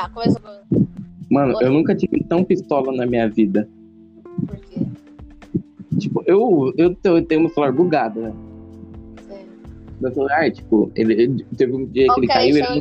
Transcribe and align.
Tá, 0.00 0.08
começou. 0.08 0.40
Mano, 1.30 1.54
Oi. 1.58 1.64
eu 1.64 1.70
nunca 1.70 1.94
tive 1.94 2.24
tão 2.24 2.42
pistola 2.42 2.90
na 2.92 3.04
minha 3.04 3.28
vida. 3.28 3.68
Por 4.46 4.56
quê? 4.56 4.80
Tipo, 5.98 6.22
eu, 6.26 6.72
eu, 6.78 6.96
eu 7.04 7.24
tenho 7.26 7.44
um 7.44 7.48
celular 7.50 7.70
bugado, 7.70 8.20
né? 8.22 8.32
Sim. 9.28 9.44
Meu 10.00 10.10
celular, 10.14 10.50
tipo, 10.50 10.90
ele, 10.94 11.12
ele- 11.12 11.46
teve 11.56 11.74
um 11.76 11.84
dia 11.84 12.06
que 12.14 12.20
ele 12.20 12.26
caiu, 12.26 12.56
ele 12.56 12.66
não 12.66 12.80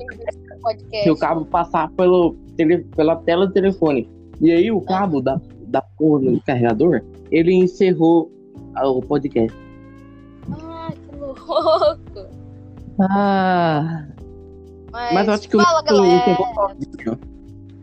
se 1.04 1.10
o 1.12 1.16
cabo 1.18 1.46
passar 1.46 1.90
pelo, 1.92 2.36
tele, 2.56 2.80
pela 2.96 3.18
tela 3.18 3.48
do 3.48 3.54
telefone. 3.54 4.10
E 4.40 4.52
aí 4.52 4.72
o 4.72 4.80
cabo 4.80 5.20
da, 5.22 5.42
da 5.68 5.82
porra 5.82 6.22
do 6.22 6.42
carregador, 6.42 7.02
ele 7.30 7.54
encerrou 7.54 8.32
a- 8.76 8.88
o 8.88 9.02
podcast. 9.02 9.58
Ah, 10.52 10.90
que 10.94 11.16
louco. 11.18 12.26
Ah. 13.02 14.08
Mas, 14.92 15.14
Mas 15.14 15.28
eu 15.28 15.34
acho 15.34 15.50
que 15.50 15.58
o 15.58 15.62
fala, 15.62 15.82
negócio 15.82 16.04
galera. 16.04 16.32
encerrou 16.32 16.54
sozinho. 16.56 17.20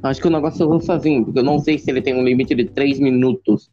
Eu 0.02 0.10
Acho 0.10 0.20
que 0.20 0.26
o 0.26 0.30
negócio 0.30 0.54
encerrou 0.56 0.80
sozinho, 0.80 1.24
porque 1.24 1.38
eu 1.38 1.44
não 1.44 1.58
sei 1.58 1.78
se 1.78 1.90
ele 1.90 2.02
tem 2.02 2.14
um 2.14 2.24
limite 2.24 2.54
de 2.54 2.64
3 2.66 3.00
minutos. 3.00 3.70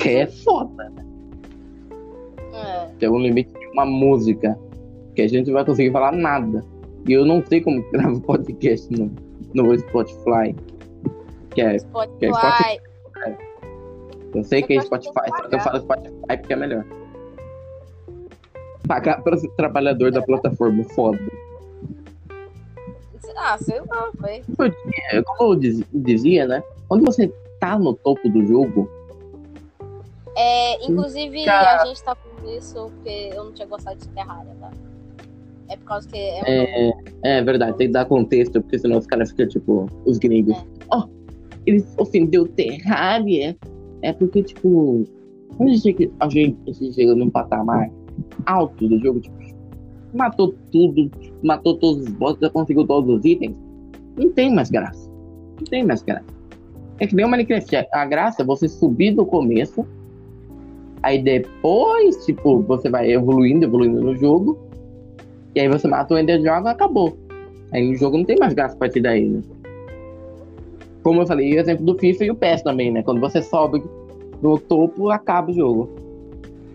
Que 0.00 0.08
é 0.10 0.26
foda. 0.26 0.92
É, 2.52 2.86
Tem 2.98 3.08
um 3.08 3.18
limite 3.18 3.52
de 3.52 3.66
uma 3.68 3.84
música. 3.84 4.58
Que 5.14 5.22
a 5.22 5.28
gente 5.28 5.46
não 5.46 5.54
vai 5.54 5.64
conseguir 5.64 5.90
falar 5.90 6.12
nada. 6.12 6.64
E 7.08 7.12
eu 7.12 7.24
não 7.24 7.44
sei 7.46 7.60
como 7.60 7.82
grava 7.90 8.18
podcast 8.22 8.90
no, 8.92 9.10
no 9.54 9.78
Spotify. 9.78 10.54
Que 11.54 11.60
é 11.62 11.78
Spotify. 11.78 12.26
Spotify. 12.30 12.94
Eu 14.34 14.42
sei 14.42 14.62
que 14.62 14.76
é 14.76 14.80
Spotify, 14.80 15.12
só 15.28 15.48
que 15.48 15.54
eu 15.54 15.60
falo 15.60 15.80
Spotify 15.80 16.36
porque 16.38 16.52
é 16.52 16.56
melhor. 16.56 16.84
Pagar 18.88 19.22
para 19.22 19.36
o 19.36 19.48
trabalhador 19.56 20.10
da 20.10 20.20
plataforma, 20.20 20.82
foda. 20.94 21.18
Ah, 23.36 23.58
sei 23.58 23.80
lá, 23.80 24.10
foi. 24.18 24.42
É, 25.12 25.22
Como 25.22 25.52
eu 25.52 25.56
diz- 25.56 25.82
dizia, 25.92 26.46
né? 26.46 26.62
Quando 26.88 27.04
você 27.04 27.32
tá 27.60 27.78
no 27.78 27.94
topo 27.94 28.28
do 28.28 28.44
jogo, 28.46 28.88
É, 30.36 30.84
inclusive, 30.84 31.44
Cara. 31.44 31.82
a 31.82 31.86
gente 31.86 32.02
tá 32.02 32.16
com 32.16 32.48
isso 32.50 32.74
porque 32.96 33.30
eu 33.32 33.44
não 33.44 33.52
tinha 33.52 33.68
gostado 33.68 33.96
de 34.00 34.08
Terraria, 34.08 34.52
tá? 34.60 34.70
É 35.68 35.76
por 35.76 35.84
causa 35.84 36.08
que 36.08 36.16
é, 36.18 36.90
é, 36.90 36.92
é 37.22 37.42
verdade, 37.42 37.76
tem 37.78 37.86
que 37.86 37.92
dar 37.92 38.04
contexto, 38.04 38.60
porque 38.60 38.78
senão 38.78 38.98
os 38.98 39.06
caras 39.06 39.30
ficam 39.30 39.46
tipo, 39.48 39.86
os 40.04 40.18
gringos. 40.18 40.56
Ó, 40.90 41.06
eles 41.64 41.86
ofendeu 41.98 42.46
Terraria. 42.48 43.56
É 44.02 44.12
porque, 44.12 44.42
tipo, 44.42 45.04
quando 45.56 45.70
a 45.70 45.76
gente, 45.76 46.12
a 46.20 46.28
gente 46.28 46.92
chega 46.92 47.14
num 47.14 47.30
patamar 47.30 47.88
alto 48.44 48.86
do 48.88 48.98
jogo, 48.98 49.20
tipo, 49.20 49.36
matou 50.14 50.54
tudo, 50.70 51.10
matou 51.42 51.76
todos 51.76 52.04
os 52.04 52.10
bosses, 52.10 52.40
já 52.40 52.50
conseguiu 52.50 52.86
todos 52.86 53.18
os 53.18 53.24
itens, 53.24 53.54
não 54.16 54.30
tem 54.30 54.54
mais 54.54 54.70
graça. 54.70 55.10
Não 55.58 55.64
tem 55.64 55.84
mais 55.84 56.02
graça. 56.02 56.24
É 56.98 57.06
que 57.06 57.14
nem 57.14 57.24
o 57.24 57.28
Minecraft. 57.28 57.88
A 57.92 58.04
graça 58.04 58.42
é 58.42 58.44
você 58.44 58.68
subir 58.68 59.12
do 59.14 59.26
começo, 59.26 59.86
aí 61.02 61.22
depois, 61.22 62.24
tipo, 62.24 62.60
você 62.62 62.88
vai 62.88 63.10
evoluindo, 63.10 63.64
evoluindo 63.64 64.00
no 64.00 64.16
jogo, 64.16 64.58
e 65.54 65.60
aí 65.60 65.68
você 65.68 65.88
mata 65.88 66.14
o 66.14 66.18
Ender 66.18 66.40
Dragon 66.40 66.68
e 66.68 66.72
acabou. 66.72 67.16
Aí 67.72 67.86
no 67.88 67.96
jogo 67.96 68.16
não 68.16 68.24
tem 68.24 68.36
mais 68.38 68.54
graça 68.54 68.74
a 68.74 68.78
partir 68.78 69.00
daí, 69.00 69.28
né? 69.28 69.42
Como 71.02 71.20
eu 71.20 71.26
falei, 71.26 71.54
o 71.54 71.60
exemplo 71.60 71.84
do 71.84 71.98
FIFA 71.98 72.24
e 72.24 72.30
o 72.30 72.34
PES 72.34 72.62
também, 72.62 72.90
né? 72.90 73.02
Quando 73.02 73.20
você 73.20 73.42
sobe 73.42 73.82
no 74.40 74.58
topo, 74.58 75.10
acaba 75.10 75.50
o 75.50 75.54
jogo. 75.54 75.90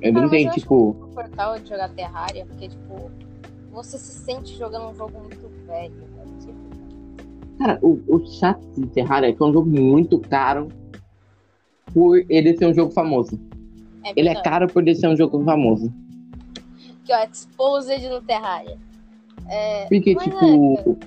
Cara, 0.01 0.11
não 0.13 0.33
eu 0.33 0.49
acho 0.49 0.59
tipo. 0.59 0.93
confortável 0.93 1.61
de 1.61 1.69
jogar 1.69 1.89
Terraria, 1.89 2.45
porque, 2.45 2.69
tipo, 2.69 3.11
você 3.71 3.97
se 3.97 4.19
sente 4.23 4.55
jogando 4.57 4.89
um 4.89 4.95
jogo 4.95 5.19
muito 5.19 5.47
velho, 5.65 5.93
né? 6.15 6.23
Tipo, 6.39 7.57
Cara, 7.57 7.79
o, 7.81 8.01
o 8.07 8.25
chato 8.25 8.65
de 8.77 8.87
Terraria 8.87 9.30
é 9.30 9.33
que 9.33 9.41
é 9.43 9.45
um 9.45 9.52
jogo 9.53 9.69
muito 9.69 10.19
caro 10.19 10.69
por 11.93 12.23
ele 12.29 12.58
ser 12.58 12.65
um 12.67 12.73
jogo 12.73 12.91
famoso. 12.91 13.39
é 14.05 14.13
Ele 14.15 14.29
é 14.29 14.41
caro 14.41 14.67
por 14.67 14.81
ele 14.81 14.95
ser 14.95 15.08
um 15.08 15.15
jogo 15.17 15.43
famoso. 15.43 15.91
Aqui, 17.03 17.11
ó, 17.13 17.23
Exposed 17.29 18.08
no 18.09 18.21
Terraria. 18.21 18.77
É, 19.47 19.85
Porque, 19.87 20.13
Mas 20.15 20.23
tipo. 20.23 20.97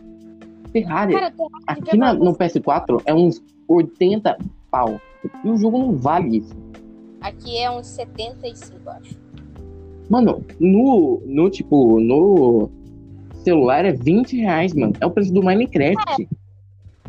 Terraria, 0.72 1.18
cara, 1.18 1.30
Terraria 1.30 1.56
aqui 1.66 1.96
na- 1.96 2.14
no 2.14 2.34
PS4 2.34 3.02
é 3.04 3.14
uns 3.14 3.42
80 3.68 4.36
pau. 4.70 5.00
E 5.44 5.48
o 5.48 5.56
jogo 5.56 5.78
não 5.78 5.96
vale 5.96 6.38
isso. 6.38 6.54
Aqui 7.20 7.56
é 7.56 7.70
uns 7.70 7.86
75, 7.86 8.90
acho. 8.90 9.21
Mano, 10.12 10.44
no, 10.60 11.22
no 11.24 11.48
tipo, 11.48 11.98
no 11.98 12.68
celular 13.42 13.86
é 13.86 13.92
20 13.92 14.36
reais, 14.36 14.74
mano. 14.74 14.92
É 15.00 15.06
o 15.06 15.10
preço 15.10 15.32
do 15.32 15.42
Minecraft. 15.42 16.28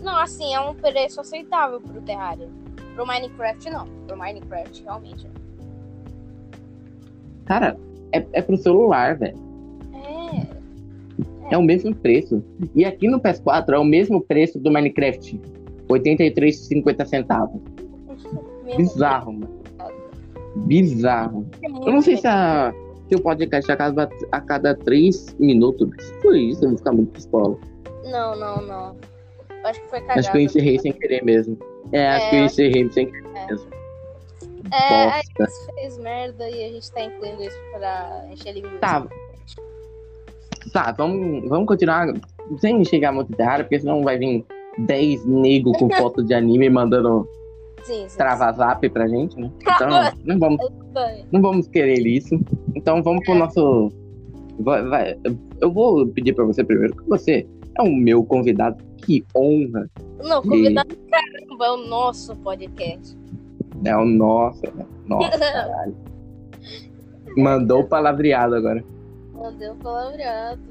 Não, 0.02 0.18
assim, 0.18 0.54
é 0.54 0.60
um 0.62 0.74
preço 0.74 1.20
aceitável 1.20 1.82
pro 1.82 2.00
Terraria. 2.00 2.48
Pro 2.96 3.06
Minecraft, 3.06 3.70
não. 3.70 3.90
Pro 4.08 4.18
Minecraft, 4.18 4.84
realmente. 4.84 5.28
Cara, 7.44 7.78
é, 8.14 8.26
é 8.32 8.42
pro 8.42 8.56
celular, 8.56 9.18
velho. 9.18 9.38
É. 11.50 11.54
É 11.54 11.58
o 11.58 11.62
mesmo 11.62 11.94
preço. 11.94 12.42
E 12.74 12.86
aqui 12.86 13.10
no 13.10 13.20
PS4 13.20 13.74
é 13.74 13.80
o 13.80 13.84
mesmo 13.84 14.22
preço 14.22 14.58
do 14.58 14.72
Minecraft. 14.72 15.42
83,50 15.90 17.06
centavos. 17.06 17.62
Bizarro, 18.78 19.34
mano. 19.34 19.50
Bizarro. 20.56 21.46
É 21.62 21.68
Eu 21.68 21.92
não 21.92 22.02
sei 22.02 22.16
se, 22.16 22.28
a, 22.28 22.74
se 23.10 23.16
o 23.16 23.22
podcast 23.22 23.72
a 23.72 23.76
cada, 23.76 24.10
a 24.32 24.42
cada 24.42 24.76
3 24.76 25.36
minutos. 25.40 25.90
Foi 26.22 26.40
isso, 26.40 26.64
eu 26.64 26.70
vou 26.70 26.78
ficar 26.78 26.92
muito 26.94 27.12
pistola. 27.12 27.58
Não, 28.06 28.36
não, 28.36 28.62
não. 28.62 28.96
Acho 29.64 29.82
que 29.82 29.90
foi 29.90 30.00
cagado. 30.02 30.20
Acho 30.20 30.32
que 30.32 30.38
eu 30.38 30.42
encerrei 30.42 30.80
sem 30.80 30.92
querer 30.92 31.24
mesmo. 31.24 31.58
É, 31.92 32.08
acho 32.10 32.26
É, 32.26 32.30
que 32.30 32.36
eu 32.36 32.40
eu 32.40 32.46
encerrei 32.46 32.90
sem 32.92 33.06
querer 33.12 33.48
mesmo. 33.48 33.68
É, 34.72 35.04
a 35.04 35.22
Bosta. 35.38 35.46
gente 35.46 35.76
fez 35.76 35.98
merda 36.00 36.50
e 36.50 36.66
a 36.66 36.70
gente 36.70 36.92
tá 36.92 37.02
incluindo 37.04 37.44
isso 37.44 37.58
pra 37.74 38.26
encher 38.32 38.54
linguiça. 38.54 38.78
Tá. 38.80 39.08
Tá, 40.72 40.92
vamos, 40.98 41.48
vamos 41.50 41.68
continuar 41.68 42.08
sem 42.60 42.84
chegar 42.84 43.12
muito 43.12 43.32
terrara, 43.34 43.64
porque 43.64 43.80
senão 43.80 44.02
vai 44.04 44.18
vir 44.18 44.46
10 44.78 45.26
negros 45.26 45.78
com 45.78 45.90
foto 45.90 46.24
de 46.24 46.34
anime 46.34 46.70
mandando 46.70 47.28
Sim, 47.84 48.08
sim. 48.08 48.18
travar 48.18 48.54
zap 48.56 48.88
pra 48.90 49.08
gente, 49.08 49.40
né? 49.40 49.52
Então, 49.62 49.88
não 50.26 50.40
vamos, 50.40 50.60
não 51.32 51.42
vamos 51.42 51.68
querer 51.68 52.06
isso. 52.06 52.40
Então 52.76 53.02
vamos 53.04 53.24
pro 53.26 53.36
nosso. 53.36 53.90
Vai, 54.60 54.84
vai- 54.88 55.20
eu 55.62 55.72
vou 55.72 56.08
pedir 56.08 56.34
pra 56.34 56.46
você 56.46 56.64
primeiro, 56.64 56.96
que 56.96 57.10
você 57.10 57.48
é 57.78 57.82
o 57.82 57.92
meu 57.94 58.24
convidado. 58.24 58.84
Que 58.98 59.24
honra. 59.36 59.90
Não, 60.24 60.42
convidado 60.42 60.96
caramba, 61.10 61.66
é 61.66 61.72
o 61.72 61.78
nosso 61.88 62.34
podcast. 62.38 63.18
É 63.84 63.98
o 63.98 64.06
nosso. 64.06 64.62
né? 64.76 64.86
Nossa, 65.06 65.38
caralho. 65.40 65.96
Mandou 67.36 67.82
o 67.82 67.88
palavreado 67.88 68.56
agora. 68.56 68.84
Mandei 69.34 69.70
um 69.70 69.76
palavreado. 69.78 70.62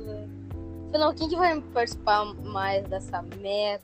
Afinal, 0.88 1.12
quem 1.14 1.28
que 1.28 1.36
vai 1.36 1.60
participar 1.74 2.24
mais 2.44 2.84
dessa 2.88 3.22
merda? 3.40 3.82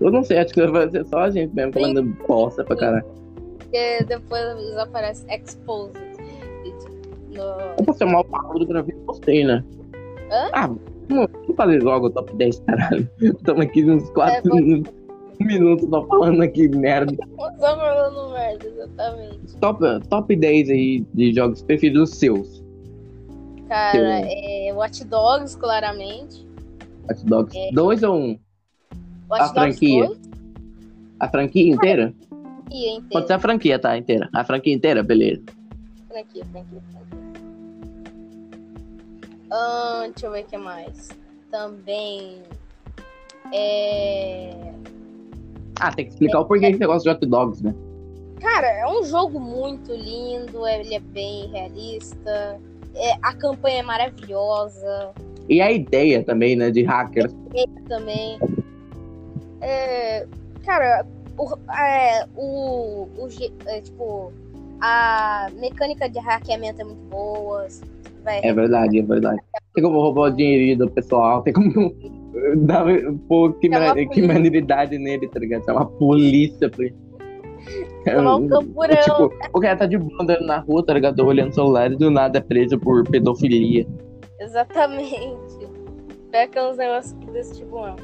Eu 0.00 0.10
não 0.12 0.22
sei, 0.22 0.38
acho 0.38 0.54
que 0.54 0.66
vai 0.66 0.88
ser 0.90 1.04
só 1.06 1.18
a 1.20 1.30
gente 1.30 1.54
mesmo 1.54 1.72
falando 1.72 2.02
bosta 2.26 2.64
pra 2.64 2.76
caralho. 2.76 3.04
Porque 3.58 4.04
depois 4.04 4.76
aparece 4.78 5.26
Exposed. 5.28 5.98
Tipo, 6.64 6.90
no... 7.30 7.42
Eu 7.42 7.84
vou 7.84 7.94
chamar 7.96 8.20
o 8.20 8.24
Paulo 8.24 8.58
do 8.60 8.66
gravei 8.66 8.94
e 8.94 8.98
postei, 9.04 9.44
né? 9.44 9.64
Hã? 10.30 10.50
Ah, 10.52 10.70
vamos 11.08 11.30
fazer 11.56 11.82
logo 11.82 12.06
o 12.06 12.10
top 12.10 12.34
10, 12.36 12.60
caralho. 12.60 13.08
Estamos 13.20 13.62
aqui 13.62 13.84
uns 13.90 14.08
4 14.10 14.36
É, 14.36 14.40
vamos- 14.42 14.88
minutos 15.40 15.88
só 15.88 16.04
falando 16.06 16.42
aqui 16.42 16.68
merda. 16.68 17.14
Só 17.60 17.76
falando 17.76 18.32
merda, 18.32 18.66
exatamente. 18.66 19.56
Top, 19.60 19.80
top 20.08 20.34
10 20.36 20.70
aí 20.70 21.00
de 21.14 21.32
jogos 21.32 21.62
preferidos 21.62 22.10
seus. 22.10 22.64
Cara, 23.68 24.22
Sim. 24.22 24.68
é 24.68 24.72
Watch 24.74 25.04
Dogs, 25.04 25.56
claramente. 25.56 26.44
Watch 27.08 27.24
Dogs 27.26 27.56
É. 27.56 27.70
2 27.72 28.02
ou 28.02 28.14
1? 28.16 28.38
Watch 29.30 29.42
A 29.42 29.46
Dogs 29.46 29.54
franquia. 29.78 30.06
2 30.06 30.18
A 31.20 31.28
franquia 31.28 31.72
inteira? 31.74 32.14
e 32.70 32.86
inteiro. 32.90 33.08
Pode 33.10 33.26
ser 33.26 33.32
a 33.32 33.38
franquia, 33.38 33.78
tá? 33.78 33.96
Inteira. 33.96 34.28
A 34.34 34.44
franquia 34.44 34.74
inteira, 34.74 35.02
beleza. 35.02 35.42
Franquia, 36.08 36.44
franquia, 36.46 36.80
franquia. 36.92 37.08
Ahn, 39.50 40.10
deixa 40.10 40.26
eu 40.26 40.32
ver 40.32 40.42
o 40.44 40.46
que 40.46 40.56
mais. 40.58 41.08
Também. 41.50 42.42
É. 43.54 44.50
Ah, 45.80 45.90
tem 45.92 46.04
que 46.06 46.10
explicar 46.12 46.40
o 46.40 46.44
porquê 46.44 46.70
que 46.72 46.78
você 46.78 46.86
gosta 46.86 47.08
de 47.10 47.16
Hot 47.16 47.26
Dogs, 47.26 47.64
né? 47.64 47.74
Cara, 48.40 48.66
é 48.66 48.86
um 48.86 49.02
jogo 49.04 49.40
muito 49.40 49.92
lindo, 49.92 50.66
ele 50.66 50.94
é 50.94 51.00
bem 51.00 51.48
realista. 51.50 52.60
É, 52.94 53.12
a 53.22 53.34
campanha 53.34 53.78
é 53.78 53.82
maravilhosa 53.82 55.12
E 55.48 55.60
a 55.60 55.70
ideia 55.72 56.22
também, 56.22 56.54
né, 56.56 56.70
de 56.70 56.82
hackers. 56.82 57.34
também. 57.88 58.38
É, 59.60 60.26
cara, 60.64 61.06
o, 61.36 61.54
é, 61.72 62.26
o, 62.36 63.08
o 63.18 63.28
é, 63.66 63.80
tipo, 63.80 64.32
a 64.80 65.48
mecânica 65.58 66.08
de 66.08 66.18
hackeamento 66.18 66.80
é 66.80 66.84
muito 66.84 67.02
boa. 67.08 67.66
Vai, 68.24 68.40
É 68.42 68.52
verdade, 68.52 68.98
é 68.98 69.02
verdade. 69.02 69.40
Tem 69.74 69.84
como 69.84 70.00
roubar 70.00 70.32
o 70.32 70.36
dinheirinho 70.36 70.78
do 70.78 70.90
pessoal, 70.90 71.42
tem 71.42 71.52
como 71.52 71.70
a 72.68 72.84
ma- 72.84 72.94
que 72.94 73.26
polícia. 73.26 74.26
maneiridade 74.26 74.98
nele, 74.98 75.28
tá 75.28 75.38
ligado? 75.40 75.64
Chama 75.64 75.82
a 75.82 75.86
polícia 75.86 76.68
pra. 76.68 76.86
Chamar 78.04 78.36
um 78.36 78.48
camburão. 78.48 78.96
Tipo, 79.02 79.30
o 79.52 79.60
cara 79.60 79.76
tá 79.76 79.86
de 79.86 79.98
boa 79.98 80.22
andando 80.22 80.46
na 80.46 80.58
rua, 80.60 80.84
tá 80.84 80.94
ligado? 80.94 81.20
Olhando 81.24 81.50
o 81.50 81.54
celular 81.54 81.92
e 81.92 81.96
do 81.96 82.10
nada 82.10 82.38
é 82.38 82.40
preso 82.40 82.78
por 82.78 83.06
pedofilia. 83.08 83.86
Exatamente. 84.40 85.68
Pega 86.30 86.70
uns 86.70 86.76
negócios 86.76 87.12
desse 87.32 87.58
tipo, 87.58 87.76
não. 87.84 87.96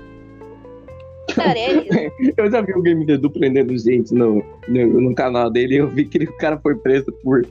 Isso. 1.41 2.35
Eu 2.37 2.51
já 2.51 2.61
vi 2.61 2.73
o 2.75 2.83
Game 2.83 3.11
Edu 3.11 3.31
prendendo 3.31 3.77
gente 3.77 4.15
no, 4.15 4.43
no, 4.69 5.01
no 5.01 5.15
canal 5.15 5.51
dele 5.51 5.75
e 5.75 5.79
eu 5.79 5.89
vi 5.89 6.05
que 6.05 6.19
ele- 6.19 6.27
o 6.27 6.37
cara 6.37 6.59
foi 6.59 6.77
preso 6.77 7.11
por. 7.23 7.41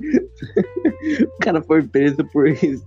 o 1.23 1.39
cara 1.39 1.61
foi 1.61 1.83
preso 1.83 2.17
por 2.31 2.47
isso. 2.47 2.85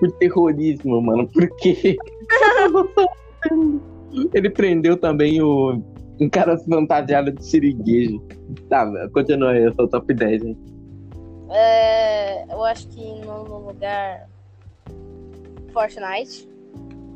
Por 0.00 0.10
terrorismo, 0.12 1.00
mano. 1.00 1.28
Por 1.28 1.48
quê? 1.56 1.96
ele 4.34 4.50
prendeu 4.50 4.96
também 4.96 5.40
o. 5.42 5.82
Um 6.20 6.28
cara 6.28 6.58
fantasiado 6.58 7.30
de 7.30 7.44
siriguejo. 7.44 8.20
Tá, 8.68 8.90
continua 9.10 9.52
aí, 9.52 9.62
eu 9.62 9.72
sou 9.74 9.86
top 9.86 10.12
10, 10.12 10.42
hein? 10.42 10.58
É, 11.50 12.42
eu 12.52 12.64
acho 12.64 12.88
que 12.88 13.20
no 13.20 13.68
lugar. 13.68 14.28
Fortnite. 15.72 16.48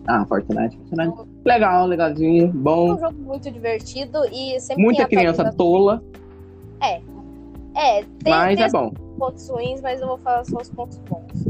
Ah, 0.07 0.25
Fortnite, 0.27 0.77
Fortnite. 0.89 1.29
Legal, 1.45 1.87
legalzinho, 1.87 2.45
É 2.47 2.49
um 2.49 2.53
bom. 2.53 2.99
jogo 2.99 3.19
muito 3.19 3.51
divertido 3.51 4.19
e 4.33 4.59
sempre 4.61 4.83
Muita 4.83 5.07
criança 5.07 5.53
tola, 5.53 6.03
É, 7.75 8.03
tem, 8.23 8.33
mas 8.33 8.57
tem 8.59 8.67
é 8.67 8.71
bom. 8.71 8.91
pontos 9.19 9.49
ruins, 9.49 9.81
mas 9.81 10.01
eu 10.01 10.07
vou 10.09 10.19
falar 10.19 10.45
só 10.45 10.59
os 10.59 10.69
pontos 10.71 10.99
bons. 11.09 11.47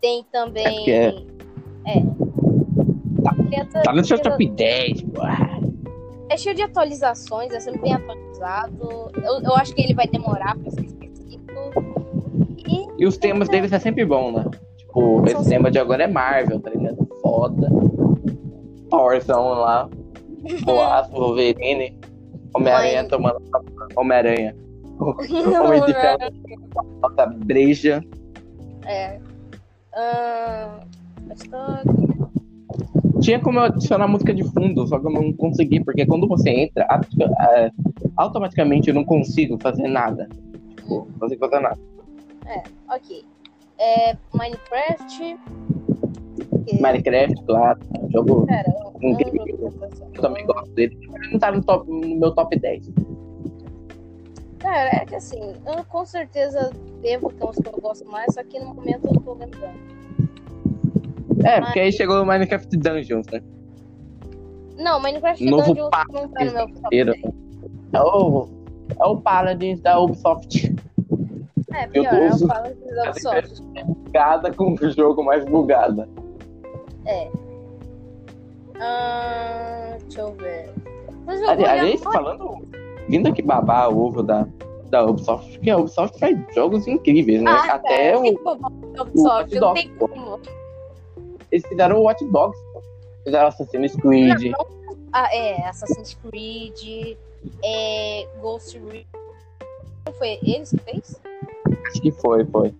Tem 0.00 0.24
também. 0.30 0.88
É 0.90 1.06
é- 1.06 1.08
É. 1.86 2.02
Criança- 3.48 3.82
Tá 3.82 3.92
no 3.94 4.04
seu 4.04 4.18
top 4.20 4.46
10, 4.50 5.02
pô. 5.02 5.22
É 6.28 6.36
cheio 6.36 6.54
de 6.54 6.62
atualizações, 6.62 7.50
é 7.52 7.60
sempre 7.60 7.80
bem 7.80 7.94
atualizado. 7.94 9.10
Eu, 9.24 9.40
eu 9.42 9.54
acho 9.54 9.74
que 9.74 9.80
ele 9.82 9.94
vai 9.94 10.06
demorar 10.06 10.54
pra 10.58 10.70
ser 10.70 10.84
esquecido. 10.84 11.46
E 12.68 12.86
E 13.02 13.06
os 13.06 13.16
temas 13.16 13.48
deles 13.48 13.72
é 13.72 13.78
sempre 13.78 14.04
bom, 14.04 14.30
né? 14.32 14.44
Tipo, 14.76 15.26
São 15.30 15.40
esse 15.40 15.48
tema 15.48 15.70
de 15.70 15.78
agora 15.78 16.02
é 16.04 16.06
Marvel, 16.06 16.60
tá 16.60 16.68
ligado? 16.70 17.07
Foda. 17.28 17.68
Thorzão 18.90 19.48
lá. 19.50 19.88
O 20.66 20.80
Aço, 20.80 21.10
Wolverine. 21.12 21.98
Homem-Aranha 22.54 23.04
tomando 23.08 23.38
Homem-Aranha. 23.96 24.56
Homem 24.98 25.84
de 25.84 25.92
ferro. 25.92 26.18
Nossa, 27.02 27.26
breja. 27.26 28.02
É. 28.86 29.18
História. 31.34 31.82
Tinha 33.20 33.40
como 33.40 33.58
eu 33.58 33.64
adicionar 33.64 34.06
música 34.08 34.32
de 34.32 34.44
fundo, 34.44 34.86
só 34.86 34.98
que 34.98 35.06
eu 35.06 35.10
não 35.10 35.32
consegui, 35.34 35.82
porque 35.84 36.06
quando 36.06 36.26
você 36.28 36.50
entra, 36.50 36.86
auto- 36.88 37.22
é, 37.22 37.70
automaticamente 38.16 38.88
eu 38.88 38.94
não 38.94 39.04
consigo 39.04 39.58
fazer 39.60 39.88
nada. 39.88 40.28
Tipo, 40.76 41.08
não 41.10 41.18
consigo 41.18 41.40
fazer 41.48 41.60
nada. 41.60 41.78
Ok. 42.90 43.24
É, 43.78 44.16
Minecraft. 44.32 45.36
Que- 46.66 46.80
Minecraft, 46.80 47.44
claro, 47.44 47.78
é 47.94 48.04
um 48.04 48.10
jogo. 48.10 48.46
Cara, 48.46 48.64
eu, 48.68 48.92
eu, 49.00 49.10
Incrível. 49.10 49.72
Eu 50.14 50.20
também 50.22 50.46
gosto 50.46 50.70
dele. 50.72 50.98
Ele 51.14 51.32
não 51.32 51.38
tá 51.38 51.52
no, 51.52 51.62
top, 51.62 51.90
no 51.90 52.16
meu 52.16 52.34
top 52.34 52.58
10. 52.58 52.90
Cara, 54.58 54.88
é 54.96 55.04
que 55.06 55.14
assim, 55.14 55.54
eu 55.66 55.84
com 55.84 56.04
certeza 56.04 56.70
devo 57.00 57.32
ter 57.32 57.44
uns 57.44 57.56
que 57.56 57.68
eu 57.68 57.80
gosto 57.80 58.04
mais, 58.08 58.34
só 58.34 58.42
que 58.42 58.58
no 58.58 58.74
momento 58.74 59.06
eu 59.06 59.14
não 59.14 59.22
tô 59.22 59.34
lembrando. 59.34 59.78
É, 61.44 61.60
porque 61.60 61.78
aí 61.78 61.92
chegou 61.92 62.20
o 62.20 62.26
Minecraft 62.26 62.76
Dungeons, 62.76 63.26
né? 63.32 63.40
Não, 64.76 65.00
Minecraft 65.00 65.44
Novo 65.44 65.66
Dungeons 65.66 65.90
papo 65.90 66.12
não 66.12 66.28
tá 66.28 66.44
no 66.44 66.52
meu 66.52 66.66
top 66.66 66.86
inteiro. 66.86 67.12
10. 67.12 67.24
É 67.92 68.00
o, 68.00 68.48
é 69.00 69.06
o 69.06 69.16
Paladins 69.16 69.80
da 69.80 70.00
Ubisoft. 70.00 70.74
É, 71.72 71.86
pior, 71.86 72.12
é 72.12 72.30
o 72.34 72.46
Paladins 72.48 72.94
da 72.94 73.10
Ubisoft. 73.10 73.62
Bugada 73.84 74.52
com 74.52 74.74
o 74.74 74.90
jogo 74.90 75.24
mais 75.24 75.44
bugada. 75.44 76.08
É. 77.08 77.30
Ah, 78.80 79.96
deixa 80.02 80.20
eu 80.20 80.32
ver. 80.34 80.70
Mas 81.26 81.40
eu 81.40 81.50
Aliás, 81.50 81.82
olhar- 81.82 81.98
falando, 82.12 82.68
vindo 83.08 83.28
aqui 83.28 83.42
babar 83.42 83.90
o 83.90 83.98
ovo 84.06 84.22
da, 84.22 84.46
da 84.90 85.04
Ubisoft, 85.04 85.50
porque 85.56 85.70
a 85.70 85.78
Ubisoft 85.78 86.18
faz 86.18 86.36
jogos 86.54 86.86
incríveis, 86.86 87.42
né? 87.42 87.50
Ah, 87.50 87.74
Até 87.74 88.12
cara, 88.12 88.20
o, 88.20 88.38
como 88.38 88.66
Ubisoft, 89.00 89.56
o 89.56 89.60
não 89.60 89.68
Watch 89.68 89.82
tem 89.82 89.94
Dogs, 89.96 89.98
como. 90.14 90.40
eles 91.50 91.66
fizeram 91.66 91.96
o 91.98 92.02
Watch 92.04 92.24
Dogs, 92.26 92.58
fizeram 93.24 93.48
Assassin's 93.48 93.96
Creed. 93.96 94.52
Ah, 95.12 95.34
é, 95.34 95.66
Assassin's 95.66 96.14
Creed, 96.14 97.16
é, 97.64 98.26
Ghost 98.40 98.78
Recon. 98.78 99.18
Foi 100.18 100.38
eles 100.42 100.70
que 100.70 100.78
fez? 100.78 101.20
Acho 101.88 102.00
que 102.02 102.10
foi, 102.12 102.44
foi. 102.46 102.74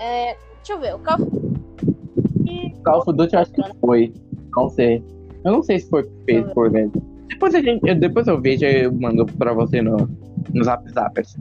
É, 0.00 0.36
deixa 0.56 0.72
eu 0.72 0.80
ver, 0.80 0.94
o 0.94 0.98
Call 0.98 1.14
of 1.16 1.45
Call 2.84 3.00
of 3.00 3.12
Duty 3.12 3.34
eu 3.34 3.40
acho 3.40 3.52
que 3.52 3.62
foi. 3.80 4.12
Não 4.56 4.68
sei. 4.68 5.02
Eu 5.44 5.52
não 5.52 5.62
sei 5.62 5.78
se 5.78 5.88
foi 5.88 6.04
feito 6.24 6.50
por 6.54 6.74
ele. 6.74 6.90
Depois, 7.28 7.54
a 7.54 7.60
gente, 7.60 7.86
eu- 7.88 7.94
depois 7.94 8.26
eu 8.26 8.40
vejo 8.40 8.64
e 8.64 8.84
eu 8.84 8.92
mando 8.92 9.26
pra 9.26 9.52
você 9.52 9.82
no, 9.82 9.96
no 10.52 10.64
Zap 10.64 10.88
Zap. 10.92 11.20
assim. 11.20 11.40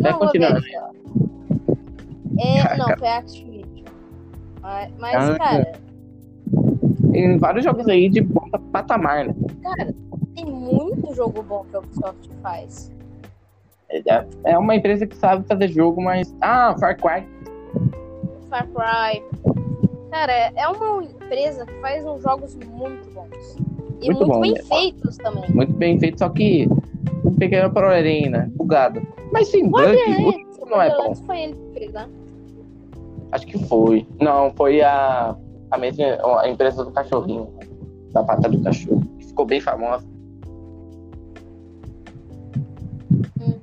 Vai 0.00 0.12
Não, 0.12 0.22
aqui, 0.22 0.38
ó. 0.76 0.90
É, 2.38 2.76
não, 2.76 2.96
foi 2.98 3.08
Activision. 3.08 3.64
Mas, 4.60 4.92
mas, 4.98 5.14
Ah, 5.30 5.38
cara, 5.38 5.72
Tem 7.12 7.38
vários 7.38 7.64
jogos 7.64 7.86
aí 7.88 8.08
de 8.08 8.20
bom 8.20 8.48
patamar, 8.72 9.26
né? 9.26 9.34
cara, 9.62 9.94
tem 10.34 10.44
muito 10.46 11.14
jogo 11.14 11.42
bom 11.42 11.64
que 11.70 11.76
a 11.76 11.78
Ubisoft 11.78 12.30
faz. 12.42 12.92
É- 13.90 14.02
É 14.44 14.58
uma 14.58 14.74
empresa 14.74 15.06
que 15.06 15.16
sabe 15.16 15.46
fazer 15.46 15.68
jogo, 15.68 16.02
mas. 16.02 16.34
Ah, 16.40 16.74
Far 16.78 16.96
Cry. 16.96 17.24
Far 18.50 18.66
Cry. 18.68 19.22
Cara, 20.14 20.32
é 20.54 20.68
uma 20.68 21.02
empresa 21.02 21.66
que 21.66 21.72
faz 21.80 22.06
uns 22.06 22.22
jogos 22.22 22.54
muito 22.54 23.10
bons. 23.10 23.56
E 24.00 24.06
Muito 24.06 24.18
muito, 24.18 24.26
bom, 24.28 24.40
bem 24.42 24.52
né? 24.52 24.62
feitos 24.62 25.16
também. 25.16 25.50
Muito 25.52 25.72
bem 25.72 25.98
feito, 25.98 26.20
só 26.20 26.28
que 26.28 26.68
um 27.24 27.34
pequeno 27.34 27.68
problema, 27.72 28.38
né? 28.38 28.50
Bugado. 28.54 29.02
Mas 29.32 29.48
sem 29.48 29.68
bug, 29.68 29.92
o 30.60 30.66
não 30.66 30.80
é 30.80 30.96
bom. 30.96 31.16
Foi 31.16 31.40
ele 31.40 31.54
que 31.54 31.80
fez, 31.80 31.92
né? 31.92 32.08
Acho 33.32 33.44
que 33.44 33.58
foi. 33.66 34.06
Não, 34.20 34.52
foi 34.54 34.82
a, 34.82 35.36
a 35.72 35.78
mesma 35.78 36.04
a 36.40 36.48
empresa 36.48 36.84
do 36.84 36.92
cachorrinho. 36.92 37.52
Da 38.12 38.22
pata 38.22 38.48
do 38.48 38.62
cachorro. 38.62 39.02
que 39.18 39.26
Ficou 39.26 39.44
bem 39.44 39.60
famosa. 39.60 40.06
Uhum. 43.40 43.60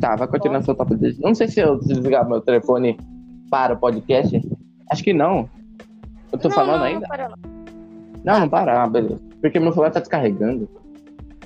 Tá, 0.00 0.16
vai 0.16 0.26
continuar 0.28 0.62
seu 0.62 0.74
top 0.74 0.96
10. 0.96 1.18
Não 1.18 1.34
sei 1.34 1.46
se 1.46 1.60
eu 1.60 1.78
desligar 1.78 2.26
meu 2.26 2.40
telefone 2.40 2.98
para 3.50 3.74
o 3.74 3.76
podcast. 3.76 4.40
Acho 4.90 5.02
que 5.04 5.12
não. 5.12 5.48
Eu 6.32 6.38
tô 6.38 6.48
Não, 6.48 6.54
falando 6.54 6.78
não, 6.78 6.84
ainda? 6.84 7.00
Não, 7.00 7.08
para 7.08 7.28
não. 7.28 7.36
Não, 8.24 8.40
não 8.40 8.48
para. 8.48 8.82
Ah, 8.82 8.86
beleza. 8.88 9.20
Porque 9.40 9.58
meu 9.58 9.72
celular 9.72 9.90
tá 9.90 10.00
descarregando. 10.00 10.68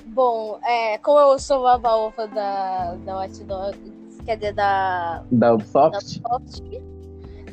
Bom, 0.07 0.59
é, 0.65 0.97
como 0.99 1.19
eu 1.19 1.37
sou 1.39 1.61
baba-ova 1.63 2.27
da, 2.27 2.95
da 3.05 3.17
Watch 3.17 3.43
Dogs, 3.43 3.79
quer 4.25 4.37
dizer, 4.37 4.53
da, 4.53 5.23
Da 5.31 5.47
da 5.49 5.53
Ubisoft. 5.55 6.21
Ubisoft, 6.31 6.81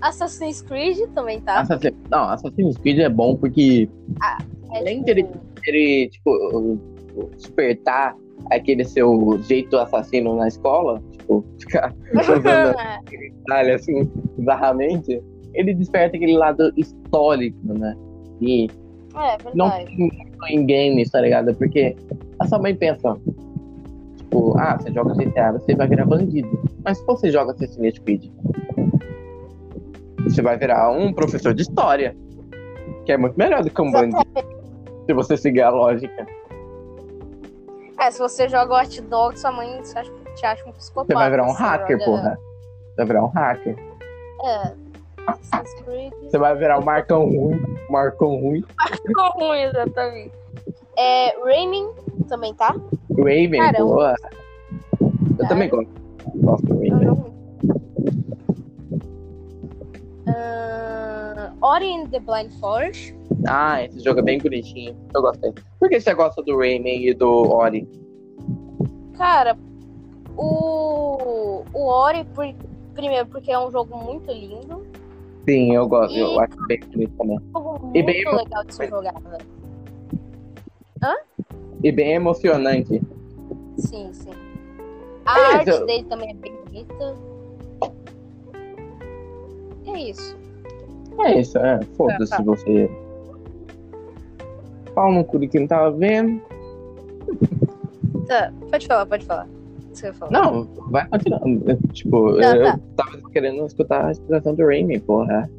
Assassin's 0.01 0.63
Creed 0.63 0.99
também 1.15 1.41
tá. 1.41 1.61
Assassin... 1.61 1.91
Não, 2.11 2.25
Assassin's 2.29 2.77
Creed 2.79 2.99
é 3.01 3.09
bom 3.09 3.37
porque 3.37 3.89
É, 4.23 4.77
além 4.79 5.03
tipo, 5.03 5.07
dele- 5.07 5.29
ele, 5.67 6.09
tipo, 6.11 6.79
despertar 7.37 8.17
aquele 8.51 8.85
seu 8.85 9.39
jeito 9.43 9.77
assassino 9.79 10.37
na 10.37 10.49
escola, 10.49 11.01
tipo, 11.13 11.45
ficar 11.61 11.95
usando 12.15 12.75
detalhe 13.11 13.71
assim, 13.73 14.05
bizarramente, 14.37 15.23
ele 15.55 15.75
desperta 15.75 16.17
aquele 16.17 16.37
lado 16.37 16.73
histórico, 16.77 17.59
né? 17.75 17.97
E 18.41 18.69
é, 19.15 19.37
não 19.55 19.71
tem 19.71 19.97
muito 19.97 20.47
em 20.49 20.67
games, 20.67 21.11
tá 21.11 21.21
ligado? 21.21 21.55
Porque 21.55 21.97
a 22.39 22.47
sua 22.47 22.59
mãe 22.59 22.75
pensa, 22.75 23.17
tipo, 24.17 24.59
ah, 24.59 24.79
você 24.79 24.93
joga 24.93 25.15
GTA, 25.15 25.53
você 25.53 25.75
vai 25.75 25.87
virar 25.87 26.07
bandido. 26.07 26.49
Mas 26.85 26.99
se 26.99 27.07
você 27.07 27.31
joga 27.31 27.53
Assassin's 27.53 27.99
Creed, 27.99 28.31
você 30.25 30.43
vai 30.43 30.57
virar 30.57 30.91
um 30.91 31.13
professor 31.13 31.55
de 31.55 31.63
história. 31.63 32.17
Que 33.05 33.13
é 33.13 33.17
muito 33.17 33.37
melhor 33.37 33.63
do 33.63 33.71
que 33.71 33.83
um 33.83 33.91
bandido, 33.91 34.25
se 35.07 35.13
você 35.13 35.37
seguir 35.37 35.63
a 35.63 35.71
lógica. 35.71 36.27
É, 38.01 38.11
se 38.11 38.19
você 38.19 38.49
joga 38.49 38.75
Watch 38.75 39.01
Dogs, 39.03 39.41
sua 39.41 39.53
mãe 39.53 39.81
te 39.83 39.99
acha, 39.99 40.13
te 40.35 40.47
acha 40.47 40.69
um 40.69 40.73
psicopata. 40.73 41.13
Você 41.13 41.15
vai 41.15 41.31
virar 41.31 41.45
um 41.45 41.53
você 41.53 41.63
hacker, 41.63 42.05
porra. 42.05 42.39
Você 42.89 42.97
vai 42.97 43.07
virar 43.07 43.25
um 43.25 43.29
hacker. 43.29 43.77
É. 44.45 44.82
Assassin's 45.27 45.83
Creed. 45.83 46.13
Você 46.23 46.39
vai 46.39 46.55
virar 46.57 46.79
um 46.79 46.85
marcão 46.85 47.25
ruim. 47.27 47.61
Marcão 47.91 48.41
ruim. 48.41 48.65
Ficou 49.07 49.31
ruim, 49.33 49.61
exatamente. 49.63 50.33
É, 50.97 51.39
Raining 51.45 51.89
também 52.29 52.55
tá? 52.55 52.75
Raven, 53.17 53.61
eu- 53.79 53.87
boa. 53.87 54.15
Eu 55.01 55.37
Cara. 55.37 55.49
também 55.49 55.69
gosto. 55.69 55.91
Gosto 56.37 56.67
do 56.67 56.75
Raven. 56.75 57.15
bom. 57.15 57.33
Ahn, 60.27 61.57
Ori 61.63 61.93
and 61.95 62.07
the 62.11 62.21
Blind 62.21 62.53
Forest. 62.61 63.15
Ah, 63.49 63.83
esse 63.85 64.01
jogo 64.01 64.21
é 64.21 64.23
bem 64.23 64.39
bonitinho. 64.39 64.97
Eu 65.15 65.23
gostei. 65.23 65.53
Por 65.81 65.89
que 65.89 66.01
você 66.01 66.15
gosta 66.15 66.43
do 66.43 66.57
Rayman 66.59 67.07
e 67.09 67.15
do 67.15 67.51
Ori? 67.51 67.89
Cara, 69.17 69.57
o, 70.37 71.63
o 71.73 71.87
Ori, 71.87 72.25
por, 72.35 72.47
primeiro, 72.95 73.27
porque 73.27 73.51
é 73.51 73.59
um 73.59 73.71
jogo 73.71 73.97
muito 73.97 74.31
lindo. 74.31 74.82
Sim, 75.49 75.75
eu 75.75 75.89
gosto. 75.89 76.15
E- 76.15 76.21
Eu 76.21 76.39
acho 76.41 76.57
bem 76.67 76.81
bonito 76.81 77.13
também. 77.17 77.39
Muito 77.55 77.97
E 77.97 78.03
bem- 78.03 78.25
legal 78.37 78.65
de 78.65 78.75
ser 78.75 78.89
jogado. 78.89 79.23
E 81.83 81.91
bem 81.93 82.13
emocionante. 82.13 83.03
Sim, 83.77 84.13
sim. 84.13 84.31
A 85.27 85.39
É, 85.39 85.45
arte 85.55 85.71
então- 85.71 85.87
dele 85.87 86.05
também 86.05 86.31
é 86.31 86.35
bem 86.35 86.55
bonita. 86.65 87.15
É 89.87 89.99
isso. 90.11 90.37
É 91.19 91.41
isso, 91.41 91.59
é. 91.59 91.81
Foda-se 91.97 92.31
Tá, 92.31 92.37
tá. 92.39 92.43
você. 92.45 92.91
Pau 94.95 95.11
no 95.13 95.25
cu 95.25 95.39
de 95.41 95.49
quem 95.49 95.67
tava 95.67 95.91
vendo. 95.91 96.41
Tá, 98.29 98.53
pode 98.71 98.87
falar, 98.87 99.07
pode 99.07 99.25
falar. 99.27 99.49
Você 99.93 100.11
vai 100.11 100.19
falar. 100.19 100.31
Não, 100.33 100.65
vai 100.91 101.07
continuando. 101.09 101.79
Tipo, 101.93 102.37
Tá, 102.39 102.57
eu 102.57 102.65
tá. 102.65 102.79
tava 102.97 103.31
querendo 103.31 103.65
escutar 103.67 104.07
a 104.07 104.13
explicação 104.13 104.55
do 104.55 104.67
Rayman, 104.67 105.01
porra. 105.01 105.51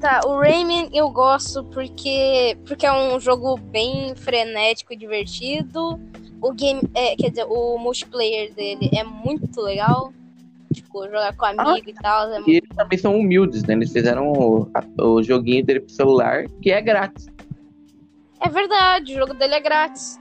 Tá, 0.00 0.20
o 0.26 0.38
Rayman 0.40 0.88
eu 0.92 1.10
gosto 1.10 1.62
porque, 1.64 2.56
porque 2.66 2.84
é 2.86 2.92
um 2.92 3.20
jogo 3.20 3.56
bem 3.56 4.14
frenético 4.16 4.92
e 4.92 4.96
divertido. 4.96 6.00
O 6.40 6.52
game, 6.52 6.80
é, 6.94 7.14
quer 7.14 7.30
dizer, 7.30 7.44
o 7.48 7.78
multiplayer 7.78 8.52
dele 8.52 8.90
é 8.92 9.04
muito 9.04 9.60
legal. 9.60 10.12
Tipo, 10.74 11.04
jogar 11.04 11.36
com 11.36 11.44
amigo 11.44 11.88
e 11.88 11.92
tal. 11.94 12.32
É, 12.32 12.40
E 12.46 12.56
eles 12.56 12.68
também 12.74 12.98
são 12.98 13.16
humildes, 13.16 13.62
né? 13.64 13.74
Eles 13.74 13.92
fizeram 13.92 14.32
o, 14.32 14.68
o 14.98 15.22
joguinho 15.22 15.64
dele 15.64 15.80
pro 15.80 15.90
celular, 15.92 16.46
que 16.60 16.70
é 16.72 16.80
grátis. 16.80 17.28
é 18.40 18.48
verdade, 18.48 19.12
o 19.14 19.18
jogo 19.18 19.34
dele 19.34 19.54
é 19.54 19.60
grátis. 19.60 20.18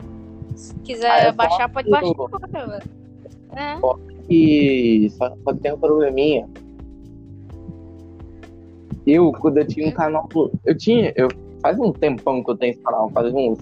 Se 0.53 0.75
quiser 0.81 1.09
Ah, 1.09 1.17
é 1.19 1.31
baixar, 1.31 1.69
pode 1.69 1.89
baixar 1.89 2.11
agora, 2.11 2.83
É. 3.55 3.79
Só, 5.09 5.35
só 5.43 5.53
que 5.53 5.59
tem 5.59 5.73
um 5.73 5.77
probleminha. 5.77 6.47
Eu, 9.05 9.31
quando 9.31 9.57
eu 9.57 9.67
tinha 9.67 9.87
um 9.87 9.91
canal. 9.91 10.29
Eu 10.65 10.77
tinha. 10.77 11.11
Eu, 11.15 11.27
faz 11.61 11.79
um 11.79 11.91
tempão 11.91 12.43
que 12.43 12.51
eu 12.51 12.57
tenho 12.57 12.71
esse 12.71 12.81
canal. 12.81 13.09
Faz 13.09 13.33
uns. 13.33 13.59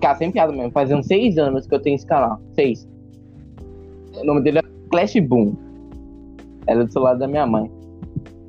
Cara, 0.00 0.16
sem 0.16 0.30
piada 0.30 0.52
mesmo. 0.52 0.70
Faz 0.72 0.90
uns 0.90 1.06
seis 1.06 1.38
anos 1.38 1.66
que 1.66 1.74
eu 1.74 1.80
tenho 1.80 1.96
esse 1.96 2.06
canal. 2.06 2.40
Seis. 2.54 2.88
O 4.16 4.24
nome 4.24 4.42
dele 4.42 4.58
é 4.58 4.62
Clash 4.90 5.14
Boom. 5.20 5.54
Era 6.66 6.84
do 6.84 6.92
celular 6.92 7.14
da 7.14 7.28
minha 7.28 7.46
mãe. 7.46 7.70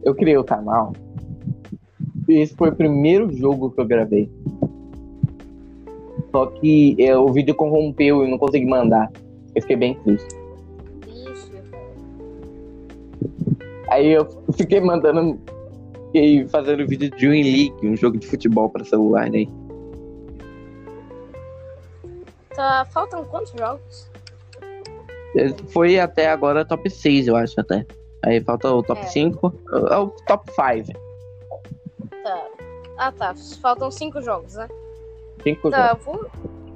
Eu 0.04 0.16
criei 0.16 0.38
o 0.38 0.44
canal. 0.44 0.94
E 2.28 2.36
esse 2.36 2.56
foi 2.56 2.70
o 2.70 2.76
primeiro 2.76 3.32
jogo 3.32 3.72
que 3.72 3.82
eu 3.82 3.86
gravei. 3.86 4.30
Só 6.32 6.48
que 6.48 6.96
é, 7.00 7.18
o 7.18 7.28
vídeo 7.28 7.56
corrompeu 7.56 8.26
e 8.26 8.30
não 8.30 8.38
consegui 8.38 8.66
mandar. 8.66 9.12
Eu 9.56 9.62
fiquei 9.62 9.76
bem 9.76 9.96
triste. 9.96 10.36
Ixi, 11.08 11.52
Aí 13.90 14.12
eu 14.12 14.28
fiquei 14.58 14.82
mandando 14.82 15.40
e 16.14 16.48
fazendo 16.50 16.88
vídeo 16.88 17.10
de 17.10 17.18
Dream 17.18 17.44
League, 17.44 17.76
um 17.84 17.96
jogo 17.96 18.18
de 18.18 18.28
futebol 18.28 18.70
para 18.70 18.84
celular, 18.86 19.30
né? 19.30 19.46
Tá, 22.56 22.86
faltam 22.86 23.24
quantos 23.26 23.52
jogos? 23.52 24.10
Foi 25.68 26.00
até 26.00 26.30
agora 26.30 26.64
top 26.64 26.90
6, 26.90 27.28
eu 27.28 27.36
acho 27.36 27.60
até. 27.60 27.86
Aí 28.24 28.42
falta 28.42 28.72
o 28.72 28.82
top 28.82 29.02
É. 29.02 29.08
5, 29.08 29.54
é 29.92 29.98
o 29.98 30.08
top 30.08 30.50
5. 30.52 31.00
Tá. 32.24 32.48
Ah, 32.98 33.12
tá. 33.12 33.36
Faltam 33.62 33.92
cinco 33.92 34.22
jogos, 34.22 34.56
né? 34.56 34.68
5 35.44 35.70
Tá, 35.70 35.90
eu 35.92 35.98
vou, 35.98 36.26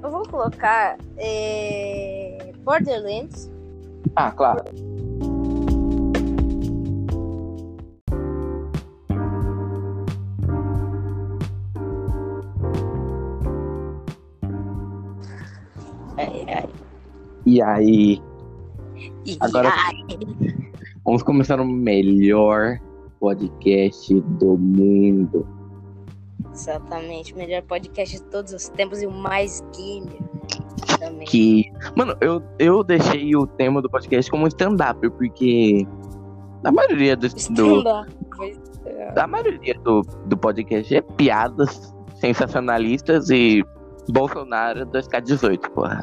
eu 0.02 0.10
vou 0.10 0.22
colocar 0.28 0.96
é, 1.16 2.52
Borderlands. 2.64 3.50
Ah, 4.16 4.30
claro. 4.30 4.64
Ai, 16.16 16.44
ai. 16.48 16.68
E 17.46 17.62
aí, 17.62 18.20
E 19.24 19.36
Agora- 19.40 19.70
ai. 19.74 19.94
vamos 21.04 21.22
começar 21.22 21.60
o 21.60 21.64
melhor 21.64 22.78
podcast 23.18 24.18
do 24.20 24.56
mundo. 24.58 25.46
Exatamente. 26.52 27.32
O 27.32 27.36
melhor 27.36 27.62
podcast 27.62 28.16
de 28.16 28.22
todos 28.24 28.52
os 28.52 28.68
tempos 28.68 29.02
e 29.02 29.06
o 29.06 29.10
mais 29.10 29.62
gamer 29.76 30.30
também. 30.98 31.26
Que. 31.26 31.72
Mano, 31.96 32.16
eu, 32.20 32.42
eu 32.58 32.84
deixei 32.84 33.34
o 33.34 33.46
tema 33.46 33.80
do 33.80 33.90
podcast 33.90 34.30
como 34.30 34.46
stand-up, 34.46 35.08
porque. 35.10 35.86
Na 36.62 36.70
maioria 36.70 37.16
do, 37.16 37.28
do. 37.28 37.82
Pois 38.36 38.58
é. 38.84 39.26
Maioria 39.26 39.74
do, 39.82 40.02
do 40.26 40.36
podcast 40.36 40.94
é 40.94 41.00
piadas 41.00 41.94
sensacionalistas 42.16 43.30
e 43.30 43.64
Bolsonaro 44.10 44.86
2K18, 44.86 45.70
porra. 45.70 46.02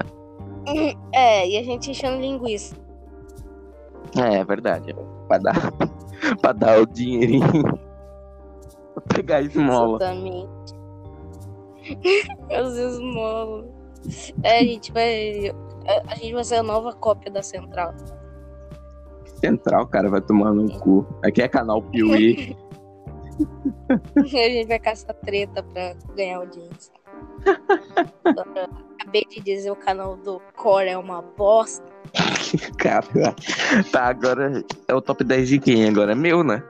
É, 1.13 1.47
e 1.47 1.57
a 1.57 1.63
gente 1.63 1.91
enchendo 1.91 2.19
linguiça. 2.19 2.75
É, 4.17 4.37
é 4.37 4.43
verdade. 4.43 4.95
Pra 5.27 5.37
dar, 5.37 5.71
pra 6.41 6.51
dar 6.53 6.81
o 6.81 6.85
dinheirinho. 6.87 7.79
Pegar 9.13 9.41
esmola. 9.41 9.97
Exatamente. 9.97 10.73
Meus 12.49 12.75
esmolas. 12.75 13.65
É, 14.43 14.59
a 14.59 14.63
gente 14.63 14.91
vai. 14.91 15.49
A, 15.87 16.11
a 16.13 16.15
gente 16.15 16.33
vai 16.33 16.43
ser 16.43 16.55
a 16.55 16.63
nova 16.63 16.93
cópia 16.93 17.31
da 17.31 17.41
Central. 17.41 17.93
Central, 19.39 19.87
cara, 19.87 20.09
vai 20.09 20.21
tomar 20.21 20.51
no 20.53 20.67
cu. 20.79 21.05
Aqui 21.23 21.41
é 21.41 21.47
canal 21.47 21.81
Piuí. 21.81 22.55
a 24.17 24.23
gente 24.23 24.67
vai 24.67 24.79
caçar 24.79 25.13
treta 25.15 25.61
pra 25.63 25.93
ganhar 26.15 26.37
audiência. 26.37 26.91
Agora, 28.25 28.69
Acabei 28.99 29.25
de 29.29 29.39
dizer 29.41 29.71
o 29.71 29.75
canal 29.75 30.17
do 30.17 30.41
Core 30.55 30.89
é 30.89 30.97
uma 30.97 31.21
bosta. 31.21 31.85
cara. 32.77 33.05
Tá, 33.91 34.05
agora 34.07 34.63
é 34.87 34.93
o 34.93 35.01
top 35.01 35.23
10 35.23 35.47
de 35.47 35.59
quem? 35.59 35.87
Agora 35.87 36.11
é 36.11 36.15
meu, 36.15 36.43
né? 36.43 36.61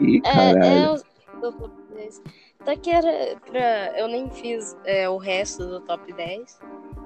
Ih, 0.00 0.18
É, 0.24 0.32
caralho. 0.54 0.64
é 0.64 0.92
o 0.94 0.98
do 1.40 1.52
top 1.52 1.74
10. 1.94 2.22
Tá 2.64 2.76
que 2.76 2.90
era 2.90 3.36
pra. 3.46 3.98
Eu 3.98 4.08
nem 4.08 4.28
fiz 4.30 4.76
é, 4.84 5.08
o 5.08 5.16
resto 5.16 5.66
do 5.66 5.80
top 5.80 6.12
10. 6.12 6.60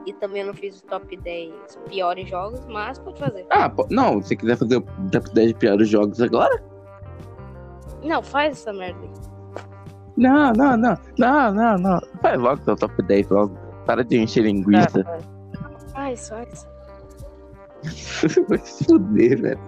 E 0.07 0.13
também 0.15 0.45
não 0.45 0.53
fiz 0.53 0.81
o 0.81 0.85
top 0.87 1.17
10 1.17 1.79
piores 1.89 2.29
jogos, 2.29 2.67
mas 2.67 2.99
pode 2.99 3.21
fazer. 3.21 3.47
Ah, 3.51 3.71
pô, 3.71 3.87
não, 3.91 4.21
se 4.21 4.35
quiser 4.37 4.57
fazer 4.57 4.79
o 4.79 4.83
top 5.11 5.33
10 5.33 5.49
de 5.49 5.55
piores 5.55 5.89
jogos 5.89 6.21
agora? 6.21 6.63
Não, 8.03 8.23
faz 8.23 8.59
essa 8.59 8.73
merda 8.73 9.01
aí. 9.01 9.11
Não, 10.17 10.53
não, 10.53 10.77
não. 10.77 10.99
Não, 11.19 11.55
não, 11.55 11.79
não. 11.79 12.01
Faz 12.21 12.41
logo 12.41 12.63
seu 12.65 12.77
top 12.77 13.03
10 13.03 13.29
logo. 13.29 13.57
Para 13.87 14.05
de 14.05 14.19
encher 14.19 14.45
linguiça. 14.45 15.05
Tá, 15.05 15.19
Faz, 15.93 16.29
faz. 16.29 16.67
Vai 18.49 18.59
se 18.59 18.85
fuder, 18.85 19.41
velho. 19.41 19.61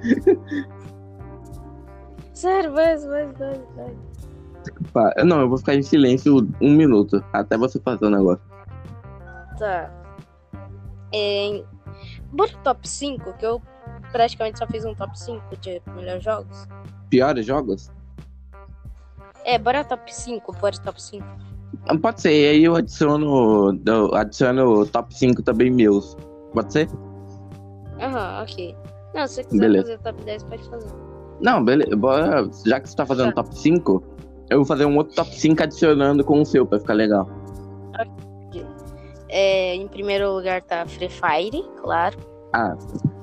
Sério, 2.33 2.73
vai, 2.73 2.97
vai, 2.97 3.27
vai, 3.33 3.63
vai. 3.77 3.97
Não, 5.25 5.41
eu 5.41 5.49
vou 5.49 5.59
ficar 5.59 5.75
em 5.75 5.83
silêncio 5.83 6.47
um 6.61 6.73
minuto. 6.75 7.23
Até 7.33 7.57
você 7.57 7.79
fazer 7.81 8.05
o 8.07 8.11
negócio. 8.11 8.43
Tá. 9.59 9.91
É, 11.13 11.63
bora 12.33 12.51
top 12.65 12.89
5, 12.89 13.33
que 13.35 13.47
eu 13.47 13.63
praticamente 14.11 14.59
só 14.59 14.67
fiz 14.67 14.85
um 14.85 14.95
top 14.95 15.19
5 15.19 15.57
de 15.61 15.81
melhores 15.95 16.25
jogos. 16.25 16.67
Piores 17.09 17.47
jogos? 17.47 17.91
É, 19.45 19.59
bora 19.59 19.85
top 19.85 20.13
5, 20.15 20.53
bora 20.61 20.77
top 20.79 21.01
5. 21.01 21.25
Ah, 21.89 21.97
Pode 21.99 22.21
ser, 22.23 22.33
e 22.33 22.49
aí 22.49 22.65
eu 22.65 22.75
adiciono. 22.77 23.79
Eu 23.87 24.15
adiciono 24.15 24.87
top 24.87 25.15
5 25.17 25.43
também 25.43 25.71
meus. 25.71 26.17
Pode 26.53 26.73
ser? 26.73 26.89
Aham, 28.01 28.43
ok. 28.43 28.77
Não, 29.15 29.27
se 29.29 29.35
você 29.35 29.45
quiser 29.45 29.61
Beleza. 29.61 29.85
fazer 29.87 29.99
top 29.99 30.25
10, 30.25 30.43
pode 30.45 30.69
fazer. 30.71 30.93
Não, 31.41 31.65
beleza. 31.65 31.95
Bora, 31.97 32.49
já 32.65 32.81
que 32.81 32.89
você 32.89 32.97
tá 32.97 33.05
fazendo 33.07 33.35
Tá. 33.35 33.43
top 33.43 33.57
5, 33.59 34.03
eu 34.51 34.59
vou 34.59 34.67
fazer 34.67 34.85
um 34.85 34.97
outro 34.97 35.15
top 35.15 35.35
5 35.35 35.63
adicionando 35.63 36.25
com 36.25 36.41
o 36.41 36.45
seu 36.45 36.67
pra 36.67 36.79
ficar 36.79 36.95
legal. 36.95 37.29
É, 39.29 39.75
em 39.75 39.89
primeiro 39.89 40.33
lugar 40.33 40.63
tá 40.63 40.87
Free 40.87 41.09
Fire, 41.09 41.65
claro. 41.83 42.17
Ah, 42.55 42.77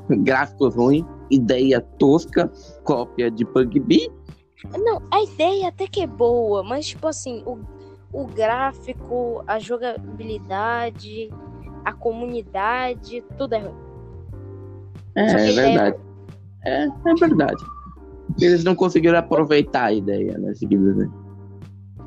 gráficos 0.09 0.75
ruins, 0.75 1.05
ideia 1.29 1.79
tosca, 1.97 2.51
cópia 2.83 3.31
de 3.31 3.45
PUBG. 3.45 4.11
Não, 4.77 5.01
a 5.09 5.23
ideia 5.23 5.69
até 5.69 5.87
que 5.87 6.01
é 6.01 6.07
boa, 6.07 6.63
mas 6.63 6.87
tipo 6.87 7.07
assim, 7.07 7.43
o, 7.45 7.59
o 8.11 8.25
gráfico, 8.25 9.41
a 9.47 9.57
jogabilidade, 9.57 11.29
a 11.85 11.93
comunidade, 11.93 13.23
tudo 13.37 13.55
é 13.55 13.59
ruim. 13.59 13.75
É, 15.15 15.21
é 15.21 15.51
ideia 15.51 15.53
verdade. 15.53 15.97
É, 16.65 16.83
é 16.83 17.13
verdade. 17.19 17.63
Eles 18.39 18.63
não 18.63 18.75
conseguiram 18.75 19.17
aproveitar 19.17 19.85
a 19.85 19.93
ideia, 19.93 20.37
né? 20.37 20.53
Seguindo, 20.53 20.95
né? 20.95 21.09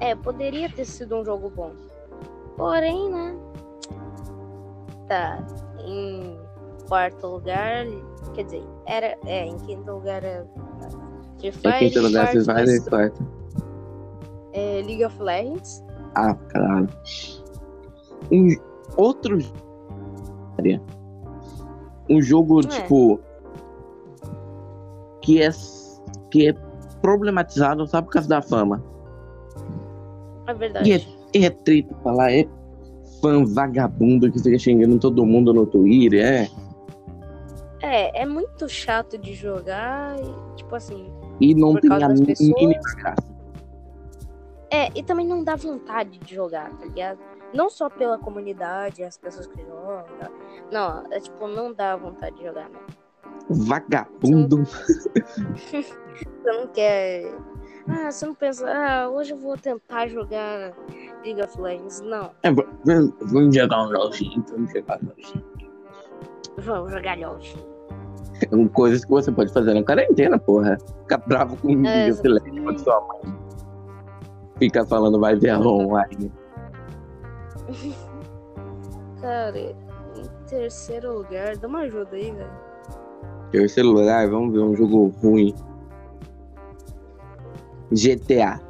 É, 0.01 0.15
poderia 0.15 0.69
ter 0.71 0.85
sido 0.85 1.17
um 1.17 1.25
jogo 1.25 1.51
bom. 1.51 1.73
Porém, 2.57 3.11
né? 3.11 3.37
Tá. 5.09 5.45
Em 5.85 6.39
quarto 6.89 7.27
lugar. 7.27 7.87
Quer 8.35 8.45
dizer, 8.45 8.65
era. 8.87 9.17
É, 9.27 9.47
em 9.47 9.57
quinto 9.59 9.91
lugar 9.91 10.25
é. 10.25 10.45
Free 11.39 11.53
Em 11.53 11.79
quinto 11.79 12.01
lugar, 12.01 12.29
vocês 12.29 12.47
vai 12.47 12.65
em 12.65 12.85
quarto. 12.85 13.27
É 14.53 14.83
League 14.85 15.05
of 15.05 15.23
Legends. 15.23 15.85
Ah, 16.15 16.35
caralho. 16.35 16.89
Um 18.33 18.49
outro. 18.97 19.39
Um 22.09 22.23
jogo, 22.23 22.61
É. 22.61 22.63
tipo. 22.63 23.21
Que 25.21 25.43
é. 25.43 25.51
Que 26.35 26.49
é 26.49 26.53
problematizado 27.01 27.87
só 27.87 28.03
por 28.03 28.11
causa 28.11 28.29
da 28.29 28.43
fama. 28.43 28.83
É 30.49 30.53
verdade. 30.53 30.91
E 31.33 31.39
é, 31.39 31.47
é 31.47 31.51
treta 31.51 31.95
falar, 32.03 32.33
é 32.33 32.45
fã 33.21 33.45
vagabundo 33.45 34.33
que 34.33 34.43
fica 34.43 34.59
xingando 34.59 34.99
todo 34.99 35.25
mundo 35.25 35.55
no 35.55 35.65
Twitter, 35.65 36.25
é. 36.25 36.49
É, 37.81 38.23
é 38.23 38.27
muito 38.27 38.69
chato 38.69 39.17
de 39.17 39.33
jogar 39.33 40.17
e, 40.19 40.57
tipo 40.57 40.75
assim. 40.75 41.09
E 41.41 41.55
não 41.55 41.77
tem 41.77 41.89
a 41.93 42.09
mínima 42.09 42.83
graça. 42.97 43.35
É, 44.73 44.91
e 44.93 45.05
também 45.05 45.25
não 45.25 45.45
dá 45.45 45.55
vontade 45.55 46.19
de 46.19 46.35
jogar, 46.35 46.69
tá 46.77 46.85
ligado? 46.85 47.21
Não 47.55 47.71
só 47.71 47.89
pela 47.89 48.19
comunidade, 48.19 49.05
as 49.05 49.17
pessoas 49.17 49.47
que 49.47 49.63
jogam. 49.63 50.03
tá? 50.19 50.29
Não, 50.73 51.05
é 51.13 51.21
tipo, 51.21 51.47
não 51.47 51.73
dá 51.73 51.95
vontade 51.95 52.35
de 52.35 52.43
jogar, 52.43 52.69
né? 52.69 52.81
Vagabundo. 53.51 54.65
Você 55.65 55.95
não 56.45 56.67
quer. 56.69 57.33
Ah, 57.87 58.11
você 58.11 58.25
não 58.25 58.35
pensa, 58.35 58.67
ah, 58.67 59.11
hoje 59.11 59.33
eu 59.33 59.37
vou 59.39 59.59
tentar 59.59 60.07
jogar 60.09 60.73
League 61.23 61.43
of 61.43 61.61
Legends. 61.61 62.01
Não, 62.01 62.31
É, 62.43 62.51
vamos 62.51 63.55
jogar 63.55 63.83
um 63.83 63.91
LOLzinho, 63.91 64.43
vamos 64.49 64.73
jogar 64.73 64.99
um 65.03 65.07
LOLzinho. 65.09 65.45
vamos 66.59 66.93
jogar 66.93 67.19
LOL. 67.19 67.39
São 68.51 68.69
coisas 68.69 69.05
que 69.05 69.11
você 69.11 69.31
pode 69.31 69.53
fazer 69.53 69.75
na 69.75 69.83
quarentena, 69.85 70.39
porra. 70.39 70.79
Ficar 71.03 71.19
bravo 71.27 71.57
com 71.59 71.69
o 71.69 71.87
É, 71.87 72.07
League 72.07 72.13
of 72.13 72.27
Legends 72.27 72.65
com 72.65 72.79
sua 72.79 73.01
mãe. 73.07 73.39
Fica 74.59 74.87
falando 74.87 75.21
vai 75.21 75.37
ver 75.37 75.55
online. 75.61 76.33
Cara, 79.21 79.59
em 79.61 79.75
terceiro 80.49 81.19
lugar, 81.19 81.57
dá 81.59 81.69
uma 81.69 81.81
ajuda 81.81 82.17
aí, 82.17 82.31
velho. 82.31 82.64
Terceiro 83.55 83.93
lugar, 83.93 84.29
vamos 84.29 84.53
ver 84.53 84.59
um 84.59 84.75
jogo 84.75 85.15
ruim. 85.23 85.55
GTA. 87.93 88.61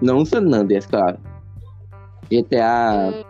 Não 0.00 0.24
San 0.24 0.44
Andreas, 0.54 0.86
claro. 0.86 1.18
GTA, 2.30 3.26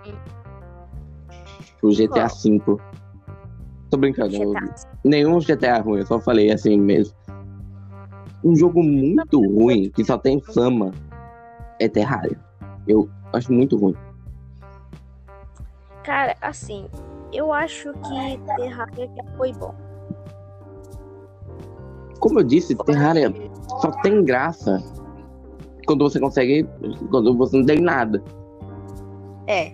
o 1.83 1.89
GTA? 1.89 2.27
V. 2.27 2.61
Tô 3.89 3.97
brincando. 3.97 4.33
GTA. 4.33 4.75
Nenhum 5.03 5.39
GTA 5.39 5.81
ruim, 5.81 6.01
eu 6.01 6.07
só 6.07 6.21
falei 6.21 6.53
assim 6.53 6.79
mesmo. 6.79 7.17
Um 8.45 8.55
jogo 8.55 8.83
muito 8.83 9.41
ruim, 9.41 9.89
que 9.89 10.05
só 10.05 10.19
tem 10.19 10.43
fama, 10.43 10.91
é 11.81 11.89
Terraria. 11.89 12.39
Eu 12.87 13.09
acho 13.33 13.51
muito 13.51 13.79
ruim. 13.79 13.97
Cara, 16.05 16.37
assim, 16.43 16.87
eu 17.33 17.51
acho 17.51 17.95
que 17.95 18.39
Terraria 18.59 19.09
foi 19.39 19.55
bom. 19.55 19.75
Como 22.23 22.39
eu 22.39 22.45
disse, 22.45 22.77
Terraria 22.77 23.35
só 23.81 23.91
tem 24.01 24.25
graça 24.25 24.81
quando 25.87 26.09
você 26.09 26.21
consegue. 26.21 26.65
Quando 27.11 27.37
você 27.37 27.59
não 27.59 27.67
tem 27.67 27.81
nada. 27.81 28.23
É, 29.49 29.73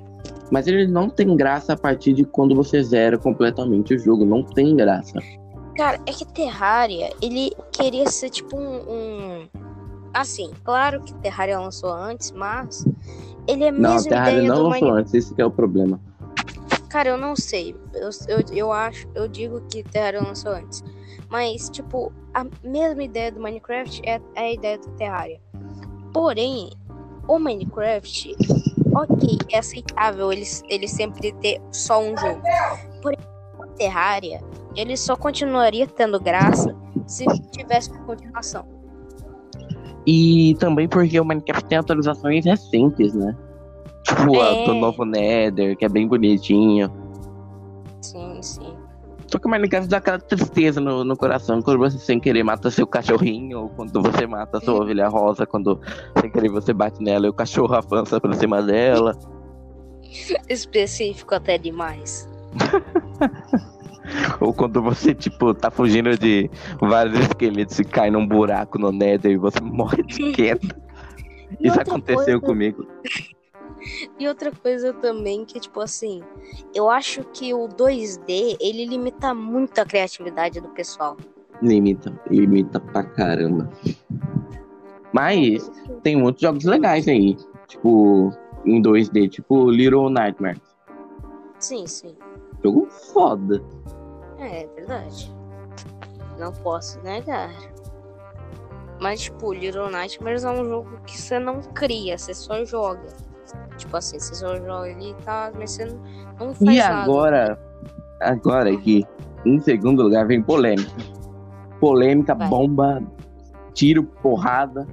Mas 0.51 0.67
ele 0.67 0.87
não 0.87 1.11
tem 1.11 1.37
graça 1.37 1.75
a 1.75 1.77
partir 1.77 2.15
de 2.15 2.25
quando 2.25 2.55
você 2.57 2.83
zera 2.83 3.19
completamente 3.19 3.93
o 3.95 3.99
jogo. 3.99 4.25
Não 4.25 4.43
tem 4.43 4.75
graça. 4.75 5.19
Cara, 5.77 6.01
é 6.07 6.11
que 6.11 6.25
Terraria, 6.25 7.13
ele 7.21 7.53
queria 7.71 8.09
ser 8.09 8.31
tipo 8.31 8.57
um, 8.59 8.79
um- 8.91 9.49
Assim, 10.15 10.51
claro 10.65 11.03
que 11.03 11.13
Terraria 11.17 11.61
lançou 11.61 11.93
antes, 11.93 12.33
mas 12.33 12.83
ele 13.47 13.65
é 13.65 13.69
a 13.69 13.73
Não, 13.73 14.03
Terraria 14.03 14.43
não 14.43 14.63
lançou 14.63 14.91
antes, 14.91 15.13
esse 15.13 15.35
que 15.35 15.43
é 15.43 15.45
o 15.45 15.51
problema. 15.51 16.01
Cara, 16.89 17.11
eu 17.11 17.19
não 17.19 17.37
sei. 17.37 17.77
Eu, 17.93 18.09
eu, 18.27 18.45
eu 18.57 18.73
acho, 18.73 19.07
eu 19.15 19.29
digo 19.29 19.61
que 19.71 19.83
Terraria 19.83 20.23
lançou 20.23 20.53
antes. 20.53 20.83
Mas, 21.31 21.69
tipo, 21.69 22.13
a 22.35 22.47
mesma 22.65 23.03
ideia 23.03 23.31
do 23.31 23.41
Minecraft 23.41 24.03
é, 24.05 24.21
é 24.35 24.41
a 24.41 24.53
ideia 24.53 24.79
do 24.79 24.89
Terraria. 24.93 25.41
Porém, 26.13 26.71
o 27.27 27.39
Minecraft, 27.39 28.35
ok, 28.95 29.39
é 29.53 29.59
aceitável 29.59 30.33
ele, 30.33 30.45
ele 30.69 30.89
sempre 30.89 31.33
ter 31.35 31.61
só 31.71 32.01
um 32.01 32.17
jogo. 32.17 32.41
Porém, 33.03 33.19
o 33.59 33.67
Terraria, 33.77 34.41
ele 34.75 34.97
só 34.97 35.17
continuaria 35.17 35.87
tendo 35.87 36.19
graça 36.19 36.75
se 37.07 37.27
tivesse 37.51 37.91
uma 37.91 38.05
continuação. 38.05 38.65
E 40.07 40.57
também 40.59 40.89
porque 40.89 41.21
o 41.21 41.25
Minecraft 41.25 41.69
tem 41.69 41.77
atualizações 41.77 42.45
recentes, 42.47 43.13
né? 43.13 43.37
Tipo, 44.05 44.37
É. 44.37 44.65
do 44.65 44.75
novo 44.75 45.05
Nether, 45.05 45.77
que 45.77 45.85
é 45.85 45.89
bem 45.89 46.09
bonitinho. 46.09 46.91
Sim, 48.01 48.43
sim. 48.43 48.78
Só 49.31 49.39
que 49.39 49.47
o 49.47 49.51
Minecraft 49.51 49.89
dá 49.89 49.99
aquela 49.99 50.19
tristeza 50.19 50.81
no, 50.81 51.05
no 51.05 51.17
coração 51.17 51.61
quando 51.61 51.79
você 51.79 51.99
sem 51.99 52.19
querer 52.19 52.43
mata 52.43 52.71
seu 52.71 52.87
cachorrinho, 52.87 53.61
ou 53.61 53.69
quando 53.69 54.03
você 54.03 54.27
mata 54.27 54.59
sua 54.61 54.83
ovelha 54.83 55.09
rosa, 55.09 55.47
quando 55.47 55.79
sem 56.21 56.31
querer 56.31 56.51
você 56.51 56.73
bate 56.73 57.03
nela 57.03 57.27
e 57.27 57.29
o 57.29 57.35
cachorro 57.35 57.75
avança 57.75 58.19
por 58.21 58.35
cima 58.35 58.63
dela. 58.63 59.17
Específico 60.49 61.35
até 61.35 61.59
demais. 61.59 62.27
Ou 64.41 64.55
quando 64.55 64.81
você, 64.83 65.15
tipo, 65.15 65.53
tá 65.53 65.71
fugindo 65.71 66.17
de 66.17 66.51
vários 66.81 67.19
esqueletos 67.21 67.79
e 67.79 67.85
cai 67.85 68.11
num 68.11 68.27
buraco 68.27 68.79
no 68.79 68.91
Nether 68.91 69.33
e 69.33 69.37
você 69.37 69.61
morre 69.63 70.03
de 70.03 70.33
queda. 70.33 70.67
Isso 71.61 71.79
aconteceu 71.81 72.41
coisa- 72.41 72.41
comigo. 72.41 72.87
E 74.19 74.27
outra 74.27 74.51
coisa 74.53 74.93
também 74.93 75.45
que, 75.45 75.61
tipo 75.61 75.81
assim, 75.81 76.23
eu 76.75 76.91
acho 76.91 77.25
que 77.25 77.55
o 77.55 77.69
2D, 77.69 78.57
ele 78.61 78.85
limita 78.87 79.33
muito 79.35 79.79
a 79.79 79.85
criatividade 79.85 80.61
do 80.61 80.69
pessoal. 80.69 81.17
Limita, 81.63 82.21
limita 82.31 82.81
pra 82.81 83.03
caramba. 83.03 83.71
Mas 85.13 85.71
tem 86.03 86.17
muitos 86.17 86.43
jogos 86.43 86.65
legais 86.65 87.09
aí. 87.09 87.37
Tipo, 87.67 88.31
em 88.65 88.81
2D, 88.83 89.29
tipo 89.29 89.71
Little 89.71 90.11
Nightmares. 90.11 90.61
Sim, 91.59 91.87
sim. 91.87 92.17
Jogo 92.63 92.87
foda. 92.89 93.63
É, 94.39 94.63
é 94.63 94.67
verdade. 94.69 95.35
Não 96.39 96.53
posso 96.53 97.01
negar. 97.03 97.51
Mas, 99.01 99.23
tipo, 99.23 99.53
Little 99.53 99.91
Nightmares 99.91 100.45
é 100.45 100.51
um 100.51 100.65
jogo 100.65 101.01
que 101.07 101.17
você 101.17 101.39
não 101.39 101.61
cria, 101.63 102.19
você 102.19 102.35
só 102.35 102.65
joga. 102.65 103.07
Tipo 103.77 103.97
assim, 103.97 104.19
você 104.19 104.35
só 104.35 104.57
joga 104.57 104.91
ali 104.91 105.11
e 105.11 105.15
tá, 105.25 105.51
mas 105.57 105.71
você 105.73 105.85
não, 105.87 105.99
não 106.47 106.55
faz 106.55 106.61
E 106.61 106.79
nada. 106.79 107.03
agora, 107.03 107.59
agora 108.21 108.71
aqui, 108.73 109.07
em 109.45 109.59
segundo 109.61 110.03
lugar, 110.03 110.27
vem 110.27 110.43
polêmica. 110.43 110.91
Polêmica, 111.81 112.35
Vai. 112.35 112.49
bomba, 112.49 113.03
tiro, 113.75 114.03
porrada. 114.03 114.87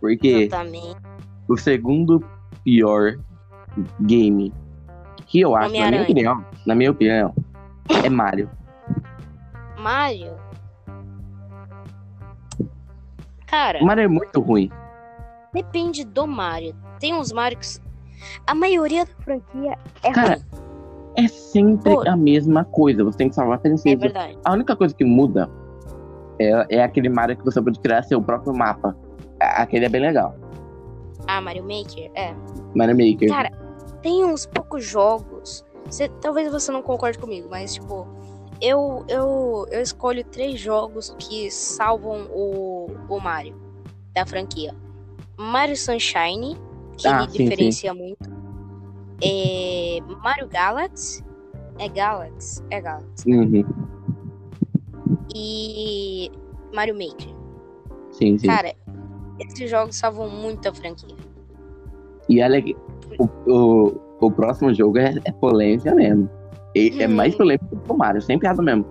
Porque 0.00 0.48
o 1.48 1.56
segundo 1.56 2.22
pior 2.64 3.18
game 4.02 4.52
que 5.26 5.40
eu 5.40 5.54
acho, 5.54 5.74
na 5.76 5.90
minha 5.90 6.02
opinião, 6.02 6.44
na 6.66 6.74
minha 6.74 6.90
opinião, 6.90 7.34
é 8.04 8.08
Mario. 8.08 8.50
Mario. 9.78 10.32
Cara, 13.46 13.82
Mario 13.82 14.04
é 14.04 14.08
muito 14.08 14.40
ruim. 14.40 14.70
depende 15.52 16.04
do 16.04 16.26
Mario. 16.26 16.74
Tem 17.00 17.14
uns 17.14 17.32
Mario 17.32 17.58
que. 17.58 17.66
A 18.46 18.54
maioria 18.54 19.04
da 19.04 19.12
franquia 19.24 19.78
é 20.02 20.12
Cara, 20.12 20.34
ruim. 20.34 20.44
É 21.16 21.28
sempre 21.28 21.94
Pô. 21.94 22.08
a 22.08 22.16
mesma 22.16 22.64
coisa. 22.64 23.02
Você 23.04 23.18
tem 23.18 23.28
que 23.28 23.34
salvar 23.34 23.56
a 23.56 23.60
É 23.60 23.62
princesa. 23.62 23.96
verdade. 23.96 24.38
a 24.44 24.52
única 24.52 24.76
coisa 24.76 24.94
que 24.94 25.04
muda 25.04 25.48
é, 26.40 26.76
é 26.76 26.82
aquele 26.82 27.08
Mario 27.08 27.36
que 27.36 27.44
você 27.44 27.60
pode 27.60 27.78
criar 27.80 28.02
seu 28.02 28.20
próprio 28.22 28.54
mapa. 28.54 28.96
Aquele 29.40 29.86
é 29.86 29.88
bem 29.88 30.00
legal. 30.00 30.34
Ah, 31.26 31.40
Mario 31.40 31.62
Maker? 31.64 32.10
É. 32.14 32.34
Mario 32.74 32.96
Maker. 32.96 33.28
Cara, 33.28 33.50
tem 34.02 34.24
uns 34.24 34.46
poucos 34.46 34.84
jogos. 34.84 35.64
Talvez 36.20 36.50
você 36.52 36.70
não 36.70 36.82
concorde 36.82 37.18
comigo, 37.18 37.48
mas 37.50 37.74
tipo, 37.74 38.06
eu, 38.60 39.04
eu, 39.08 39.66
eu 39.70 39.80
escolho 39.80 40.24
três 40.24 40.58
jogos 40.60 41.14
que 41.18 41.50
salvam 41.50 42.26
o, 42.32 42.90
o 43.08 43.20
Mario 43.20 43.56
da 44.14 44.24
franquia. 44.26 44.74
Mario 45.36 45.76
Sunshine, 45.76 46.56
que 46.98 47.06
Ah, 47.08 47.28
sim, 47.28 47.44
diferencia 47.44 47.94
muito. 47.94 48.28
É, 49.22 49.98
Mario 50.22 50.48
Galaxy. 50.48 51.24
É 51.78 51.88
Galaxy? 51.88 52.62
É 52.70 52.80
Galaxy. 52.80 53.30
Uhum. 53.30 53.64
E 55.34 56.30
Mario 56.74 56.94
Maker. 56.94 57.34
Sim, 58.12 58.36
sim. 58.38 58.46
Cara, 58.46 58.74
esses 59.38 59.70
jogos 59.70 59.96
salvam 59.96 60.28
muito 60.28 60.68
a 60.68 60.74
franquia. 60.74 61.14
E 62.28 62.42
olha 62.42 62.60
que 62.60 62.76
o, 63.18 63.28
o, 63.50 64.00
o 64.20 64.30
próximo 64.30 64.74
jogo 64.74 64.98
é, 64.98 65.14
é 65.24 65.32
polêmica 65.32 65.94
mesmo. 65.94 66.28
E, 66.74 67.02
É 67.02 67.06
Hum. 67.08 67.14
mais 67.14 67.34
polêmico 67.34 67.76
que 67.76 67.92
o 67.92 67.96
Mario, 67.96 68.20
sem 68.20 68.38
piada 68.38 68.62
mesmo. 68.62 68.84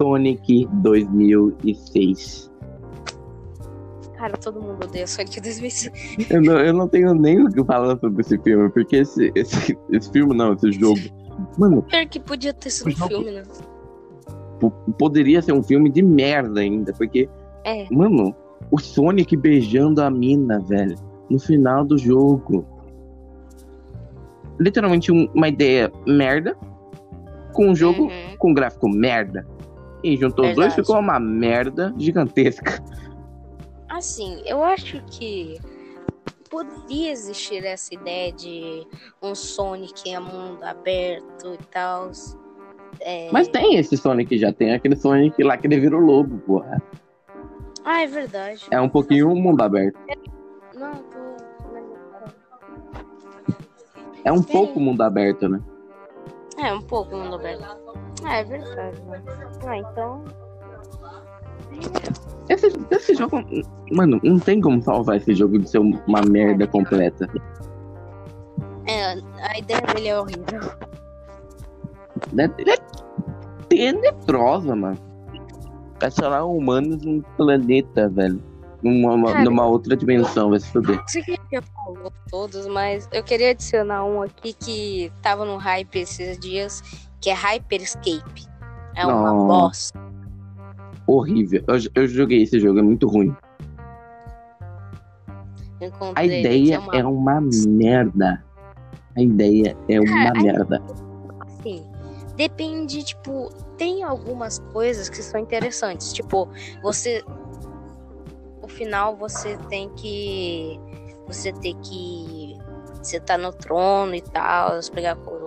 Sonic 0.00 0.66
2006. 0.82 2.50
Cara, 4.22 4.36
todo 4.36 4.62
mundo 4.62 4.84
odeia 4.84 5.04
Sonic 5.04 5.40
2006. 5.40 6.30
Eu 6.30 6.40
não, 6.40 6.60
eu 6.60 6.72
não 6.72 6.86
tenho 6.86 7.12
nem 7.12 7.42
o 7.44 7.50
que 7.50 7.64
falar 7.64 7.98
sobre 7.98 8.20
esse 8.20 8.38
filme, 8.38 8.70
porque 8.70 8.94
esse, 8.98 9.32
esse, 9.34 9.76
esse 9.90 10.12
filme 10.12 10.32
não, 10.32 10.52
esse 10.52 10.70
jogo. 10.70 11.00
Mano, 11.58 11.82
Pior 11.82 12.06
que 12.06 12.20
podia 12.20 12.54
ter 12.54 12.70
sido 12.70 12.92
jogo- 12.92 13.08
filme, 13.08 13.32
né? 13.32 13.42
po- 14.60 14.70
poderia 14.96 15.42
ser 15.42 15.52
um 15.52 15.60
filme 15.62 15.90
de 15.90 16.02
merda 16.02 16.60
ainda, 16.60 16.92
porque, 16.92 17.28
É. 17.64 17.84
mano, 17.90 18.32
o 18.70 18.78
Sonic 18.78 19.36
beijando 19.36 20.00
a 20.00 20.08
mina, 20.08 20.60
velho, 20.60 20.94
no 21.28 21.40
final 21.40 21.84
do 21.84 21.98
jogo. 21.98 22.64
Literalmente 24.60 25.10
um- 25.10 25.28
uma 25.34 25.48
ideia 25.48 25.90
merda, 26.06 26.56
com 27.52 27.70
um 27.70 27.74
jogo 27.74 28.04
Uhum. 28.04 28.36
com 28.38 28.54
gráfico 28.54 28.88
merda. 28.88 29.44
E 30.04 30.16
juntou 30.16 30.48
os 30.48 30.54
dois 30.54 30.74
ficou 30.76 31.00
uma 31.00 31.18
merda 31.18 31.92
gigantesca. 31.98 32.80
Assim, 33.92 34.42
eu 34.46 34.64
acho 34.64 35.02
que 35.04 35.60
poderia 36.48 37.12
existir 37.12 37.62
essa 37.62 37.92
ideia 37.94 38.32
de 38.32 38.86
um 39.22 39.34
Sonic 39.34 40.08
em 40.08 40.18
mundo 40.18 40.62
aberto 40.64 41.52
e 41.52 41.64
tal. 41.70 42.10
É... 43.00 43.30
Mas 43.30 43.48
tem 43.48 43.76
esse 43.76 43.98
Sonic 43.98 44.38
já, 44.38 44.50
tem 44.50 44.72
aquele 44.72 44.96
Sonic 44.96 45.42
lá 45.42 45.58
que 45.58 45.66
ele 45.66 45.78
vira 45.78 45.94
o 45.94 46.00
lobo, 46.00 46.38
porra. 46.38 46.82
Ah, 47.84 48.00
é 48.00 48.06
verdade. 48.06 48.66
É 48.70 48.80
um 48.80 48.88
pouquinho 48.88 49.28
um 49.28 49.36
mundo 49.36 49.60
aberto. 49.60 49.98
Não, 50.74 50.94
tô. 50.94 51.18
É 54.24 54.32
um 54.32 54.38
Sim. 54.38 54.52
pouco 54.52 54.80
mundo 54.80 55.02
aberto, 55.02 55.48
né? 55.50 55.60
É, 56.56 56.72
um 56.72 56.80
pouco 56.80 57.14
mundo 57.14 57.34
aberto. 57.34 57.62
Ah, 58.24 58.36
é 58.36 58.44
verdade, 58.44 59.02
né? 59.02 59.22
Ah, 59.66 59.76
então. 59.76 60.24
Esse, 62.52 62.70
esse 62.90 63.14
jogo. 63.14 63.42
Mano, 63.92 64.20
não 64.22 64.38
tem 64.38 64.60
como 64.60 64.82
salvar 64.82 65.16
esse 65.16 65.34
jogo 65.34 65.58
de 65.58 65.68
ser 65.70 65.78
uma 65.78 66.20
merda 66.28 66.66
completa. 66.66 67.26
É, 68.86 69.12
a 69.52 69.58
ideia 69.58 69.80
dele 69.80 70.08
é 70.08 70.20
horrível. 70.20 70.60
Né? 72.32 72.50
Ele 72.58 72.70
é 72.72 72.76
tenebrosa, 73.68 74.76
mano. 74.76 74.98
Transformar 75.98 76.44
humanos 76.44 77.02
num 77.02 77.22
planeta, 77.36 78.08
velho. 78.10 78.42
Numa, 78.82 79.12
uma- 79.14 79.44
numa 79.44 79.64
outra 79.64 79.96
dimensão, 79.96 80.50
vai 80.50 80.58
se 80.60 80.66
fuder. 80.72 81.00
Você 81.06 81.22
que 81.22 81.38
já 81.52 81.62
falou 81.62 82.12
todos, 82.28 82.66
mas 82.66 83.08
eu 83.12 83.22
queria 83.22 83.50
adicionar 83.52 84.04
um 84.04 84.20
aqui 84.20 84.52
que 84.52 85.12
tava 85.22 85.44
no 85.44 85.56
hype 85.56 86.00
esses 86.00 86.36
dias, 86.38 86.82
que 87.20 87.30
é 87.30 87.32
Hyperscape. 87.32 88.44
É 88.96 89.06
uma 89.06 89.32
Não. 89.32 89.46
bosta. 89.46 89.98
Horrível. 91.06 91.62
Eu, 91.66 92.02
eu 92.02 92.08
joguei 92.08 92.42
esse 92.42 92.58
jogo, 92.60 92.78
é 92.78 92.82
muito 92.82 93.08
ruim. 93.08 93.34
A 95.80 95.84
encontrei 95.86 96.26
ele, 96.26 96.40
ideia 96.40 96.80
que 96.80 96.96
é 96.96 97.04
uma 97.04 97.40
merda. 97.66 98.44
A 99.16 99.20
ideia 99.20 99.76
é 99.88 100.00
uma 100.00 100.06
Cara, 100.08 100.38
a- 100.38 100.42
merda. 100.42 100.82
assim, 101.40 101.84
depende, 102.36 103.02
tipo, 103.02 103.48
tem 103.76 104.02
algumas 104.02 104.58
coisas 104.72 105.08
que 105.08 105.22
são 105.22 105.40
interessantes. 105.40 106.12
Tipo, 106.12 106.48
você. 106.82 107.22
No 108.62 108.68
final 108.68 109.16
você 109.16 109.56
tem 109.68 109.88
que. 109.90 110.78
Você 111.26 111.52
tem 111.52 111.76
que. 111.80 112.56
Você 113.02 113.18
tá 113.18 113.36
no 113.36 113.52
trono 113.52 114.14
e 114.14 114.20
tal, 114.20 114.80
pegar 114.92 115.16
a. 115.16 115.41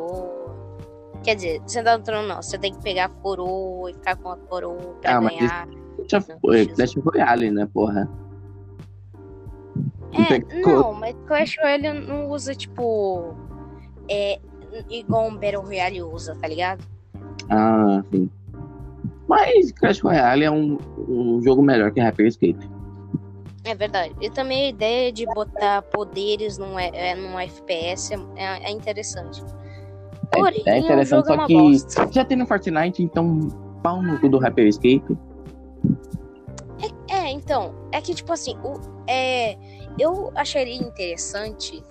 Quer 1.26 1.36
dizer, 1.36 1.62
você 1.66 1.82
tá 1.82 1.98
no 1.98 2.04
trono 2.04 2.28
não, 2.28 2.40
você 2.40 2.56
tem 2.56 2.72
que 2.72 2.80
pegar 2.84 3.06
a 3.06 3.10
coroa 3.10 3.90
e 3.90 3.94
ficar 3.96 4.16
com 4.16 4.30
a 4.30 4.38
coroa 4.38 4.96
pra 5.02 5.18
Ah, 5.18 5.22
mas 5.22 5.36
ganhar. 5.36 5.68
Já 6.08 6.22
foi 6.22 6.68
Clash 6.68 6.96
Royale, 6.98 7.50
né, 7.50 7.68
porra? 7.74 8.08
É, 10.14 10.62
não, 10.62 10.94
mas 10.94 11.16
Clash 11.26 11.58
Royale 11.60 11.94
não 11.94 12.30
usa, 12.30 12.54
tipo. 12.54 13.34
É. 14.08 14.40
Igual 14.88 15.30
um 15.30 15.36
Battle 15.36 15.64
Royale 15.64 16.04
usa, 16.04 16.36
tá 16.36 16.48
ligado? 16.48 16.86
Ah, 17.50 18.04
sim. 18.12 18.30
Mas 19.28 19.72
Clash 19.72 20.02
Royale 20.02 20.44
é 20.44 20.52
um, 20.52 20.78
um 21.10 21.42
jogo 21.42 21.64
melhor 21.64 21.92
que 21.92 22.00
Hyperscape. 22.00 22.70
É 23.64 23.74
verdade. 23.74 24.14
E 24.22 24.30
também 24.30 24.66
a 24.66 24.70
ideia 24.70 25.12
de 25.12 25.26
botar 25.26 25.82
poderes 25.82 26.60
num, 26.60 26.78
é, 26.78 27.16
num 27.16 27.40
FPS 27.40 28.14
é, 28.36 28.70
é 28.70 28.72
interessante. 28.72 29.44
É- 30.38 30.70
é 30.70 30.78
interessante, 30.80 31.26
só 31.28 31.34
é 31.34 31.36
uma 31.38 31.48
que- 31.48 31.54
bosta. 31.58 32.08
Já 32.12 32.26
tem 32.26 32.38
no 32.38 32.46
Fortnite, 32.46 33.02
então 33.04 33.40
pau 33.84 34.02
no 34.02 34.20
cu 34.20 34.30
do 34.30 34.38
Hyperscape. 34.40 35.18
É, 37.10 37.32
então, 37.32 37.74
é 37.92 38.02
que 38.02 38.14
tipo 38.14 38.32
assim, 38.34 38.56
o, 38.64 38.74
é, 39.08 39.56
eu 40.00 40.32
acharia 40.36 40.76
interessante 40.76 41.82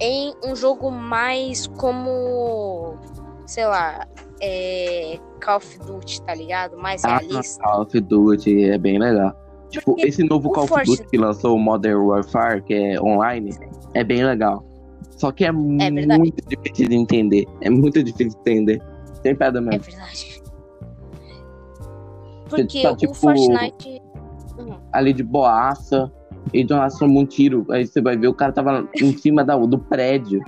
em 0.00 0.34
um 0.44 0.56
jogo 0.56 0.90
mais 0.90 1.66
como, 1.78 2.94
sei 3.46 3.66
lá, 3.66 4.06
é, 4.40 5.18
Call 5.44 5.56
of 5.58 5.78
Duty, 5.80 6.22
tá 6.22 6.34
ligado? 6.34 6.76
Mais 6.76 7.04
Ah, 7.04 7.18
realista. 7.18 7.62
Call 7.62 7.82
of 7.82 8.00
Duty 8.00 8.64
é 8.70 8.78
bem 8.78 8.98
legal. 8.98 9.34
Tipo, 9.68 9.92
Porque 9.92 10.08
esse 10.08 10.22
novo 10.24 10.50
Call 10.50 10.64
of 10.64 10.68
Fortnite- 10.72 10.98
Duty 11.02 11.10
que 11.10 11.18
lançou 11.18 11.56
o 11.56 11.58
Modern 11.58 11.98
Warfare, 12.00 12.62
que 12.62 12.74
é 12.74 13.00
online, 13.00 13.50
é 13.94 14.02
bem 14.04 14.24
legal. 14.24 14.64
Só 15.10 15.32
que 15.32 15.44
é, 15.44 15.52
verdade. 15.52 16.18
muito 16.18 16.48
difícil 16.48 16.88
de 16.88 16.94
entender. 16.94 17.46
É 17.60 17.70
muito 17.70 18.02
difícil 18.02 18.30
de 18.30 18.50
entender. 18.50 18.82
Sem 19.22 19.34
pedra 19.34 19.60
É 19.60 19.64
mesmo. 19.64 19.82
verdade. 19.82 20.42
Porque 22.48 22.82
tá, 22.82 22.92
o 22.92 22.96
tipo, 22.96 23.14
Fortnite. 23.14 24.02
Uhum. 24.58 24.78
Ali 24.92 25.12
de 25.12 25.22
boaça. 25.22 26.12
E 26.52 26.64
de 26.64 26.74
nós 26.74 26.98
tomamos 26.98 27.22
um 27.22 27.26
tiro. 27.26 27.66
Aí 27.70 27.86
você 27.86 28.00
vai 28.00 28.16
ver 28.16 28.28
o 28.28 28.34
cara 28.34 28.52
tava 28.52 28.88
em 28.94 29.16
cima 29.16 29.44
da, 29.44 29.56
do 29.56 29.78
prédio. 29.78 30.42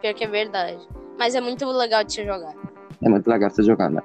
Pior 0.00 0.14
que 0.14 0.24
é 0.24 0.28
verdade. 0.28 0.86
Mas 1.18 1.34
é 1.34 1.40
muito 1.40 1.66
legal 1.66 2.04
de 2.04 2.12
se 2.12 2.24
jogar. 2.24 2.54
É 3.02 3.08
muito 3.08 3.28
legal 3.28 3.50
você 3.50 3.62
jogar, 3.62 3.90
né? 3.90 4.02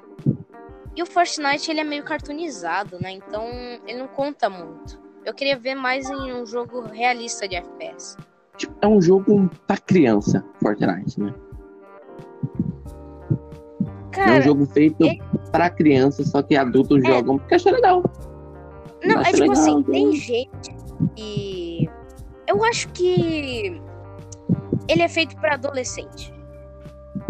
E 0.95 1.01
o 1.01 1.05
Fortnite, 1.05 1.71
ele 1.71 1.79
é 1.79 1.83
meio 1.83 2.03
cartoonizado, 2.03 2.97
né? 2.99 3.11
Então, 3.11 3.45
ele 3.87 3.99
não 3.99 4.07
conta 4.07 4.49
muito. 4.49 4.99
Eu 5.23 5.33
queria 5.33 5.57
ver 5.57 5.75
mais 5.75 6.09
em 6.09 6.33
um 6.33 6.45
jogo 6.45 6.81
realista 6.81 7.47
de 7.47 7.55
FPS. 7.55 8.17
Tipo, 8.57 8.73
é 8.81 8.87
um 8.87 9.01
jogo 9.01 9.49
pra 9.65 9.77
criança, 9.77 10.43
Fortnite, 10.61 11.19
né? 11.19 11.33
é 14.11 14.11
Cara, 14.11 14.39
um 14.39 14.41
jogo 14.41 14.65
feito 14.65 15.03
é- 15.05 15.17
pra 15.51 15.69
criança, 15.69 16.23
só 16.23 16.41
que 16.41 16.55
adultos 16.55 17.01
jogam 17.03 17.37
porque 17.37 17.55
acham 17.55 17.71
legal. 17.73 18.03
não, 19.03 19.15
é 19.15 19.21
acho 19.21 19.31
tipo 19.31 19.39
legal, 19.39 19.51
assim, 19.63 19.83
tem 19.83 20.15
gente 20.15 20.75
que... 21.15 21.89
Eu 22.47 22.63
acho 22.65 22.89
que 22.89 23.81
ele 24.87 25.01
é 25.01 25.07
feito 25.07 25.35
pra 25.37 25.53
adolescente. 25.53 26.33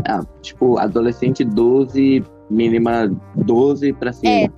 Ah, 0.07 0.25
tipo, 0.41 0.79
adolescente 0.79 1.43
12, 1.43 2.23
mínima 2.49 3.11
12 3.35 3.93
pra 3.93 4.11
cima. 4.11 4.31
É. 4.31 4.49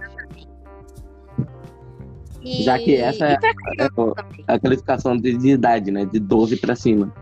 E... 2.43 2.63
Já 2.63 2.77
que 2.77 2.95
essa 2.95 3.25
é- 3.25 3.37
também. 3.37 4.43
a 4.47 4.59
classificação 4.59 5.17
de, 5.17 5.37
de 5.37 5.49
idade, 5.49 5.91
né? 5.91 6.05
De 6.05 6.19
12 6.19 6.57
pra 6.57 6.75
cima. 6.75 7.13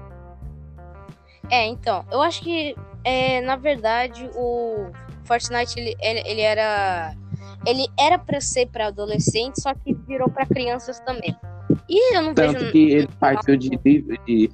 É, 1.50 1.68
então, 1.68 2.06
eu 2.12 2.22
acho 2.22 2.42
que, 2.42 2.76
é, 3.04 3.42
na 3.42 3.56
verdade, 3.56 4.30
o 4.36 4.88
Fortnite, 5.24 5.80
ele, 5.80 5.96
ele, 6.02 6.24
ele 6.26 6.42
era... 6.42 7.14
Ele 7.66 7.88
era 8.00 8.18
pra 8.18 8.42
ser 8.42 8.68
pra 8.70 8.88
adolescentes, 8.88 9.62
só 9.62 9.72
que 9.76 9.94
virou 10.08 10.28
pra 10.28 10.48
crianças 10.48 11.00
também. 11.02 11.36
E 11.88 12.16
eu 12.16 12.24
não 12.24 12.34
Tanto 12.34 12.60
vejo... 12.60 12.72
que 12.72 12.92
ele 12.92 13.10
partiu 13.20 13.56
de 13.56 13.70
livre 13.86 14.20
de 14.26 14.50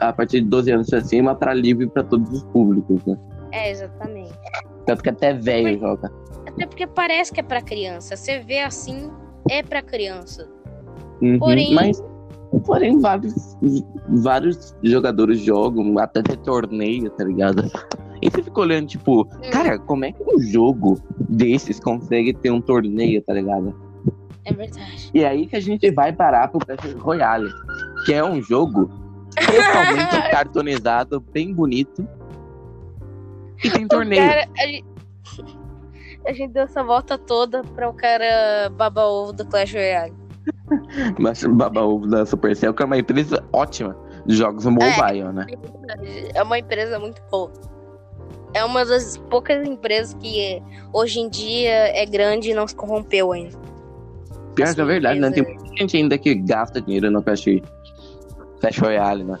a 0.00 0.12
partir 0.12 0.40
de 0.40 0.48
12 0.48 0.70
anos 0.70 0.88
pra 0.88 1.00
cima 1.00 1.34
pra 1.34 1.54
livre 1.54 1.88
pra 1.88 2.02
todos 2.02 2.30
os 2.30 2.42
públicos, 2.44 3.04
né? 3.04 3.16
É, 3.52 3.70
exatamente. 3.70 4.32
Tanto 4.86 5.02
que 5.02 5.08
até 5.10 5.34
velho 5.34 5.78
joga. 5.78 6.12
Até 6.46 6.66
porque 6.66 6.86
parece 6.86 7.32
que 7.32 7.40
é 7.40 7.42
pra 7.42 7.60
criança. 7.60 8.16
Você 8.16 8.38
vê 8.38 8.60
assim, 8.60 9.10
é 9.50 9.62
pra 9.62 9.82
criança. 9.82 10.48
Uhum, 11.22 11.38
Porém- 11.38 11.74
Mas, 11.74 12.02
porém, 12.64 12.98
vários, 13.00 13.56
vários 14.08 14.74
jogadores 14.82 15.40
jogam, 15.40 15.98
até 15.98 16.22
ter 16.22 16.36
torneio, 16.38 17.10
tá 17.10 17.24
ligado? 17.24 17.70
E 18.22 18.30
você 18.30 18.42
fica 18.42 18.60
olhando, 18.60 18.86
tipo, 18.86 19.24
cara, 19.50 19.78
como 19.78 20.04
é 20.04 20.12
que 20.12 20.22
um 20.22 20.40
jogo 20.40 20.98
desses 21.28 21.78
consegue 21.80 22.32
ter 22.32 22.50
um 22.50 22.60
torneio, 22.60 23.22
tá 23.22 23.32
ligado? 23.34 23.74
É 24.44 24.52
verdade. 24.52 25.10
E 25.12 25.24
aí 25.24 25.46
que 25.46 25.56
a 25.56 25.60
gente 25.60 25.90
vai 25.90 26.12
parar 26.12 26.48
pro 26.48 26.60
Clash 26.60 26.94
Royale, 26.98 27.50
que 28.04 28.12
é 28.14 28.24
um 28.24 28.40
jogo 28.42 28.90
totalmente 29.34 30.10
cartonizado, 30.30 31.20
bem 31.32 31.52
bonito. 31.52 32.06
E 33.64 33.70
tem 33.70 33.88
torneio. 33.88 34.22
Cara, 34.22 34.48
a 34.58 34.66
gente- 34.66 34.84
a 36.26 36.32
gente 36.32 36.52
deu 36.52 36.64
essa 36.64 36.82
volta 36.82 37.16
toda 37.16 37.62
pra 37.62 37.88
o 37.88 37.94
cara 37.94 38.70
baba 38.70 39.04
ovo 39.06 39.32
do 39.32 39.46
Clash 39.46 39.72
Royale. 39.72 40.14
Mas 41.18 41.44
baba 41.44 41.82
ovo 41.82 42.06
da 42.06 42.26
Supercell, 42.26 42.74
que 42.74 42.82
é 42.82 42.86
uma 42.86 42.98
empresa 42.98 43.42
ótima 43.52 43.96
de 44.26 44.34
jogos 44.34 44.64
mobile, 44.66 45.20
é, 45.20 45.32
né? 45.32 45.46
É 46.34 46.42
uma 46.42 46.58
empresa 46.58 46.98
muito 46.98 47.22
boa. 47.30 47.52
É 48.52 48.64
uma 48.64 48.84
das 48.84 49.16
poucas 49.16 49.66
empresas 49.66 50.14
que 50.14 50.62
hoje 50.92 51.20
em 51.20 51.28
dia 51.28 51.96
é 51.96 52.04
grande 52.06 52.50
e 52.50 52.54
não 52.54 52.66
se 52.66 52.74
corrompeu 52.74 53.32
ainda. 53.32 53.56
Pior 54.54 54.74
que 54.74 54.80
é 54.80 54.84
verdade, 54.84 55.20
né? 55.20 55.30
Tem 55.30 55.42
muita 55.42 55.76
gente 55.76 55.96
ainda 55.96 56.18
que 56.18 56.34
gasta 56.34 56.80
dinheiro 56.80 57.10
no 57.10 57.22
Clash, 57.22 57.44
Clash 58.60 58.78
Royale, 58.78 59.24
né? 59.24 59.38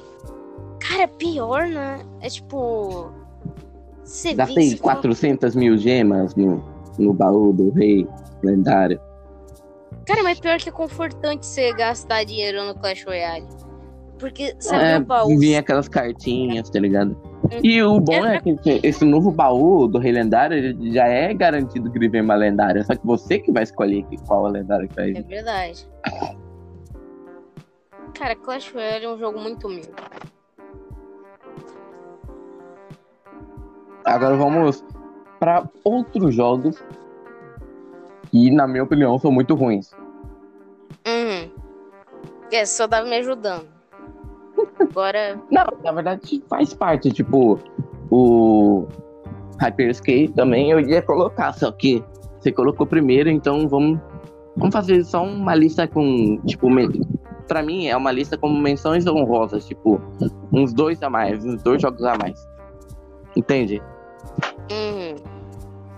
Cara, 0.80 1.02
é 1.04 1.06
pior, 1.06 1.66
né? 1.66 2.00
É 2.20 2.28
tipo. 2.28 3.10
Você 4.04 4.34
Gastei 4.34 4.76
400 4.76 5.56
mil 5.56 5.76
gemas 5.78 6.36
no, 6.36 6.62
no 6.98 7.12
baú 7.12 7.52
do 7.52 7.70
rei 7.70 8.06
lendário. 8.42 9.00
Cara, 10.06 10.22
mas 10.22 10.38
pior 10.38 10.58
que 10.58 10.68
é 10.68 10.72
confortante 10.72 11.46
você 11.46 11.72
gastar 11.72 12.24
dinheiro 12.24 12.64
no 12.64 12.74
Clash 12.74 13.04
Royale. 13.04 13.46
Porque 14.18 14.54
você 14.58 14.74
é, 14.74 14.98
o 14.98 15.04
baú. 15.04 15.38
Vinha 15.38 15.60
aquelas 15.60 15.88
cartinhas, 15.88 16.70
tá 16.70 16.78
ligado? 16.78 17.16
E 17.62 17.82
o 17.82 18.00
bom 18.00 18.24
é, 18.24 18.36
é 18.36 18.40
que 18.40 18.80
esse 18.82 19.04
novo 19.04 19.30
baú 19.30 19.86
do 19.86 19.98
Rei 19.98 20.12
Lendário 20.12 20.76
já 20.92 21.06
é 21.06 21.32
garantido 21.34 21.90
que 21.90 21.98
ele 21.98 22.08
vem 22.08 22.22
uma 22.22 22.34
lendária. 22.34 22.82
Só 22.84 22.94
que 22.94 23.06
você 23.06 23.38
que 23.38 23.52
vai 23.52 23.62
escolher 23.62 24.04
qual 24.26 24.46
a 24.46 24.50
lendária 24.50 24.88
que 24.88 24.94
vai 24.94 25.12
vir. 25.12 25.18
É 25.18 25.22
verdade. 25.22 25.86
Cara, 28.14 28.34
Clash 28.34 28.72
Royale 28.72 29.04
é 29.04 29.10
um 29.10 29.18
jogo 29.18 29.38
muito 29.38 29.66
humilde. 29.66 29.90
Agora 34.04 34.36
vamos 34.36 34.84
para 35.38 35.68
outros 35.84 36.34
jogos 36.34 36.82
que, 38.30 38.50
na 38.50 38.66
minha 38.66 38.84
opinião, 38.84 39.18
são 39.18 39.30
muito 39.30 39.54
ruins. 39.54 39.92
Uhum. 41.06 41.50
É, 42.52 42.64
só 42.64 42.86
tava 42.86 43.08
me 43.08 43.16
ajudando. 43.16 43.66
Agora. 44.80 45.40
Não, 45.50 45.66
na 45.82 45.92
verdade 45.92 46.42
faz 46.48 46.72
parte, 46.74 47.10
tipo, 47.10 47.58
o 48.10 48.86
Hyperscape 49.60 50.32
também 50.34 50.70
eu 50.70 50.80
ia 50.80 51.02
colocar, 51.02 51.52
só 51.52 51.70
que 51.72 52.02
você 52.38 52.52
colocou 52.52 52.86
primeiro, 52.86 53.28
então 53.28 53.68
vamos, 53.68 53.98
vamos 54.56 54.72
fazer 54.72 55.04
só 55.04 55.22
uma 55.22 55.54
lista 55.54 55.86
com, 55.88 56.40
tipo, 56.46 56.68
pra 57.46 57.62
mim 57.62 57.86
é 57.86 57.96
uma 57.96 58.12
lista 58.12 58.36
com 58.36 58.48
menções 58.48 59.06
honrosas, 59.06 59.66
tipo, 59.66 60.00
uns 60.52 60.72
dois 60.72 61.02
a 61.02 61.10
mais, 61.10 61.44
uns 61.44 61.62
dois 61.62 61.80
jogos 61.80 62.02
a 62.04 62.16
mais. 62.16 62.46
Entende? 63.36 63.82
Uhum. 64.70 65.16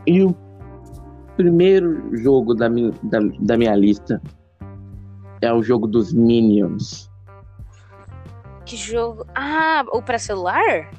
E 0.06 0.22
o 0.22 0.34
primeiro 1.36 2.16
jogo 2.16 2.54
da 2.54 2.68
minha, 2.68 2.92
da, 3.02 3.18
da 3.40 3.56
minha 3.56 3.74
lista 3.74 4.20
é 5.40 5.52
o 5.52 5.62
jogo 5.62 5.86
dos 5.86 6.12
Minions. 6.12 7.10
Que 8.64 8.76
jogo? 8.76 9.24
Ah, 9.34 9.84
o 9.92 10.02
pra 10.02 10.18
celular? 10.18 10.90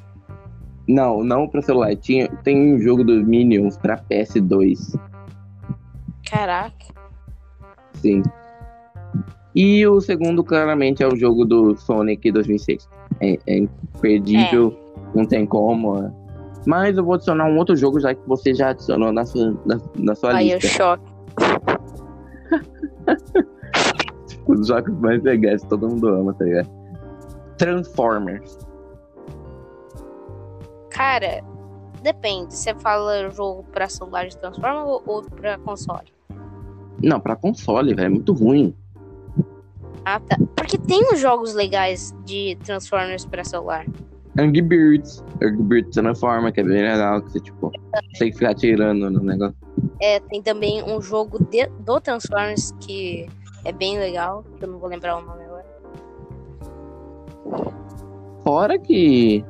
Não, 0.88 1.22
não 1.22 1.46
pra 1.46 1.62
celular. 1.62 1.94
Tinha, 1.96 2.28
tem 2.42 2.74
um 2.74 2.80
jogo 2.80 3.04
dos 3.04 3.24
Minions 3.24 3.76
pra 3.76 3.98
PS2. 3.98 4.98
Caraca. 6.28 6.86
Sim. 7.94 8.22
E 9.54 9.86
o 9.86 10.00
segundo, 10.00 10.42
claramente, 10.42 11.02
é 11.02 11.06
o 11.06 11.16
jogo 11.16 11.44
do 11.44 11.76
Sonic 11.76 12.30
2006. 12.30 12.88
É, 13.20 13.38
é 13.46 13.58
imperdível, 13.58 14.76
é. 14.96 15.16
não 15.18 15.24
tem 15.24 15.44
como. 15.44 16.12
Mas 16.66 16.96
eu 16.96 17.04
vou 17.04 17.14
adicionar 17.14 17.46
um 17.46 17.56
outro 17.56 17.74
jogo, 17.76 18.00
já 18.00 18.14
que 18.14 18.20
você 18.26 18.54
já 18.54 18.70
adicionou 18.70 19.12
na 19.12 19.24
sua, 19.24 19.56
na, 19.64 19.80
na 19.96 20.14
sua 20.14 20.40
lista. 20.40 20.66
Ai, 20.66 20.70
choque. 20.70 21.12
Os 24.46 24.66
jogos 24.66 24.98
mais 24.98 25.22
legais, 25.22 25.62
todo 25.62 25.88
mundo 25.88 26.08
ama, 26.08 26.34
tá 26.34 26.44
ligado? 26.44 26.68
Transformers. 27.56 28.58
Cara, 30.90 31.42
depende. 32.02 32.54
Você 32.54 32.74
fala 32.74 33.30
jogo 33.30 33.64
pra 33.72 33.88
celular 33.88 34.26
de 34.26 34.36
Transformers 34.36 34.86
ou, 34.86 35.02
ou 35.06 35.22
pra 35.22 35.56
console? 35.58 36.12
Não, 37.02 37.20
pra 37.20 37.36
console, 37.36 37.94
velho. 37.94 38.06
É 38.06 38.10
muito 38.10 38.32
ruim. 38.32 38.74
Ah, 40.04 40.20
tá. 40.20 40.36
Porque 40.56 40.76
tem 40.76 41.02
uns 41.12 41.20
jogos 41.20 41.54
legais 41.54 42.14
de 42.24 42.56
Transformers 42.64 43.24
pra 43.24 43.44
celular. 43.44 43.86
Angry 44.38 44.62
Birds. 44.62 45.24
Angry 45.42 45.62
Birds 45.62 45.94
Transforma, 45.94 46.52
que 46.52 46.60
é 46.60 46.64
bem 46.64 46.82
legal, 46.82 47.22
que 47.22 47.32
você, 47.32 47.40
tipo, 47.40 47.70
tem 48.18 48.30
que 48.30 48.38
ficar 48.38 48.54
tirando 48.54 49.10
no 49.10 49.20
negócio. 49.20 49.56
É, 50.00 50.20
tem 50.20 50.42
também 50.42 50.82
um 50.82 51.00
jogo 51.00 51.42
de, 51.44 51.66
do 51.80 52.00
Transformers 52.00 52.72
que 52.80 53.26
é 53.64 53.72
bem 53.72 53.98
legal, 53.98 54.44
que 54.58 54.64
eu 54.64 54.68
não 54.68 54.78
vou 54.78 54.88
lembrar 54.88 55.16
o 55.16 55.22
nome 55.22 55.44
agora. 55.44 55.64
Fora 58.44 58.78
que. 58.78 59.44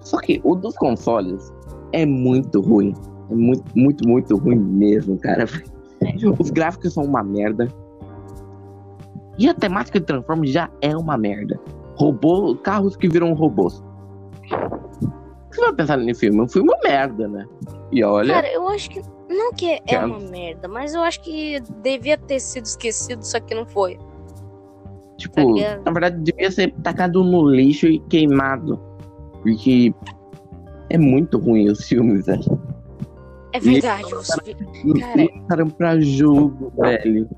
Só 0.00 0.18
que 0.18 0.40
o 0.42 0.56
dos 0.56 0.76
consoles 0.76 1.52
é 1.92 2.04
muito 2.04 2.60
ruim. 2.60 2.92
É 3.30 3.34
muito, 3.34 3.64
muito, 3.74 4.08
muito 4.08 4.36
ruim 4.36 4.58
mesmo, 4.58 5.16
cara. 5.18 5.46
Os 6.38 6.50
gráficos 6.50 6.94
são 6.94 7.04
uma 7.04 7.22
merda. 7.22 7.68
E 9.38 9.48
a 9.48 9.54
temática 9.54 10.00
de 10.00 10.06
Transformers 10.06 10.50
já 10.50 10.68
é 10.80 10.96
uma 10.96 11.16
merda. 11.16 11.58
Robô, 11.94 12.56
carros 12.56 12.96
que 12.96 13.08
viram 13.08 13.32
robôs. 13.32 13.82
Você 15.50 15.60
vai 15.60 15.72
pensar 15.74 15.98
nesse 15.98 16.20
filme? 16.20 16.38
É 16.38 16.42
um 16.42 16.48
filme 16.48 16.70
uma 16.70 16.78
merda, 16.82 17.28
né? 17.28 17.46
E 17.90 18.02
olha. 18.02 18.34
Cara, 18.34 18.52
eu 18.52 18.68
acho 18.68 18.90
que. 18.90 19.02
Não 19.28 19.52
que 19.52 19.80
é, 19.86 19.98
uma 19.98 20.18
merda, 20.18 20.68
mas 20.68 20.94
eu 20.94 21.00
acho 21.00 21.22
que 21.22 21.60
devia 21.82 22.18
ter 22.18 22.38
sido 22.38 22.64
esquecido, 22.66 23.24
só 23.24 23.40
que 23.40 23.54
não 23.54 23.64
foi. 23.64 23.98
Tipo, 25.16 25.54
tá 25.58 25.80
na 25.86 25.92
verdade, 25.92 26.18
devia 26.22 26.50
ser 26.50 26.74
tacado 26.82 27.24
no 27.24 27.48
lixo 27.48 27.86
e 27.86 27.98
queimado. 27.98 28.78
Porque 29.42 29.94
é 30.90 30.98
muito 30.98 31.38
ruim 31.38 31.70
os 31.70 31.86
filmes, 31.86 32.26
velho. 32.26 32.60
É 33.54 33.60
verdade, 33.60 34.04
e, 34.10 34.14
os 34.14 34.28
cara, 34.28 35.28
cara 35.48 35.66
pra 35.66 36.00
jogo, 36.00 36.72
velho. 36.78 37.28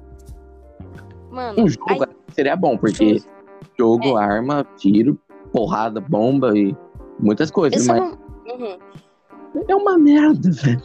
Mano, 1.31 1.65
um 1.65 1.69
jogo 1.69 1.91
aí... 1.91 2.09
seria 2.33 2.57
bom, 2.57 2.77
porque 2.77 3.21
jogo, 3.79 4.19
é. 4.19 4.25
arma, 4.25 4.65
tiro, 4.77 5.19
porrada, 5.53 6.01
bomba 6.01 6.57
e 6.57 6.77
muitas 7.19 7.51
coisas, 7.51 7.87
mas. 7.87 8.01
Não... 8.01 8.19
Uhum. 8.47 8.79
É 9.69 9.75
uma 9.75 9.97
merda, 9.97 10.51
velho. 10.51 10.83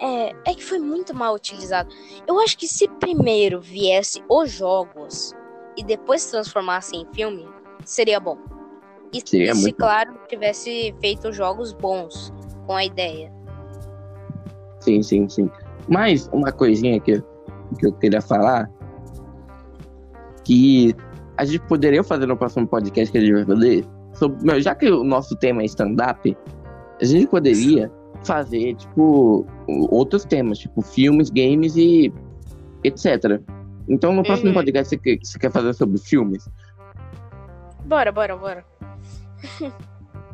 É, 0.00 0.34
é 0.46 0.54
que 0.54 0.64
foi 0.64 0.78
muito 0.78 1.14
mal 1.14 1.34
utilizado. 1.34 1.94
Eu 2.26 2.38
acho 2.40 2.58
que 2.58 2.66
se 2.66 2.88
primeiro 2.88 3.60
viesse 3.60 4.22
os 4.28 4.50
jogos 4.50 5.34
e 5.76 5.84
depois 5.84 6.22
se 6.22 6.32
transformasse 6.32 6.96
em 6.96 7.06
filme, 7.14 7.46
seria 7.84 8.18
bom. 8.18 8.36
E, 9.12 9.22
seria 9.24 9.52
e 9.52 9.54
se, 9.54 9.72
claro, 9.72 10.14
tivesse 10.28 10.94
feito 11.00 11.32
jogos 11.32 11.72
bons 11.72 12.32
com 12.66 12.74
a 12.74 12.84
ideia. 12.84 13.32
Sim, 14.80 15.02
sim, 15.02 15.28
sim. 15.28 15.50
Mas 15.88 16.28
uma 16.32 16.50
coisinha 16.50 16.98
que, 17.00 17.22
que 17.78 17.86
eu 17.86 17.92
queria 17.92 18.20
falar 18.20 18.70
que 20.44 20.94
a 21.36 21.44
gente 21.44 21.60
poderia 21.66 22.02
fazer 22.02 22.26
no 22.26 22.36
próximo 22.36 22.66
podcast 22.66 23.10
que 23.10 23.18
a 23.18 23.20
gente 23.20 23.32
vai 23.32 23.44
fazer 23.44 23.86
sobre, 24.14 24.60
já 24.60 24.74
que 24.74 24.90
o 24.90 25.04
nosso 25.04 25.36
tema 25.36 25.62
é 25.62 25.66
stand-up, 25.66 26.36
a 27.00 27.04
gente 27.04 27.26
poderia 27.26 27.90
fazer, 28.24 28.74
tipo, 28.76 29.46
outros 29.66 30.24
temas, 30.24 30.58
tipo 30.58 30.82
filmes, 30.82 31.30
games 31.30 31.76
e 31.76 32.12
etc. 32.84 33.40
Então, 33.88 34.12
no 34.12 34.22
próximo 34.22 34.48
uhum. 34.48 34.54
podcast, 34.54 34.90
você 34.90 34.98
quer, 34.98 35.18
você 35.22 35.38
quer 35.38 35.50
fazer 35.50 35.72
sobre 35.74 35.98
filmes? 35.98 36.48
Bora, 37.84 38.12
bora, 38.12 38.36
bora. 38.36 38.64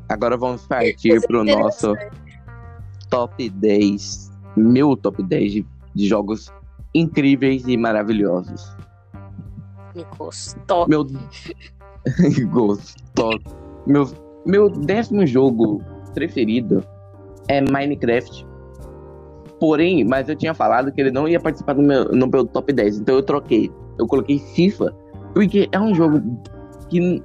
Agora 0.08 0.36
vamos 0.36 0.66
partir 0.66 1.20
pro 1.26 1.44
nosso 1.44 1.94
top 3.10 3.48
10, 3.48 4.30
meu 4.56 4.96
top 4.96 5.22
10 5.22 5.52
de, 5.52 5.66
de 5.94 6.06
jogos 6.06 6.52
incríveis 6.94 7.66
e 7.66 7.76
maravilhosos. 7.76 8.76
Me 9.94 10.04
gostou. 10.16 10.88
Meu. 10.88 11.04
gostou. 12.50 13.38
Meu, 13.88 14.06
meu 14.46 14.68
décimo 14.68 15.26
jogo 15.26 15.82
preferido 16.14 16.84
é 17.48 17.60
Minecraft. 17.60 18.46
Porém, 19.58 20.04
mas 20.04 20.28
eu 20.28 20.36
tinha 20.36 20.54
falado 20.54 20.92
que 20.92 21.00
ele 21.00 21.10
não 21.10 21.26
ia 21.26 21.40
participar 21.40 21.72
do 21.72 21.82
meu, 21.82 22.04
no 22.04 22.28
meu 22.28 22.46
top 22.46 22.72
10, 22.72 23.00
então 23.00 23.16
eu 23.16 23.22
troquei. 23.22 23.72
Eu 23.98 24.06
coloquei 24.06 24.38
FIFA, 24.38 24.94
porque 25.34 25.68
é 25.72 25.80
um 25.80 25.94
jogo 25.94 26.22
que, 26.88 27.20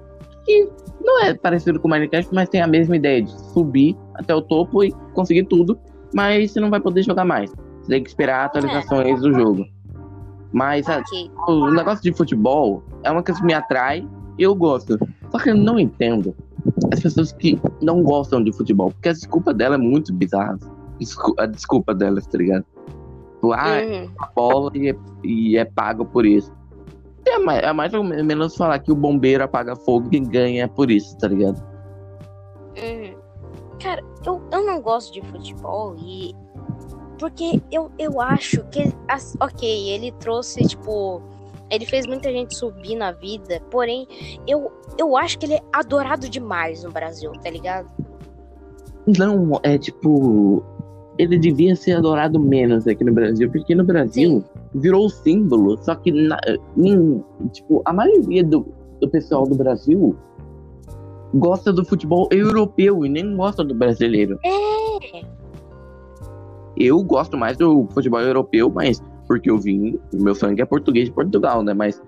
que 0.46 0.70
não 1.04 1.22
é 1.22 1.34
parecido 1.34 1.80
com 1.80 1.88
Minecraft, 1.88 2.34
mas 2.34 2.50
tem 2.50 2.62
a 2.62 2.68
mesma 2.68 2.96
ideia 2.96 3.22
de 3.22 3.32
subir 3.52 3.96
até 4.16 4.34
o 4.34 4.42
topo 4.42 4.84
e 4.84 4.92
conseguir 5.14 5.44
tudo, 5.44 5.78
mas 6.16 6.52
você 6.52 6.60
não 6.60 6.70
vai 6.70 6.80
poder 6.80 7.04
jogar 7.04 7.26
mais. 7.26 7.52
Você 7.82 7.90
tem 7.90 8.04
que 8.04 8.10
esperar 8.10 8.46
atualizações 8.46 9.22
do 9.22 9.34
jogo. 9.34 9.66
Mas 10.52 10.88
a, 10.88 11.04
o 11.48 11.70
negócio 11.72 12.02
de 12.02 12.14
futebol 12.14 12.84
é 13.04 13.12
uma 13.12 13.22
coisa 13.22 13.40
que 13.40 13.46
me 13.46 13.54
atrai 13.54 14.08
e 14.38 14.44
eu 14.44 14.56
gosto. 14.56 14.98
Só 15.30 15.40
que 15.40 15.50
eu 15.50 15.56
não 15.56 15.80
entendo 15.80 16.36
as 16.94 17.00
pessoas 17.02 17.32
que 17.34 17.60
não 17.82 18.02
gostam 18.04 18.44
de 18.44 18.52
futebol, 18.56 18.92
porque 18.92 19.10
a 19.10 19.14
desculpa 19.14 19.54
dela 19.54 19.76
é 19.76 19.78
muito 19.78 20.14
bizarra. 20.14 20.58
a 21.40 21.46
desculpa 21.46 21.94
delas, 21.94 22.26
tá 22.28 22.38
ligado? 22.38 22.64
Tipo, 23.36 23.52
ah, 23.52 23.82
Uhum. 23.82 24.10
a 24.20 24.28
bola 24.36 24.72
e 24.76 24.90
é, 24.90 24.96
e 25.24 25.58
é 25.58 25.66
pago 25.66 26.06
por 26.06 26.26
isso. 26.26 26.52
É 27.26 27.38
mais, 27.40 27.64
é 27.64 27.74
mais 27.74 27.94
ou 27.94 28.04
menos 28.04 28.56
falar 28.56 28.80
que 28.80 28.92
o 28.92 28.96
bombeiro 28.96 29.44
apaga 29.44 29.76
fogo 29.76 30.08
e 30.12 30.20
ganha 30.20 30.68
por 30.68 30.90
isso, 30.92 31.18
tá 31.18 31.28
ligado? 31.28 31.62
Uhum. 32.78 33.16
Cara, 33.82 34.02
eu, 34.26 34.42
eu 34.52 34.66
não 34.66 34.82
gosto 34.82 35.14
de 35.14 35.22
futebol 35.28 35.96
e. 35.98 36.34
Porque 37.20 37.62
eu, 37.72 37.92
eu 38.00 38.20
acho 38.22 38.64
que. 38.66 38.94
as- 39.10 39.36
Ok, 39.40 39.68
ele 39.90 40.12
trouxe, 40.14 40.62
tipo. 40.66 41.22
Ele 41.74 41.86
fez 41.86 42.06
muita 42.06 42.32
gente 42.32 42.56
subir 42.56 42.96
na 42.96 43.12
vida, 43.12 43.60
porém, 43.72 44.08
eu, 44.48 44.72
eu 44.98 45.18
acho 45.18 45.40
que 45.40 45.46
ele 45.46 45.56
é 45.56 45.62
adorado 45.74 46.30
demais 46.30 46.84
no 46.84 46.92
Brasil, 46.92 47.32
tá 47.44 47.50
ligado? 47.50 47.90
Não, 49.18 49.60
é 49.64 49.78
tipo. 49.78 50.64
Ele 51.18 51.38
devia 51.38 51.76
ser 51.76 51.94
adorado 51.94 52.40
menos 52.40 52.88
aqui 52.88 53.04
no 53.04 53.14
Brasil, 53.14 53.50
porque 53.52 53.76
no 53.76 53.84
Brasil 53.84 54.44
virou 54.74 55.10
símbolo, 55.10 55.78
só 55.84 55.94
que 55.94 56.12
na, 56.12 56.40
em- 56.76 57.24
tipo, 57.52 57.82
a 57.86 57.94
maioria 57.94 58.44
do, 58.44 58.66
do 59.00 59.08
pessoal 59.10 59.46
do 59.46 59.54
Brasil 59.56 60.16
gosta 61.36 61.72
do 61.72 61.86
futebol 61.86 62.28
europeu 62.32 63.06
e 63.06 63.10
nem 63.10 63.36
gosta 63.36 63.64
do 63.64 63.76
brasileiro. 63.76 64.40
É. 64.44 65.24
Eu 66.76 67.04
gosto 67.04 67.38
mais 67.38 67.58
do 67.58 67.88
futebol 67.94 68.20
europeu, 68.20 68.72
mas 68.74 69.00
porque 69.28 69.50
eu 69.50 69.58
vim, 69.58 70.00
o 70.14 70.24
meu 70.24 70.36
sangue 70.36 70.62
é 70.62 70.66
português 70.66 71.08
de 71.08 71.14
Portugal, 71.14 71.64
né? 71.64 71.74
Mas 71.74 72.02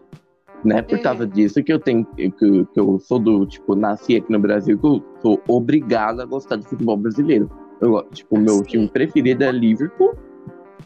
não 0.63 0.77
é 0.77 0.81
por 0.81 0.97
Uhum. 0.97 1.03
causa 1.03 1.27
disso 1.27 1.63
que 1.63 1.71
eu 1.71 1.79
tenho 1.79 2.05
que, 2.15 2.29
que 2.29 2.79
eu 2.79 2.99
sou 2.99 3.19
do, 3.19 3.45
tipo, 3.45 3.75
nasci 3.75 4.15
aqui 4.17 4.31
no 4.31 4.39
Brasil, 4.39 4.77
que 4.79 4.87
eu 4.87 5.03
sou 5.21 5.41
obrigado 5.47 6.21
a 6.21 6.25
gostar 6.25 6.55
de 6.57 6.67
futebol 6.67 6.97
brasileiro. 6.97 7.49
Eu, 7.81 8.01
tipo, 8.11 8.35
o 8.35 8.39
meu 8.39 8.55
Sim. 8.55 8.63
time 8.63 8.87
preferido 8.89 9.43
é 9.43 9.51
Liverpool 9.51 10.15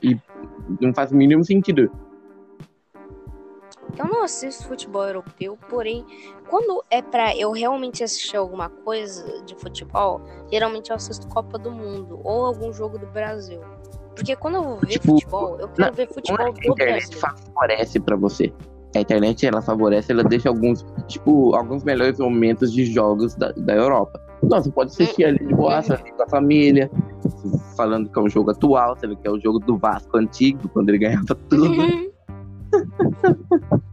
e 0.01 0.17
não 0.81 0.93
faz 0.93 1.11
o 1.11 1.15
mínimo 1.15 1.43
sentido. 1.43 1.89
Eu 3.97 4.07
não 4.07 4.23
assisto 4.23 4.67
futebol 4.67 5.03
europeu, 5.05 5.57
porém, 5.69 6.05
quando 6.47 6.83
é 6.89 7.01
pra 7.01 7.35
eu 7.35 7.51
realmente 7.51 8.03
assistir 8.03 8.37
alguma 8.37 8.69
coisa 8.69 9.41
de 9.43 9.55
futebol, 9.55 10.21
geralmente 10.49 10.89
eu 10.89 10.95
assisto 10.95 11.27
Copa 11.27 11.57
do 11.57 11.71
Mundo 11.71 12.19
ou 12.23 12.45
algum 12.45 12.71
jogo 12.71 12.97
do 12.97 13.07
Brasil. 13.07 13.59
Porque 14.19 14.35
quando 14.35 14.55
eu 14.55 14.63
vou 14.63 14.77
ver 14.77 14.87
Tipo, 14.87 15.05
futebol, 15.13 15.57
eu 15.59 15.67
quero 15.69 15.79
na- 15.79 15.91
ver 15.91 16.07
futebol 16.13 16.45
a 16.45 16.49
do 16.51 16.57
internet 16.59 17.09
Brasil. 17.09 17.19
favorece 17.19 17.99
pra 17.99 18.15
você. 18.15 18.53
A 18.95 18.99
internet, 19.01 19.45
ela 19.45 19.61
favorece, 19.61 20.11
ela 20.11 20.23
deixa 20.23 20.49
alguns, 20.49 20.83
tipo, 21.07 21.53
alguns 21.55 21.83
melhores 21.83 22.19
momentos 22.19 22.73
de 22.73 22.85
jogos 22.85 23.35
da, 23.35 23.51
da 23.51 23.75
Europa. 23.75 24.19
Então, 24.43 24.61
você 24.61 24.71
pode 24.71 24.91
assistir 24.91 25.25
ali 25.25 25.37
de 25.45 25.53
boa, 25.53 25.77
ali 25.77 26.11
com 26.11 26.23
a 26.23 26.27
família, 26.27 26.89
falando 27.77 28.09
que 28.09 28.17
é 28.17 28.21
um 28.21 28.29
jogo 28.29 28.49
atual, 28.51 28.97
sendo 28.99 29.15
que 29.15 29.27
é 29.27 29.31
o 29.31 29.39
jogo 29.39 29.59
do 29.59 29.77
Vasco 29.77 30.17
antigo, 30.17 30.67
quando 30.69 30.89
ele 30.89 30.97
ganhava 30.97 31.35
tudo. 31.49 31.75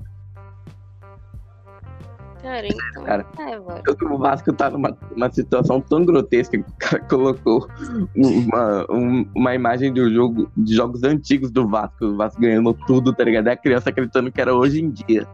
Cara, 2.47 2.65
então. 2.69 3.03
Cara, 3.03 3.27
é, 3.41 3.59
velho. 3.59 4.15
O 4.15 4.19
Vasco 4.19 4.53
tá 4.53 4.71
numa, 4.71 4.97
numa 5.11 5.33
situação 5.33 5.81
tão 5.81 6.05
grotesca 6.05 6.57
que 6.57 6.63
o 6.71 6.75
cara 6.79 7.03
colocou 7.11 7.67
uma, 8.15 8.87
um- 8.89 9.29
uma 9.35 9.53
imagem 9.53 9.93
do 9.93 10.09
jogo, 10.15 10.49
de 10.57 10.77
jogos 10.77 11.03
antigos 11.03 11.51
do 11.51 11.67
Vasco. 11.67 12.05
O 12.05 12.17
Vasco 12.17 12.41
ganhando 12.41 12.73
tudo, 12.87 13.13
tá 13.13 13.25
ligado? 13.25 13.49
E 13.49 13.51
a 13.51 13.57
criança 13.57 13.91
acreditando 13.91 14.31
que 14.31 14.41
era 14.41 14.55
hoje 14.55 14.81
em 14.81 14.91
dia. 14.91 15.27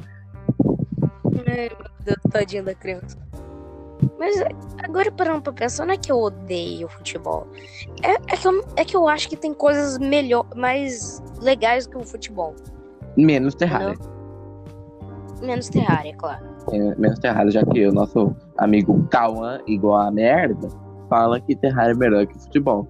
Ai, 1.46 1.68
meu 1.68 1.86
Deus, 2.06 2.16
tadinha 2.30 2.62
da 2.62 2.74
criança. 2.74 3.18
Mas 4.18 4.42
agora 4.82 5.12
parando 5.12 5.42
pra 5.42 5.52
pensar, 5.52 5.84
não 5.84 5.92
é 5.92 5.98
que 5.98 6.10
eu 6.10 6.16
odeio 6.18 6.88
futebol. 6.88 7.46
É, 8.02 8.12
é, 8.12 8.36
que, 8.38 8.48
eu, 8.48 8.64
é 8.76 8.84
que 8.86 8.96
eu 8.96 9.06
acho 9.06 9.28
que 9.28 9.36
tem 9.36 9.52
coisas 9.52 9.98
melhor, 9.98 10.46
mais 10.56 11.22
legais 11.42 11.86
que 11.86 11.96
o 11.96 12.02
futebol. 12.04 12.54
Menos 13.18 13.54
Terraria. 13.54 13.94
Menos 15.42 15.68
Terraria, 15.68 16.14
claro. 16.16 16.51
É, 16.70 16.94
menos 16.96 17.18
Terraria, 17.18 17.50
já 17.50 17.64
que 17.64 17.86
o 17.86 17.92
nosso 17.92 18.34
amigo 18.58 19.06
Cauã, 19.10 19.60
igual 19.66 19.98
a 19.98 20.10
merda, 20.10 20.68
fala 21.08 21.40
que 21.40 21.56
Terraria 21.56 21.92
é 21.92 21.96
melhor 21.96 22.26
que 22.26 22.38
futebol. 22.38 22.86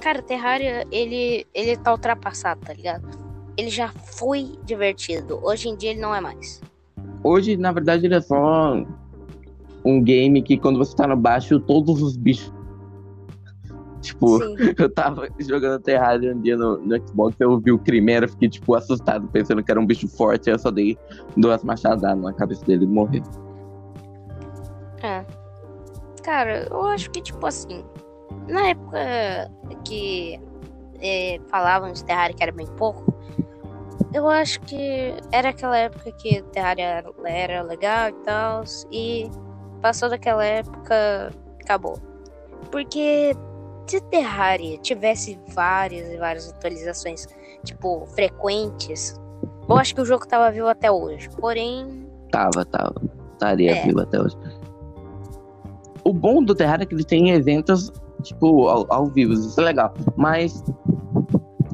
Cara, 0.00 0.22
Terraria, 0.22 0.84
ele, 0.90 1.46
ele 1.54 1.76
tá 1.76 1.92
ultrapassado, 1.92 2.60
tá 2.60 2.72
ligado? 2.72 3.08
Ele 3.56 3.68
já 3.70 3.88
foi 3.88 4.52
divertido. 4.64 5.40
Hoje 5.42 5.68
em 5.68 5.76
dia 5.76 5.90
ele 5.90 6.00
não 6.00 6.14
é 6.14 6.20
mais. 6.20 6.60
Hoje, 7.24 7.56
na 7.56 7.72
verdade, 7.72 8.06
ele 8.06 8.14
é 8.14 8.20
só 8.20 8.76
um 9.84 10.02
game 10.02 10.40
que 10.42 10.56
quando 10.56 10.78
você 10.78 10.94
tá 10.94 11.06
no 11.06 11.16
baixo, 11.16 11.58
todos 11.60 12.00
os 12.02 12.16
bichos. 12.16 12.52
Tipo, 14.00 14.38
Sim. 14.38 14.56
eu 14.78 14.88
tava 14.92 15.28
jogando 15.38 15.80
Terraria 15.80 16.34
um 16.34 16.40
dia 16.40 16.56
no, 16.56 16.78
no 16.78 16.96
Xbox, 16.96 17.36
eu 17.40 17.58
vi 17.58 17.72
o 17.72 17.78
Crimeira, 17.78 18.28
fiquei, 18.28 18.48
tipo, 18.48 18.74
assustado, 18.74 19.26
pensando 19.28 19.62
que 19.62 19.70
era 19.70 19.80
um 19.80 19.86
bicho 19.86 20.08
forte, 20.08 20.48
aí 20.48 20.54
eu 20.54 20.58
só 20.58 20.70
dei 20.70 20.96
duas 21.36 21.62
machadadas 21.64 22.22
na 22.22 22.32
cabeça 22.32 22.64
dele 22.64 22.84
e 22.84 22.88
morreu. 22.88 23.22
É. 25.02 25.24
Cara, 26.22 26.66
eu 26.70 26.84
acho 26.84 27.10
que, 27.10 27.20
tipo 27.20 27.44
assim, 27.46 27.84
na 28.48 28.68
época 28.68 28.98
que 29.84 30.40
é, 31.00 31.40
falavam 31.48 31.92
de 31.92 32.04
Terraria 32.04 32.36
que 32.36 32.42
era 32.42 32.52
bem 32.52 32.66
pouco, 32.66 33.14
eu 34.12 34.28
acho 34.28 34.60
que 34.60 35.14
era 35.32 35.50
aquela 35.50 35.76
época 35.76 36.10
que 36.12 36.42
Terraria 36.52 37.04
era 37.24 37.62
legal 37.62 38.08
e 38.08 38.12
tal, 38.24 38.64
e 38.90 39.30
passou 39.80 40.08
daquela 40.08 40.44
época, 40.44 41.30
acabou. 41.60 41.98
Porque 42.70 43.34
se 43.88 44.00
Terraria 44.02 44.78
tivesse 44.78 45.38
várias 45.54 46.12
e 46.12 46.16
várias 46.16 46.48
atualizações, 46.50 47.26
tipo, 47.64 48.06
frequentes, 48.14 49.14
eu 49.68 49.76
acho 49.76 49.94
que 49.94 50.00
o 50.00 50.04
jogo 50.04 50.26
tava 50.26 50.50
vivo 50.50 50.68
até 50.68 50.90
hoje. 50.90 51.28
Porém, 51.40 52.06
Tava, 52.30 52.64
tava. 52.66 52.94
Estaria 53.32 53.76
É. 53.76 53.82
vivo 53.84 54.00
até 54.00 54.20
hoje. 54.20 54.36
O 56.04 56.12
bom 56.12 56.42
do 56.42 56.54
Terraria 56.54 56.84
é 56.84 56.86
que 56.86 56.94
ele 56.94 57.04
tem 57.04 57.30
eventos, 57.30 57.92
tipo, 58.22 58.68
ao, 58.68 58.86
ao 58.92 59.06
vivo, 59.06 59.32
isso 59.32 59.58
é 59.60 59.64
legal. 59.64 59.94
Mas 60.16 60.62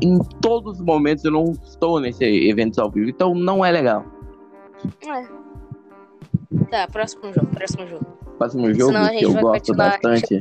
em 0.03 0.19
todos 0.41 0.79
os 0.79 0.85
momentos 0.85 1.25
eu 1.25 1.31
não 1.31 1.53
estou 1.65 2.01
nesse 2.01 2.25
evento 2.25 2.81
ao 2.81 2.91
vivo, 2.91 3.09
então 3.11 3.35
não 3.35 3.65
é 3.65 3.71
legal. 3.71 4.05
É. 5.07 5.45
Tá, 6.71 6.87
próximo 6.89 7.33
jogo, 7.33 7.47
próximo 7.49 7.87
jogo. 7.87 8.07
próximo 8.39 8.75
jogo 8.75 8.93
Senão 8.93 9.09
que 9.11 9.25
eu 9.25 9.33
gosto 9.35 9.75
bastante. 9.75 10.41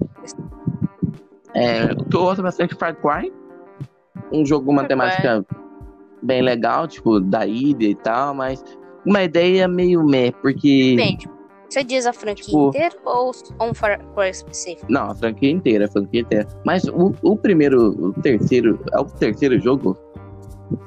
É, 1.55 1.85
o 1.93 2.05
que 2.05 2.15
eu 2.15 2.21
gosto 2.21 2.41
bastante 2.41 2.73
é 2.73 2.77
Far 2.77 2.95
Cry. 2.95 3.31
Um 4.31 4.45
jogo 4.45 4.65
com 4.65 4.71
uma 4.71 4.85
temática 4.85 5.45
bem 6.21 6.41
legal, 6.41 6.87
tipo, 6.87 7.19
da 7.19 7.45
ilha 7.45 7.87
e 7.87 7.95
tal, 7.95 8.33
mas 8.33 8.63
uma 9.05 9.23
ideia 9.23 9.67
meio 9.67 10.03
meh, 10.03 10.31
porque. 10.41 10.95
Depende. 10.95 11.29
Você 11.69 11.83
diz 11.83 12.05
a 12.05 12.13
franquia 12.13 12.45
Tipo- 12.45 12.69
inteira 12.69 12.95
ou 13.03 13.31
um 13.61 13.73
Far 13.73 13.99
Cry 14.15 14.29
específico? 14.29 14.85
Não, 14.89 15.09
a 15.09 15.15
franquia 15.15 15.49
inteira, 15.49 15.85
a 15.85 15.87
franquia 15.87 16.21
inteira. 16.21 16.47
Mas 16.65 16.83
o, 16.85 17.13
o 17.23 17.35
primeiro, 17.35 17.89
o 18.09 18.13
terceiro, 18.21 18.79
é 18.93 18.99
o 18.99 19.05
terceiro 19.05 19.59
jogo 19.59 19.97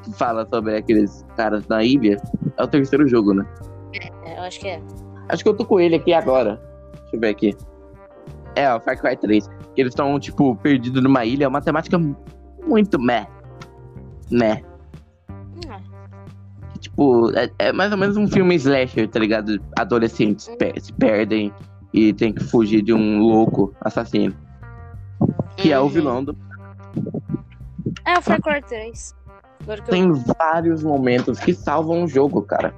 que 0.04 0.12
fala 0.14 0.46
sobre 0.48 0.76
aqueles 0.76 1.24
caras 1.36 1.66
na 1.66 1.82
ilha. 1.82 2.16
É 2.56 2.62
o 2.62 2.68
terceiro 2.68 3.06
jogo, 3.08 3.34
né? 3.34 3.44
É, 4.24 4.38
eu 4.38 4.42
acho 4.42 4.60
que 4.60 4.68
é. 4.68 4.80
Acho 5.28 5.42
que 5.42 5.48
eu 5.48 5.54
tô 5.56 5.64
com 5.64 5.80
ele 5.80 5.96
aqui 5.96 6.12
agora. 6.12 6.60
Deixa 7.02 7.16
eu 7.16 7.20
ver 7.20 7.28
aqui. 7.30 7.56
É, 8.54 8.72
o 8.72 8.80
Far 8.80 8.96
Cry 9.00 9.16
3. 9.16 9.48
Que 9.76 9.82
eles 9.82 9.92
estão, 9.92 10.18
tipo, 10.18 10.56
perdidos 10.56 11.02
numa 11.02 11.24
ilha. 11.24 11.44
É 11.44 11.48
uma 11.48 11.60
temática 11.60 12.00
muito 12.66 12.98
meh. 12.98 13.28
Ah, 14.42 14.60
Tipo, 16.80 17.30
é, 17.36 17.50
é 17.58 17.72
mais 17.72 17.92
ou 17.92 17.98
menos 17.98 18.16
um 18.16 18.26
filme 18.26 18.54
slasher, 18.56 19.08
tá 19.08 19.18
ligado? 19.18 19.60
Adolescentes 19.78 20.48
pe- 20.58 20.72
se 20.80 20.92
perdem 20.92 21.52
e 21.92 22.12
tem 22.12 22.32
que 22.32 22.42
fugir 22.42 22.82
de 22.82 22.92
um 22.92 23.18
louco 23.18 23.74
assassino. 23.80 24.34
Que 25.56 25.72
é 25.72 25.78
o 25.78 25.84
uhum. 25.84 25.88
vilão 25.88 26.24
do. 26.24 26.36
É 28.04 28.18
o 28.18 28.22
Far 28.22 28.40
Cry 28.40 28.62
3. 28.62 29.14
Agora 29.62 29.82
que 29.82 29.90
eu... 29.90 29.92
Tem 29.92 30.12
vários 30.38 30.82
momentos 30.82 31.38
que 31.38 31.52
salvam 31.52 32.04
o 32.04 32.08
jogo, 32.08 32.42
cara. 32.42 32.74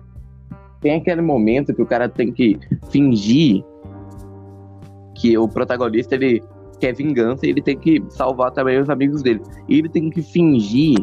Tem 0.81 0.97
aquele 0.97 1.21
momento 1.21 1.75
que 1.75 1.83
o 1.83 1.87
cara 1.87 2.09
tem 2.09 2.33
que 2.33 2.59
fingir 2.91 3.65
que 5.15 5.37
o 5.37 5.49
protagonista 5.49 6.15
ele 6.15 6.43
quer 6.79 6.95
vingança 6.95 7.47
e 7.47 7.51
ele 7.51 7.63
tem 7.63 7.77
que 7.77 8.03
salvar 8.09 8.51
também 8.51 8.79
os 8.81 8.89
amigos 8.89 9.23
dele. 9.23 9.43
E 9.69 9.79
ele 9.79 9.89
tem 9.89 10.09
que 10.11 10.23
fingir 10.23 10.97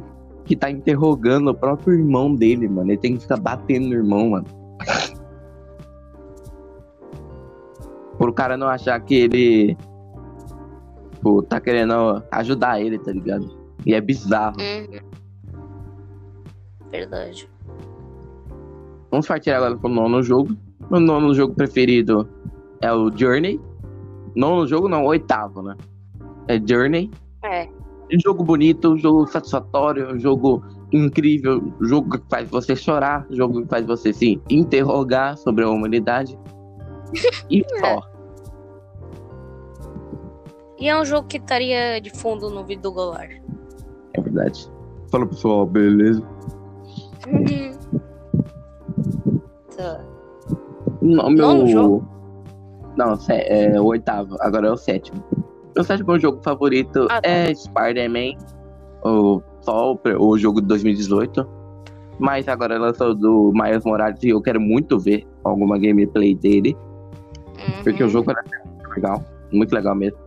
que 0.43 0.55
tá 0.55 0.69
interrogando 0.69 1.49
o 1.49 1.55
próprio 1.55 1.93
irmão 1.95 2.33
dele, 2.33 2.67
mano. 2.67 2.91
Ele 2.91 2.97
tem 2.97 3.15
que 3.15 3.21
ficar 3.21 3.37
batendo 3.37 3.87
no 3.87 3.93
irmão, 3.93 4.29
mano. 4.31 4.45
Pro 8.17 8.33
cara 8.33 8.55
não 8.55 8.67
achar 8.67 8.99
que 9.01 9.15
ele 9.15 9.77
tipo, 11.25 11.41
tá 11.41 11.59
querendo 11.59 12.23
ajudar 12.31 12.79
ele, 12.79 12.99
tá 12.99 13.11
ligado? 13.11 13.49
E 13.85 13.95
é 13.95 14.01
bizarro. 14.01 14.57
Uhum. 14.59 14.99
Verdade. 16.91 17.49
Vamos 19.09 19.27
partir 19.27 19.51
agora 19.51 19.75
pro 19.75 19.89
nono 19.89 20.21
jogo. 20.21 20.55
Meu 20.89 20.99
nono 20.99 21.33
jogo 21.33 21.55
preferido 21.55 22.29
é 22.79 22.93
o 22.93 23.11
Journey. 23.15 23.59
Nono 24.35 24.67
jogo 24.67 24.89
não, 24.89 25.05
oitavo, 25.05 25.61
né? 25.61 25.75
É 26.47 26.59
Journey. 26.59 27.09
É. 27.43 27.69
jogo 28.23 28.43
bonito, 28.43 28.97
jogo 28.97 29.25
satisfatório, 29.27 30.19
jogo 30.19 30.63
incrível, 30.91 31.73
jogo 31.81 32.17
que 32.17 32.29
faz 32.29 32.49
você 32.49 32.75
chorar, 32.75 33.25
jogo 33.29 33.61
que 33.61 33.67
faz 33.67 33.85
você 33.85 34.11
se 34.13 34.41
interrogar 34.49 35.37
sobre 35.37 35.63
a 35.63 35.69
humanidade. 35.69 36.37
E 37.49 37.63
só. 37.79 38.01
E 40.77 40.89
é 40.89 40.99
um 40.99 41.05
jogo 41.05 41.27
que 41.27 41.37
estaria 41.37 42.01
de 42.01 42.09
fundo 42.09 42.49
no 42.49 42.65
vídeo 42.65 42.81
do 42.81 42.91
Golar. 42.91 43.29
É 44.13 44.21
verdade. 44.21 44.69
Fala 45.09 45.25
pessoal, 45.25 45.65
beleza? 45.65 46.21
Tá. 49.77 50.05
Não, 51.01 51.29
meu. 51.29 51.47
Nono 51.47 51.67
jogo? 51.67 52.14
Não, 52.97 53.15
sé- 53.15 53.45
é 53.49 53.79
o 53.79 53.85
oitavo, 53.85 54.35
agora 54.39 54.67
é 54.67 54.71
o 54.71 54.77
sétimo. 54.77 55.23
Meu 55.75 55.83
sétimo 55.83 56.17
jogo 56.19 56.39
favorito 56.43 57.07
Ah, 57.09 57.21
tá. 57.21 57.29
é 57.29 57.53
Spider-Man, 57.53 58.37
o, 59.03 59.41
só 59.61 59.97
o, 60.17 60.37
jogo 60.37 60.61
de 60.61 60.67
2018. 60.67 61.45
Mas 62.17 62.47
agora 62.47 62.77
lançou 62.79 63.13
do 63.13 63.51
Miles 63.53 63.83
Morales 63.83 64.23
e 64.23 64.29
eu 64.29 64.41
quero 64.41 64.59
muito 64.61 64.97
ver 64.97 65.27
alguma 65.43 65.77
gameplay 65.77 66.33
dele, 66.33 66.75
porque 67.83 68.01
o 68.01 68.05
Uhum. 68.05 68.11
jogo 68.11 68.33
parece 68.33 68.55
muito 68.65 68.89
legal, 68.95 69.23
muito 69.51 69.73
legal 69.73 69.95
mesmo. 69.95 70.17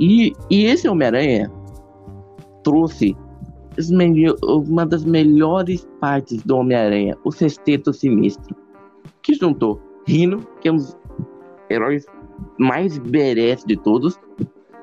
E, 0.00 0.32
e 0.50 0.64
esse 0.66 0.88
Homem-Aranha 0.88 1.48
trouxe 2.64 3.16
uma 4.68 4.84
das 4.84 5.04
melhores 5.04 5.86
partes 6.00 6.42
do 6.42 6.56
Homem-Aranha, 6.56 7.16
o 7.24 7.30
Sexteto 7.30 7.92
Sinistro, 7.92 8.56
que 9.22 9.34
juntou 9.34 9.80
Rino, 10.08 10.44
que 10.60 10.68
é 10.68 10.72
um 10.72 10.76
dos 10.76 10.96
heróis 11.70 12.06
mais 12.58 12.98
badass 12.98 13.64
de 13.64 13.76
todos. 13.76 14.18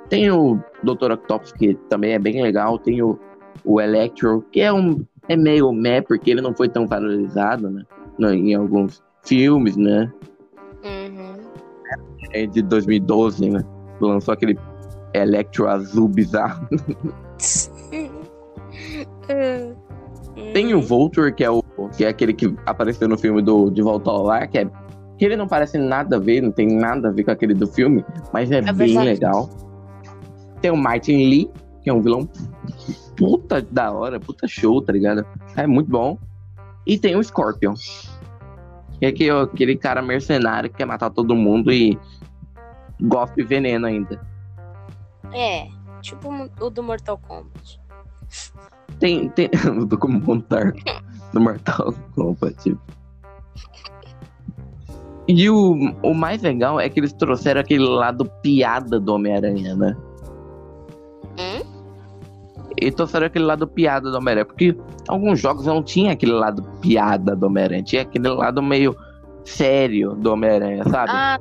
Tem 0.10 0.30
o 0.30 0.60
Dr. 0.84 1.12
Octopus, 1.14 1.52
que 1.54 1.76
também 1.90 2.14
é 2.14 2.20
bem 2.20 2.42
legal. 2.42 2.78
Tem 2.78 3.02
o, 3.02 3.18
o 3.64 3.80
Electro, 3.80 4.46
que 4.52 4.62
é 4.62 4.72
um 4.72 5.06
é 5.28 5.36
meio 5.36 5.72
meh, 5.72 6.02
porque 6.02 6.32
ele 6.32 6.42
não 6.42 6.54
foi 6.54 6.68
tão 6.68 6.86
valorizado, 6.86 7.70
né? 7.70 7.86
Em 8.20 8.54
alguns 8.54 9.02
filmes, 9.24 9.78
né? 9.78 10.12
Uhum. 10.84 11.36
É 12.34 12.46
de 12.46 12.62
2012, 12.62 13.50
né? 13.50 13.64
Lançou 14.00 14.34
aquele 14.34 14.58
Electro 15.14 15.68
azul 15.68 16.08
bizarro. 16.08 16.68
Tem 20.54 20.74
o 20.74 20.82
Vulture, 20.82 21.34
que 21.34 21.44
é, 21.44 21.50
o, 21.50 21.64
que 21.96 22.06
é 22.06 22.10
aquele 22.10 22.34
que 22.34 22.54
apareceu 22.66 23.08
no 23.08 23.18
filme 23.18 23.42
do 23.42 23.70
De 23.70 23.82
Volta 23.82 24.10
ao 24.10 24.24
Lar, 24.24 24.50
que 24.50 24.60
é. 24.60 24.70
Que 25.22 25.26
ele 25.26 25.36
não 25.36 25.48
parece 25.48 25.78
nada 25.78 26.16
a 26.16 26.20
ver, 26.20 26.42
não 26.42 26.52
tem 26.52 26.66
nada 26.66 27.10
a 27.10 27.12
ver 27.12 27.24
com 27.24 27.30
aquele 27.30 27.54
do 27.54 27.68
filme, 27.68 28.04
mas 28.34 28.50
é, 28.50 28.60
bem 28.60 28.74
verdade. 28.74 29.06
legal. 29.06 29.48
Tem 30.60 30.72
o 30.72 30.76
Martin 30.76 31.30
Lee, 31.30 31.52
que 31.84 31.92
é 31.92 31.94
um 31.94 32.02
vilão 32.02 32.28
puta 33.16 33.62
da 33.62 33.92
hora, 33.92 34.20
puta 34.20 34.48
show, 34.48 34.82
tá 34.82 34.92
ligado? 34.92 35.24
É 35.56 35.68
muito 35.68 35.92
bom. 35.92 36.18
E 36.88 36.98
tem 36.98 37.16
o 37.16 37.24
Scorpion. 37.24 37.76
Que 38.98 39.06
é 39.06 39.10
aquele, 39.10 39.30
aquele 39.30 39.78
cara 39.78 40.02
mercenário 40.02 40.72
que 40.72 40.78
quer 40.78 40.86
matar 40.86 41.12
todo 41.12 41.36
mundo 41.36 41.72
e 41.72 42.00
gosta 43.00 43.36
de 43.36 43.44
veneno 43.44 43.86
ainda. 43.86 44.20
É, 45.32 45.68
tipo 46.02 46.30
o 46.60 46.70
do 46.72 46.82
Mortal 46.82 47.20
Kombat. 47.20 47.80
Tem. 48.98 49.30
tem 49.30 49.52
do 49.86 50.00
montar 50.26 50.74
no 51.32 51.42
Mortal 51.42 51.94
Kombat. 52.16 52.56
tipo. 52.64 52.82
E 55.38 55.50
o, 55.50 55.74
o 56.04 56.14
mais 56.14 56.42
legal 56.42 56.80
é 56.80 56.90
que 56.90 57.00
eles 57.00 57.14
trouxeram 57.14 57.62
aquele 57.62 57.86
lado 57.86 58.26
piada 58.42 59.00
do 59.00 59.14
Homem-Aranha, 59.14 59.76
né? 59.76 59.96
Hum? 61.40 61.62
E 62.80 62.92
trouxeram 62.92 63.28
aquele 63.28 63.46
lado 63.46 63.68
piada 63.68 64.12
do 64.12 64.18
Homem-Aranha. 64.18 64.46
Porque 64.46 64.76
alguns 65.08 65.40
jogos 65.40 65.66
não 65.66 65.82
tinha 65.82 66.14
aquele 66.14 66.34
lado 66.34 66.64
piada 66.82 67.36
do 67.36 67.46
Homem-Aranha. 67.46 67.84
Tinha 67.84 68.02
aquele 68.02 68.28
lado 68.30 68.62
meio 68.62 68.96
sério 69.46 70.16
do 70.16 70.34
Homem-Aranha, 70.34 70.84
sabe? 70.86 71.12
Ah. 71.14 71.40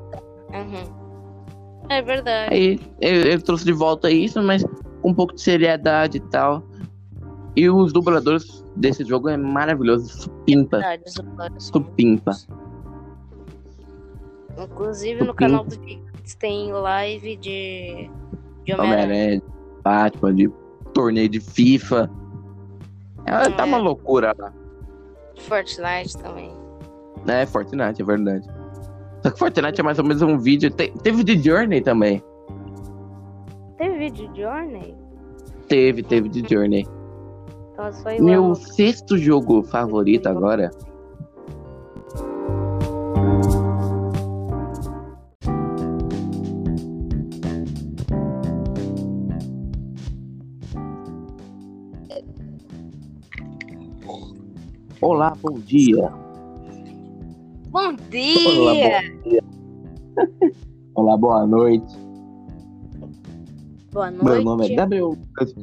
Uhum. 0.52 1.00
É 1.88 2.02
verdade. 2.02 2.54
Aí 2.54 2.80
ele, 3.00 3.28
ele 3.30 3.42
trouxe 3.42 3.64
de 3.64 3.72
volta 3.72 4.10
isso, 4.10 4.40
mas 4.42 4.64
com 5.02 5.10
um 5.10 5.14
pouco 5.14 5.34
de 5.34 5.40
seriedade 5.42 6.18
e 6.18 6.20
tal. 6.20 6.62
E 7.56 7.68
os 7.68 7.92
dubladores 7.92 8.64
desse 8.76 9.04
jogo 9.04 9.28
é 9.28 9.36
maravilhoso. 9.36 10.08
Supimpa. 10.08 10.78
verdade 10.78 11.14
dubladores 11.14 11.64
são 11.64 11.82
Supimpa. 11.82 12.32
Inclusive 14.58 15.24
no 15.24 15.34
canal 15.34 15.64
do 15.64 15.74
Gigs 15.74 16.36
tem 16.38 16.72
live 16.72 17.36
de, 17.36 18.10
de 18.64 18.74
Homem-Aranha. 18.74 19.38
De 19.40 19.42
Batman, 19.82 20.34
de 20.34 20.50
torneio 20.92 21.28
de 21.28 21.40
FIFA. 21.40 22.10
É, 23.26 23.48
tá 23.50 23.62
É. 23.62 23.66
uma 23.66 23.78
loucura 23.78 24.34
lá. 24.38 24.52
Fortnite 25.40 26.16
também. 26.18 26.52
É, 27.26 27.46
Fortnite, 27.46 28.02
é 28.02 28.04
verdade. 28.04 28.46
Só 29.22 29.30
que 29.30 29.38
Fortnite 29.38 29.80
é 29.80 29.84
mais 29.84 29.98
ou 29.98 30.04
menos 30.04 30.22
um 30.22 30.38
vídeo. 30.38 30.70
te- 30.70 30.92
teve 31.02 31.22
de 31.24 31.38
Journey 31.42 31.80
também. 31.80 32.22
Teve 33.78 33.98
vídeo 33.98 34.28
de 34.32 34.40
Journey? 34.42 34.94
Teve, 35.68 36.02
teve 36.02 36.28
de 36.28 36.42
Journey. 36.48 36.86
Então 37.72 37.90
Meu 38.24 38.54
sexto 38.54 39.16
jogo 39.16 39.62
favorito 39.62 40.26
agora. 40.28 40.70
Olá, 55.00 55.32
bom 55.40 55.58
dia. 55.58 56.10
Bom 57.70 57.78
Olá, 57.78 57.96
dia! 58.10 59.00
bom 59.24 59.30
dia. 59.30 59.44
Olá, 60.94 61.16
boa 61.16 61.46
noite. 61.46 61.96
Boa 63.92 64.10
Meu 64.10 64.24
noite. 64.24 64.44
nome 64.44 64.70
é 64.72 64.74
Gabriel 64.76 65.08
Lucas 65.08 65.54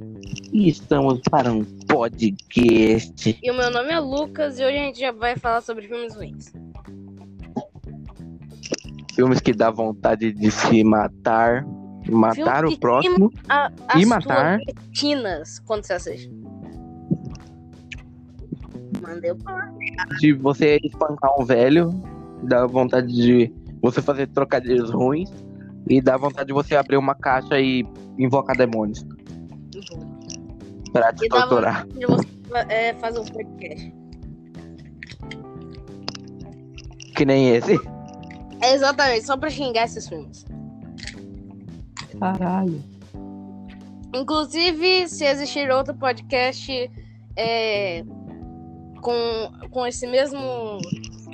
e 0.52 0.68
estamos 0.68 1.22
para 1.30 1.52
um 1.52 1.64
podcast. 1.88 3.40
E 3.42 3.52
o 3.52 3.56
meu 3.56 3.72
nome 3.72 3.90
é 3.92 4.00
Lucas 4.00 4.60
e 4.60 4.64
hoje 4.66 4.78
a 4.78 4.82
gente 4.86 5.00
já 5.00 5.12
vai 5.12 5.36
falar 5.38 5.62
sobre 5.62 5.88
filmes 5.88 6.16
ruins. 6.16 6.52
Filmes 9.14 9.40
que 9.40 9.54
dá 9.54 9.70
vontade 9.72 10.32
de 10.34 10.52
se 10.52 10.84
matar, 10.84 11.66
matar 12.10 12.62
Filme 12.64 12.76
o 12.76 12.80
próximo. 12.80 13.32
A, 13.50 13.72
E 13.98 14.06
matar. 14.06 14.60
retinas 14.60 15.60
quando 15.60 15.86
você 15.86 15.94
assiste. 15.94 16.30
Mandei 19.08 19.32
o 19.32 19.38
de 20.20 20.34
você 20.34 20.80
espancar 20.84 21.32
um 21.39 21.45
velho, 21.45 21.89
dá 22.43 22.68
vontade 22.68 23.08
de 23.08 23.53
você 23.82 24.01
fazer 24.01 24.28
trocadilhos 24.28 24.91
ruins 24.91 25.32
e 25.89 26.01
dá 26.01 26.18
vontade 26.18 26.47
de 26.47 26.53
você 26.53 26.76
abrir 26.76 26.97
uma 26.97 27.16
caixa 27.16 27.58
e 27.60 27.86
invocar 28.20 28.58
demônios 28.58 29.05
pra 30.91 31.14
te 31.14 31.26
E 31.26 31.30
dá 31.30 31.41
torturar. 31.47 31.88
vontade 31.88 31.99
de 31.99 32.05
você 32.05 32.28
é, 32.70 32.93
fazer 32.95 33.20
um 33.20 33.26
podcast. 33.26 33.93
Que 37.16 37.26
nem 37.26 37.55
esse. 37.55 37.80
É 38.62 38.74
exatamente, 38.74 39.26
só 39.26 39.38
pra 39.38 39.49
xingar 39.49 39.86
esses 39.86 40.08
filmes. 40.08 40.45
Caralho. 42.20 42.84
Inclusive, 44.14 45.08
se 45.08 45.26
existir 45.26 45.70
outro 45.70 45.93
podcast 45.95 46.91
é, 47.36 48.03
com, 49.02 49.52
com 49.70 49.86
esse 49.88 50.06
mesmo 50.08 50.80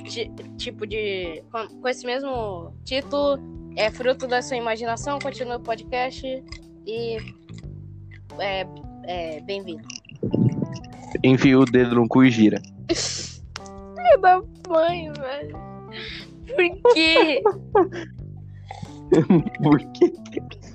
ti- 0.05 0.31
tipo 0.57 0.85
de. 0.87 1.43
Com, 1.51 1.67
com 1.81 1.87
esse 1.87 2.05
mesmo 2.05 2.73
título, 2.83 3.39
é 3.75 3.89
fruto 3.91 4.27
da 4.27 4.41
sua 4.41 4.57
imaginação, 4.57 5.19
continua 5.19 5.57
o 5.57 5.61
podcast 5.61 6.25
e. 6.85 7.17
É, 8.39 8.65
é 9.05 9.41
bem-vindo. 9.41 9.83
Enfia 11.23 11.59
o 11.59 11.65
dedo 11.65 11.95
no 11.95 12.07
cu 12.07 12.23
e 12.23 12.31
gira. 12.31 12.61
Filho 12.91 14.21
da 14.21 14.41
mãe, 14.67 15.11
velho. 15.13 15.57
Por 16.81 16.93
quê? 16.93 17.41
Por 19.61 19.79
que 19.93 20.11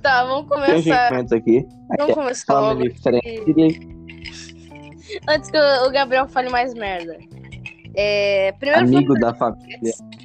Tá, 0.01 0.25
vamos 0.25 0.49
tem 0.49 0.61
começar. 0.85 1.13
aqui? 1.35 1.67
Vamos 1.99 2.15
começar 2.15 2.61
logo. 2.61 2.75
Family 2.77 2.95
friendly, 2.95 3.98
Antes 5.29 5.51
que 5.51 5.59
o 5.59 5.91
Gabriel 5.91 6.29
fale 6.29 6.49
mais 6.51 6.75
merda. 6.75 7.19
É, 7.95 8.53
primeiro 8.59 8.85
amigo 8.87 9.15
da 9.15 9.35
família. 9.35 9.93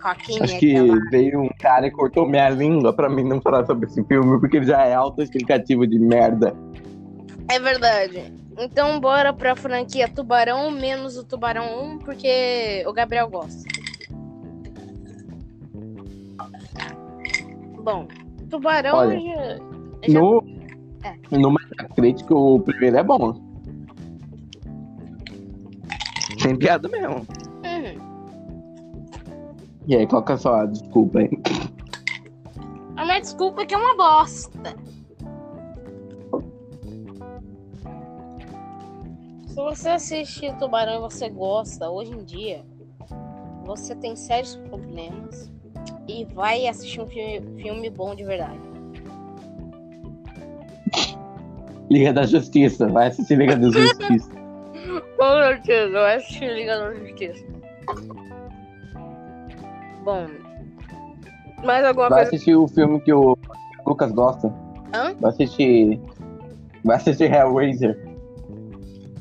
Coquinha, 0.00 0.44
Acho 0.44 0.58
que 0.58 0.76
aquela- 0.76 1.10
veio 1.10 1.40
um 1.42 1.48
cara 1.58 1.86
e 1.86 1.90
cortou 1.90 2.26
minha 2.28 2.48
língua 2.50 2.92
pra 2.92 3.08
mim 3.08 3.24
não 3.24 3.40
falar 3.40 3.66
sobre 3.66 3.86
esse 3.86 4.02
filme, 4.04 4.38
porque 4.38 4.58
ele 4.58 4.66
já 4.66 4.84
é 4.84 4.94
autoexplicativo 4.94 5.86
de 5.86 5.98
merda. 5.98 6.54
É 7.50 7.58
verdade. 7.58 8.32
Então 8.58 9.00
bora 9.00 9.32
pra 9.32 9.56
franquia 9.56 10.08
Tubarão 10.08 10.70
menos 10.70 11.16
o 11.16 11.24
Tubarão 11.24 11.94
1, 11.94 11.98
porque 11.98 12.84
o 12.86 12.92
Gabriel 12.92 13.28
gosta. 13.28 13.62
Bom, 17.88 18.06
Tubarão 18.50 18.96
Olha, 18.98 19.18
já, 19.18 19.56
já- 20.12 20.20
No, 20.20 20.44
É. 21.02 21.38
no 21.38 21.50
Metacritic, 21.50 22.30
o 22.30 22.60
primeiro 22.60 22.98
é 22.98 23.02
bom. 23.02 23.32
Sem 26.38 26.54
piada 26.56 26.86
mesmo. 26.88 27.16
Uhum. 27.16 28.08
E 29.86 29.96
aí, 29.96 30.06
qual 30.06 30.22
que 30.22 30.32
é 30.32 30.34
a 30.34 30.38
sua 30.38 30.66
desculpa 30.66 31.20
aí? 31.20 31.30
A 32.96 33.04
minha 33.06 33.20
desculpa 33.20 33.62
é 33.62 33.66
que 33.66 33.74
é 33.74 33.78
uma 33.78 33.96
bosta. 33.96 34.76
Se 39.46 39.54
você 39.54 39.88
assiste 39.88 40.52
Tubarão 40.58 40.96
e 40.96 41.00
você 41.00 41.28
gosta, 41.30 41.88
hoje 41.90 42.12
em 42.12 42.22
dia, 42.24 42.64
você 43.64 43.94
tem 43.96 44.14
sérios 44.14 44.56
problemas 44.68 45.50
e 46.08 46.24
vai 46.34 46.66
assistir 46.66 47.00
um 47.00 47.06
filme, 47.06 47.62
filme 47.62 47.90
bom 47.90 48.14
de 48.14 48.24
verdade. 48.24 48.58
Liga 51.90 52.12
da 52.12 52.24
Justiça. 52.24 52.86
Vai 52.88 53.08
assistir 53.08 53.36
Liga 53.36 53.56
da 53.56 53.70
Justiça. 53.70 54.30
Com 55.16 55.42
certeza, 55.42 55.92
vai 55.92 56.16
assistir 56.16 56.52
Liga 56.54 56.78
da 56.78 56.94
Justiça. 56.94 57.44
Bom, 60.04 60.26
mais 61.64 61.84
alguma 61.84 62.08
Vai 62.08 62.20
coisa? 62.20 62.36
assistir 62.36 62.54
o 62.56 62.66
filme 62.68 63.00
que 63.00 63.12
o 63.12 63.36
Lucas 63.86 64.12
gosta. 64.12 64.48
Hã? 64.94 65.14
Vai 65.20 65.30
assistir. 65.30 66.00
Vai 66.84 66.96
assistir 66.96 67.32
Hellraiser. 67.32 67.98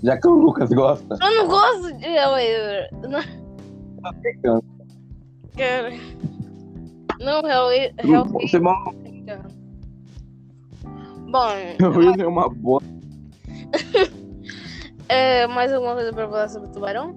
Já 0.03 0.17
que 0.17 0.27
o 0.27 0.31
Lucas 0.31 0.69
gosta. 0.71 1.17
Eu 1.21 1.35
não 1.35 1.47
gosto 1.47 1.93
de 1.97 2.05
Hellraiser. 2.05 2.89
Não, 3.09 4.61
cara. 5.57 5.91
Não, 7.19 7.39
Hellraiser. 7.47 7.93
Hellraiser. 7.99 8.49
Você 8.49 8.59
mal 8.59 8.93
Bom, 11.29 11.49
Hellraiser 11.79 12.21
é 12.21 12.27
uma 12.27 12.49
boa. 12.49 12.81
é, 15.09 15.45
mais 15.47 15.73
alguma 15.73 15.93
coisa 15.95 16.13
pra 16.13 16.27
falar 16.27 16.47
sobre 16.49 16.69
o 16.69 16.71
tubarão? 16.71 17.15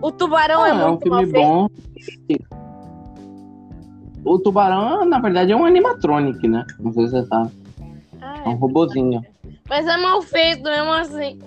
O 0.00 0.10
tubarão 0.10 0.64
é 0.64 0.70
Ah, 0.70 0.74
é 0.80 0.84
um 0.86 0.88
muito 0.92 1.08
mal 1.10 1.18
filme 1.20 1.32
feito. 1.32 1.46
bom. 1.46 1.68
O 4.24 4.38
tubarão, 4.38 5.04
na 5.04 5.18
verdade, 5.18 5.52
é 5.52 5.56
um 5.56 5.64
animatronic, 5.64 6.46
né? 6.48 6.64
Não 6.78 6.92
sei 6.92 7.06
se 7.06 7.10
você 7.12 7.26
sabe. 7.26 7.50
Ah, 8.20 8.42
É 8.44 8.48
um 8.48 8.52
é. 8.52 8.54
robozinho. 8.54 9.22
Mas 9.68 9.86
é 9.86 9.96
mal 9.96 10.20
feito 10.22 10.62
mesmo 10.62 10.90
assim. 10.92 11.38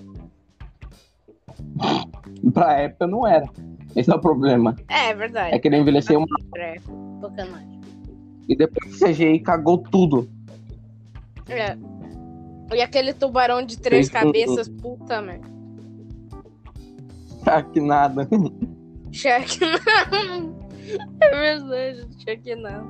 Pra 2.54 2.74
época 2.74 3.08
não 3.08 3.26
era. 3.26 3.48
Esse 3.98 4.12
é 4.12 4.16
o 4.16 4.20
problema. 4.20 4.76
É, 4.90 5.10
é 5.10 5.14
verdade. 5.14 5.56
É 5.56 5.60
que 5.60 5.68
ele 5.68 5.78
envelheceu 5.78 6.20
uma... 6.20 6.28
É, 6.58 6.78
e 8.48 8.56
depois 8.56 9.02
o 9.02 9.06
CGI 9.06 9.40
cagou 9.40 9.78
tudo. 9.78 10.30
É. 11.48 11.78
E 12.76 12.82
aquele 12.82 13.14
tubarão 13.14 13.66
de 13.66 13.78
três 13.78 14.10
Fez 14.10 14.24
tudo. 14.24 14.34
cabeças, 14.34 14.70
puta 14.70 15.22
merda. 15.22 15.48
Nada. 17.82 18.28
Sharknado. 19.12 20.64
É 21.22 21.30
verdade, 21.30 22.06
Sharknado. 22.20 22.86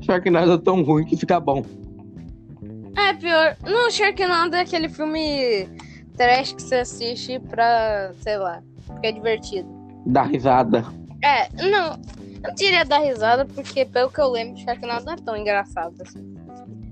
Sharknado 0.00 0.52
é 0.52 0.58
tão 0.58 0.82
ruim 0.82 1.04
que 1.04 1.14
fica 1.14 1.38
bom. 1.38 1.62
É 2.96 3.12
pior. 3.12 3.54
Não, 3.62 3.90
Sharknado 3.90 4.56
é 4.56 4.60
aquele 4.60 4.88
filme 4.88 5.68
trash 6.16 6.54
que 6.54 6.62
você 6.62 6.76
assiste 6.76 7.38
pra, 7.38 8.12
sei 8.22 8.38
lá, 8.38 8.62
porque 8.88 9.06
é 9.08 9.12
divertido. 9.12 9.68
Dá 10.06 10.22
risada. 10.22 10.84
É, 11.22 11.48
não. 11.70 11.98
Eu 12.42 12.48
não 12.48 12.54
diria 12.54 12.84
dar 12.84 12.98
risada, 12.98 13.44
porque 13.44 13.84
pelo 13.84 14.10
que 14.10 14.20
eu 14.20 14.30
lembro, 14.30 14.56
Sharknado 14.58 15.04
não 15.04 15.12
é 15.12 15.16
tão 15.16 15.36
engraçado 15.36 15.94
assim. 16.00 16.34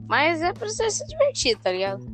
Mas 0.08 0.42
é 0.42 0.52
pra 0.52 0.68
você 0.68 0.88
se 0.90 1.06
divertir, 1.06 1.56
tá 1.58 1.70
ligado? 1.70 2.04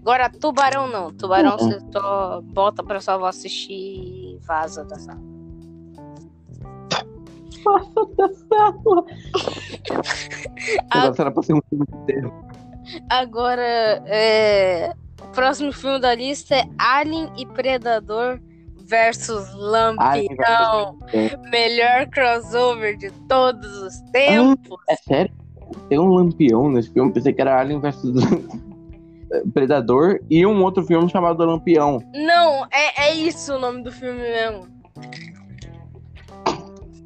Agora, 0.00 0.28
tubarão 0.28 0.88
não. 0.88 1.12
Tubarão 1.12 1.52
Uhum. 1.52 1.58
você 1.58 1.80
só 1.92 2.40
bota 2.42 2.82
pra 2.82 2.98
avó 3.06 3.26
assistir 3.26 3.72
e 3.72 4.38
vaza 4.44 4.84
da 4.84 4.98
sala. 4.98 5.20
Nossa, 7.64 8.06
da 8.16 8.28
sala. 8.32 9.04
Agora 10.90 11.14
será 11.14 11.30
pra 11.30 11.42
ser 11.44 11.54
um 11.54 11.60
filme 11.68 11.84
inteiro. 12.02 12.32
Agora, 13.08 13.62
é... 14.06 14.92
o 15.22 15.28
próximo 15.32 15.72
filme 15.72 16.00
da 16.00 16.14
lista 16.14 16.54
é 16.54 16.64
Alien 16.78 17.30
e 17.36 17.46
Predador 17.46 18.40
versus 18.84 19.52
Lampião. 19.54 20.98
Melhor 21.50 22.06
crossover 22.08 22.96
de 22.96 23.10
todos 23.28 23.70
os 23.78 24.00
tempos. 24.12 24.78
É 24.88 24.96
sério? 24.96 25.32
Tem 25.88 25.98
um 25.98 26.08
lampião 26.08 26.70
nesse 26.70 26.90
filme. 26.90 27.12
Pensei 27.12 27.32
que 27.32 27.40
era 27.40 27.58
Alien 27.58 27.80
vs 27.80 28.02
Predador 29.54 30.20
e 30.28 30.44
um 30.44 30.62
outro 30.62 30.84
filme 30.84 31.08
chamado 31.08 31.44
Lampião. 31.44 32.02
Não, 32.14 32.66
é, 32.66 33.08
é 33.08 33.14
isso 33.14 33.54
o 33.54 33.58
nome 33.58 33.82
do 33.82 33.90
filme 33.90 34.20
mesmo. 34.20 34.68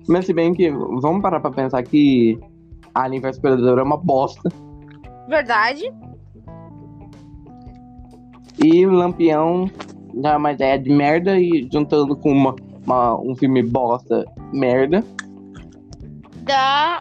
Mas 0.08 0.26
se 0.26 0.32
bem 0.32 0.54
que 0.54 0.70
vamos 0.70 1.22
parar 1.22 1.40
pra 1.40 1.50
pensar 1.50 1.82
que 1.82 2.38
Alien 2.94 3.20
vs 3.20 3.38
Predador 3.38 3.78
é 3.78 3.82
uma 3.82 3.96
bosta. 3.96 4.50
Verdade. 5.28 5.92
E 8.66 8.84
Lampião 8.86 9.70
já 10.22 10.32
é 10.32 10.36
uma 10.36 10.52
ideia 10.52 10.78
de 10.78 10.90
merda 10.90 11.38
e 11.38 11.68
juntando 11.72 12.16
com 12.16 12.32
uma, 12.32 12.54
uma- 12.84 13.20
um 13.20 13.34
filme 13.36 13.62
bosta 13.62 14.24
merda, 14.52 15.04
Dá, 16.42 17.00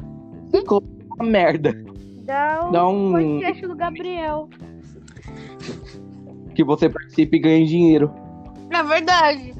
ficou 0.51 0.83
uma 1.15 1.25
merda. 1.25 1.73
dá 2.23 2.67
o 2.67 2.71
Dá 2.71 2.87
um- 2.87 3.11
podcast 3.11 3.67
do 3.67 3.75
Gabriel. 3.75 4.49
Que 6.55 6.63
você 6.63 6.87
participe 6.89 7.37
e 7.37 7.39
ganhe 7.39 7.65
dinheiro. 7.65 8.11
Na 8.69 8.81
verdade. 8.83 9.53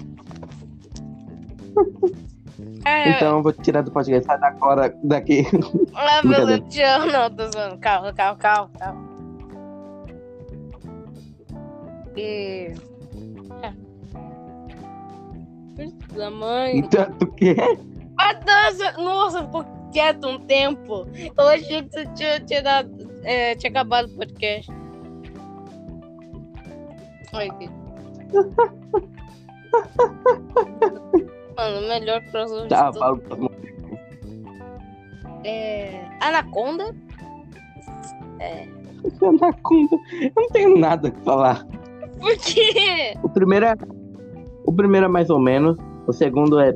É, 2.86 3.10
Então 3.18 3.38
eu 3.38 3.44
vou 3.44 3.52
tirar 3.54 3.82
do 3.82 3.92
podcast. 3.92 4.26
Sai 4.26 4.40
agora 4.42 4.96
daqui. 5.04 5.44
ah, 5.94 6.22
meu 6.24 6.46
Deus, 6.46 7.12
não, 7.12 7.30
tô 7.30 7.52
zoando. 7.52 7.78
Calma, 7.80 8.14
calma, 8.14 8.38
calma, 8.38 8.70
calma. 8.80 9.15
E. 12.16 12.72
É. 13.62 13.74
Da 16.16 16.32
mãe. 16.32 16.82
Tanto 16.84 17.28
que 17.34 17.56
Ah, 18.18 18.34
nossa, 18.46 18.92
nossa, 18.94 19.44
ficou 19.44 19.66
quieto 19.92 20.28
um 20.28 20.40
tempo. 20.40 21.08
Eu 21.38 21.48
achei 21.48 21.84
que 21.84 21.92
você 21.92 22.06
tinha, 22.14 22.40
tinha, 22.40 22.62
dado, 22.62 23.12
é, 23.24 23.56
tinha 23.56 23.70
acabado 23.70 24.08
o 24.08 24.16
podcast. 24.16 24.72
Olha 27.34 27.52
aqui. 27.52 27.70
Mano, 31.58 31.80
o 31.80 31.88
melhor 31.88 32.22
crossover 32.32 32.68
tá, 32.68 32.92
fala. 32.94 33.20
É... 35.44 36.02
Anaconda. 36.22 36.86
Anaconda. 39.22 39.96
Eu 40.22 40.32
não 40.36 40.50
tenho 40.50 40.78
nada 40.78 41.12
pra 41.12 41.22
falar. 41.24 41.66
Por 42.20 42.38
quê? 42.38 43.14
O 43.24 43.30
primeiro 43.30 43.66
é. 43.66 43.76
O 44.66 44.74
primeiro 44.74 45.06
é 45.06 45.10
mais 45.10 45.30
ou 45.30 45.40
menos. 45.40 45.78
O 46.08 46.14
segundo 46.14 46.60
é 46.60 46.76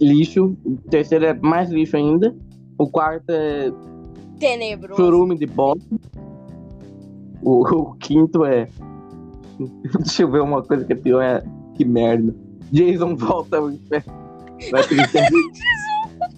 lixo. 0.00 0.56
O 0.64 0.76
terceiro 0.90 1.24
é 1.26 1.34
mais 1.34 1.70
lixo 1.70 1.96
ainda. 1.96 2.34
O 2.78 2.88
quarto 2.88 3.30
é 3.30 3.72
Tenebroso. 4.38 5.00
churume 5.02 5.36
de 5.36 5.46
bosta. 5.46 5.84
O, 7.42 7.62
o 7.62 7.94
quinto 7.94 8.44
é. 8.44 8.68
Deixa 9.98 10.22
eu 10.22 10.30
ver 10.30 10.40
uma 10.40 10.62
coisa 10.62 10.84
que 10.84 10.92
é 10.92 10.96
pior. 10.96 11.22
É... 11.22 11.42
Que 11.74 11.84
merda. 11.84 12.34
Jason 12.72 13.16
volta 13.16 13.56
ao 13.58 13.70
inferno. 13.70 14.12
Vai 14.70 14.82
ter 14.86 14.96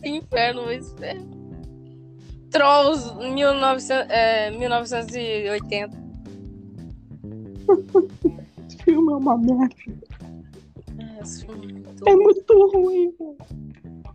Inferno, 0.04 0.62
o 0.66 0.72
inferno. 0.72 1.42
Trolls 2.50 3.14
1900, 3.16 4.06
é, 4.10 4.50
1980. 4.50 6.01
Esse 8.68 8.76
filme 8.84 9.12
é 9.12 9.16
uma 9.16 9.38
merda. 9.38 9.74
É, 10.98 11.22
esse 11.22 11.44
filme 11.46 11.66
é 11.66 11.72
muito 11.72 12.08
É 12.08 12.16
muito 12.16 12.70
ruim. 12.74 13.12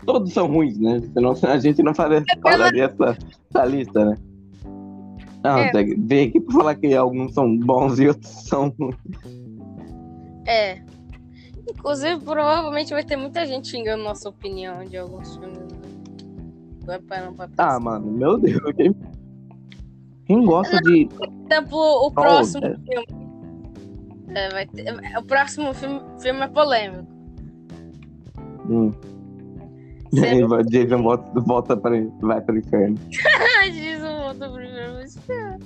Todos 0.06 0.32
são 0.34 0.48
ruins, 0.48 0.78
né? 0.80 1.00
Senão 1.14 1.34
a 1.43 1.60
gente 1.60 1.84
não 1.84 1.93
faria, 1.93 2.24
falaria 2.41 2.86
essa, 2.86 3.18
essa 3.50 3.66
lista, 3.66 4.06
né? 4.06 4.16
Não, 5.43 5.58
É. 5.60 5.72
tem 5.72 5.86
que 5.86 5.95
ver 5.95 6.28
aqui 6.30 6.39
pra 6.41 6.54
falar 6.54 6.76
que 6.76 6.93
alguns 6.95 7.34
são 7.34 7.58
bons 7.58 8.00
e 8.00 8.08
outros 8.08 8.30
são 8.48 8.74
ruins. 8.80 8.95
É. 10.45 10.82
Inclusive, 11.70 12.22
provavelmente 12.22 12.93
vai 12.93 13.04
ter 13.04 13.18
muita 13.18 13.45
gente 13.45 13.68
xingando 13.68 14.04
nossa 14.04 14.30
opinião 14.30 14.86
de 14.86 14.98
alguns 14.98 15.36
filmes. 15.36 15.58
né? 15.60 15.68
Vai 16.86 17.00
parar 17.02 17.32
pra 17.34 17.48
pensar. 17.50 17.76
Ah, 17.76 17.80
mano, 17.80 18.10
meu 18.10 18.38
Deus. 18.38 18.62
Quem, 18.78 18.95
quem 20.26 20.45
gosta 20.45 20.78
de. 20.82 21.06
Por 21.08 21.28
exemplo, 21.52 21.78
o 21.78 22.12
próximo 22.12 22.66
é. 22.66 22.76
filme. 22.78 23.16
É, 24.36 24.50
vai 24.50 24.66
ter- 24.68 24.94
o 25.18 25.24
próximo 25.24 25.74
filme, 25.74 26.02
filme 26.22 26.42
é 26.42 26.48
polêmico. 26.48 27.08
Hum, 28.70 28.92
E 30.14 30.24
aí, 30.24 30.44
o 30.44 30.64
Jason 30.64 31.02
volta, 31.04 31.40
volta 31.42 31.76
pra, 31.78 31.92
vai 32.22 32.42
pro 32.42 32.58
inferno. 32.58 32.96
Jason 33.74 34.22
volta 34.24 34.50
pro 34.50 34.64
inferno. 34.64 35.60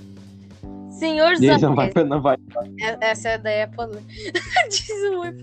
Senhor 0.91 1.31
dos 1.31 1.39
Jason 1.41 1.75
vai 1.75 1.85
Anéis. 1.85 1.93
pra 1.93 2.03
Nova 2.03 2.37
É- 2.79 2.97
Essa 3.11 3.37
daí 3.37 3.59
é 3.59 3.67
polêmica. 3.67 4.03
Jason 4.69 5.19
vai 5.19 5.33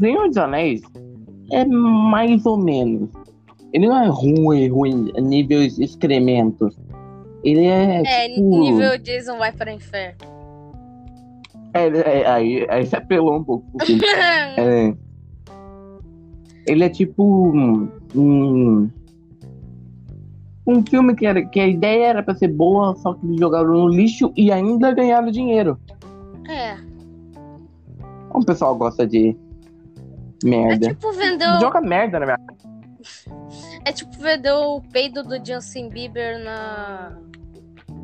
Senhor 0.00 0.28
dos 0.28 0.36
Anéis 0.36 0.82
é 1.52 1.64
mais 1.64 2.44
ou 2.46 2.56
menos. 2.58 3.10
Ele 3.72 3.86
não 3.86 3.98
é 4.02 4.06
ruim, 4.08 4.68
ruim, 4.68 5.12
a 5.16 5.20
nível 5.20 5.62
excrementos. 5.62 6.78
Ele 7.42 7.64
é. 7.66 8.02
É, 8.04 8.28
tipo, 8.28 8.40
nível 8.58 8.96
Jason 8.98 9.36
vai 9.38 9.52
para 9.52 9.70
o 9.70 9.74
inferno. 9.74 10.16
É, 11.78 12.20
é, 12.20 12.26
aí, 12.30 12.66
aí 12.68 12.86
você 12.86 12.96
apelou 12.96 13.36
um 13.36 13.44
pouco. 13.44 13.66
filme. 13.84 14.02
É, 14.58 14.94
ele 16.66 16.84
é 16.84 16.88
tipo 16.88 17.22
um, 17.24 17.88
um, 18.14 18.90
um 20.66 20.82
filme 20.86 21.14
que, 21.14 21.24
era, 21.26 21.44
que 21.44 21.58
a 21.58 21.66
ideia 21.66 22.06
era 22.08 22.22
pra 22.22 22.34
ser 22.34 22.48
boa, 22.48 22.94
só 22.96 23.14
que 23.14 23.24
eles 23.26 23.38
jogaram 23.40 23.70
no 23.70 23.88
lixo 23.88 24.32
e 24.36 24.52
ainda 24.52 24.92
ganharam 24.92 25.30
dinheiro. 25.30 25.78
é. 26.48 26.76
O 28.34 28.44
pessoal 28.44 28.76
gosta 28.76 29.06
de 29.06 29.34
É 30.44 30.46
merda. 30.46 30.88
tipo 30.88 31.10
vender. 31.12 31.58
Joga 31.60 31.80
merda 31.80 32.20
na 32.20 32.26
minha 32.26 32.38
É 33.86 33.90
tipo 33.92 34.12
vender 34.18 34.52
o 34.52 34.82
peido 34.92 35.22
do 35.24 35.44
Justin 35.44 35.88
Bieber 35.88 36.38
na... 36.44 37.16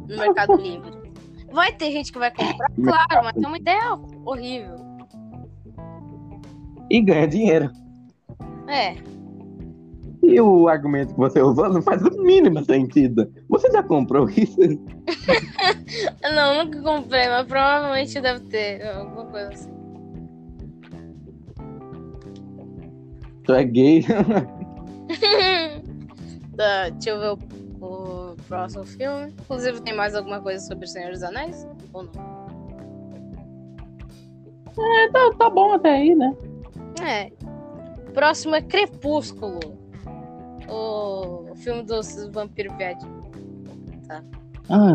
no 0.08 0.16
Mercado 0.16 0.56
Livre. 0.60 1.03
Vai 1.54 1.72
ter 1.72 1.92
gente 1.92 2.12
que 2.12 2.18
vai 2.18 2.32
comprar, 2.32 2.68
claro, 2.82 3.24
mas 3.26 3.42
é 3.42 3.46
uma 3.46 3.56
ideia 3.56 3.94
horrível. 4.24 4.74
e 6.90 7.00
ganha 7.00 7.28
dinheiro. 7.28 7.70
É. 8.68 8.96
E 10.22 10.40
o 10.40 10.68
argumento 10.68 11.14
que 11.14 11.20
você 11.20 11.40
usou 11.40 11.68
não 11.68 11.80
faz 11.80 12.02
o 12.02 12.22
mínimo 12.22 12.64
sentido. 12.64 13.32
Você 13.48 13.70
já 13.70 13.82
comprou 13.82 14.28
isso? 14.30 14.58
Não, 16.22 16.64
nunca 16.64 16.82
comprei, 16.82 17.28
mas 17.28 17.46
provavelmente 17.46 18.20
deve 18.20 18.40
ter 18.46 18.86
alguma 18.88 19.26
coisa 19.26 19.48
assim. 19.50 19.70
Tu 23.44 23.52
é 23.52 23.64
gay? 23.64 24.04
Tá, 26.56 26.88
deixa 26.88 27.10
eu 27.10 27.18
ver 27.18 27.44
o, 27.80 28.23
próximo 28.36 28.84
filme. 28.84 29.32
Inclusive, 29.40 29.80
tem 29.82 29.94
mais 29.94 30.14
alguma 30.14 30.40
coisa 30.40 30.64
sobre 30.64 30.84
o 30.84 30.88
Senhor 30.88 31.10
dos 31.12 31.22
Anéis? 31.22 31.66
Ou 31.92 32.04
não? 32.04 32.44
É, 34.78 35.10
tá, 35.10 35.30
tá 35.38 35.50
bom 35.50 35.72
até 35.74 35.90
aí, 35.90 36.14
né? 36.14 36.34
É. 37.02 37.30
Próximo 38.12 38.54
é 38.54 38.62
Crepúsculo. 38.62 39.60
O 40.68 41.54
filme 41.56 41.82
dos 41.82 42.28
vampiros 42.32 42.76
viadinhos. 42.76 43.24
Ah, 44.68 44.94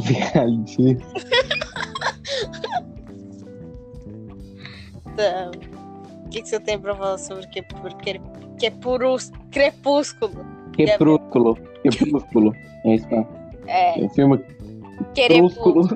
viadinho. 0.00 0.98
Tá. 5.16 5.50
O 6.24 6.32
que, 6.32 6.42
que 6.42 6.48
você 6.48 6.60
tem 6.60 6.78
pra 6.78 6.94
falar 6.94 7.18
sobre 7.18 7.44
que, 7.48 7.60
porque, 7.60 8.20
que 8.56 8.66
é 8.66 8.70
puro 8.70 9.16
crepúsculo? 9.50 10.46
Crepúsculo. 10.72 11.58
Crepúsculo. 11.82 12.54
É 12.84 12.94
isso, 12.94 13.08
tá? 13.08 13.24
É, 13.66 14.00
É 14.00 14.04
o 14.04 14.08
filme 14.10 14.38
crepúsculo. 15.14 15.88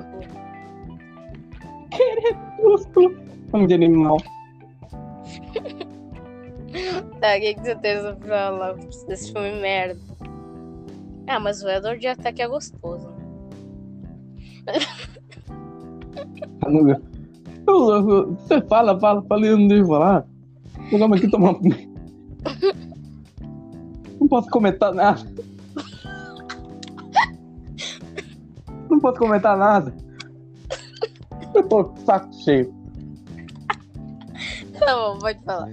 Crepúsculo. 1.91 3.15
Nome 3.51 3.67
de 3.67 3.73
animal. 3.75 4.17
Tá, 7.21 7.37
o 7.37 7.39
que, 7.39 7.53
que 7.53 7.61
você 7.61 7.75
tem 7.75 7.95
pra 8.15 8.49
falar 8.49 8.73
desse 9.07 9.31
filme 9.31 9.61
merda? 9.61 9.99
Ah, 11.27 11.39
mas 11.39 11.63
o 11.63 11.69
Edward 11.69 12.05
até 12.07 12.31
que 12.31 12.41
é 12.41 12.47
gostoso. 12.47 13.07
Você 17.65 18.61
fala, 18.67 18.99
fala, 18.99 19.23
fala 19.23 19.45
e 19.45 19.49
eu 19.49 19.57
não 19.57 19.67
devo 19.67 19.87
falar. 19.89 20.25
Vamos 20.91 21.17
aqui 21.17 21.29
tomar. 21.29 21.55
Não 24.19 24.27
posso 24.27 24.49
comentar 24.49 24.91
nada. 24.93 25.21
Não 29.05 29.11
posso 29.11 29.19
comentar 29.19 29.55
nada. 29.55 29.93
Eu 31.53 31.61
tô 31.67 31.83
com 31.85 31.93
o 31.93 32.05
saco 32.05 32.33
cheio. 32.43 32.73
Tá 34.79 34.95
bom, 34.95 35.19
pode 35.19 35.39
falar. 35.43 35.69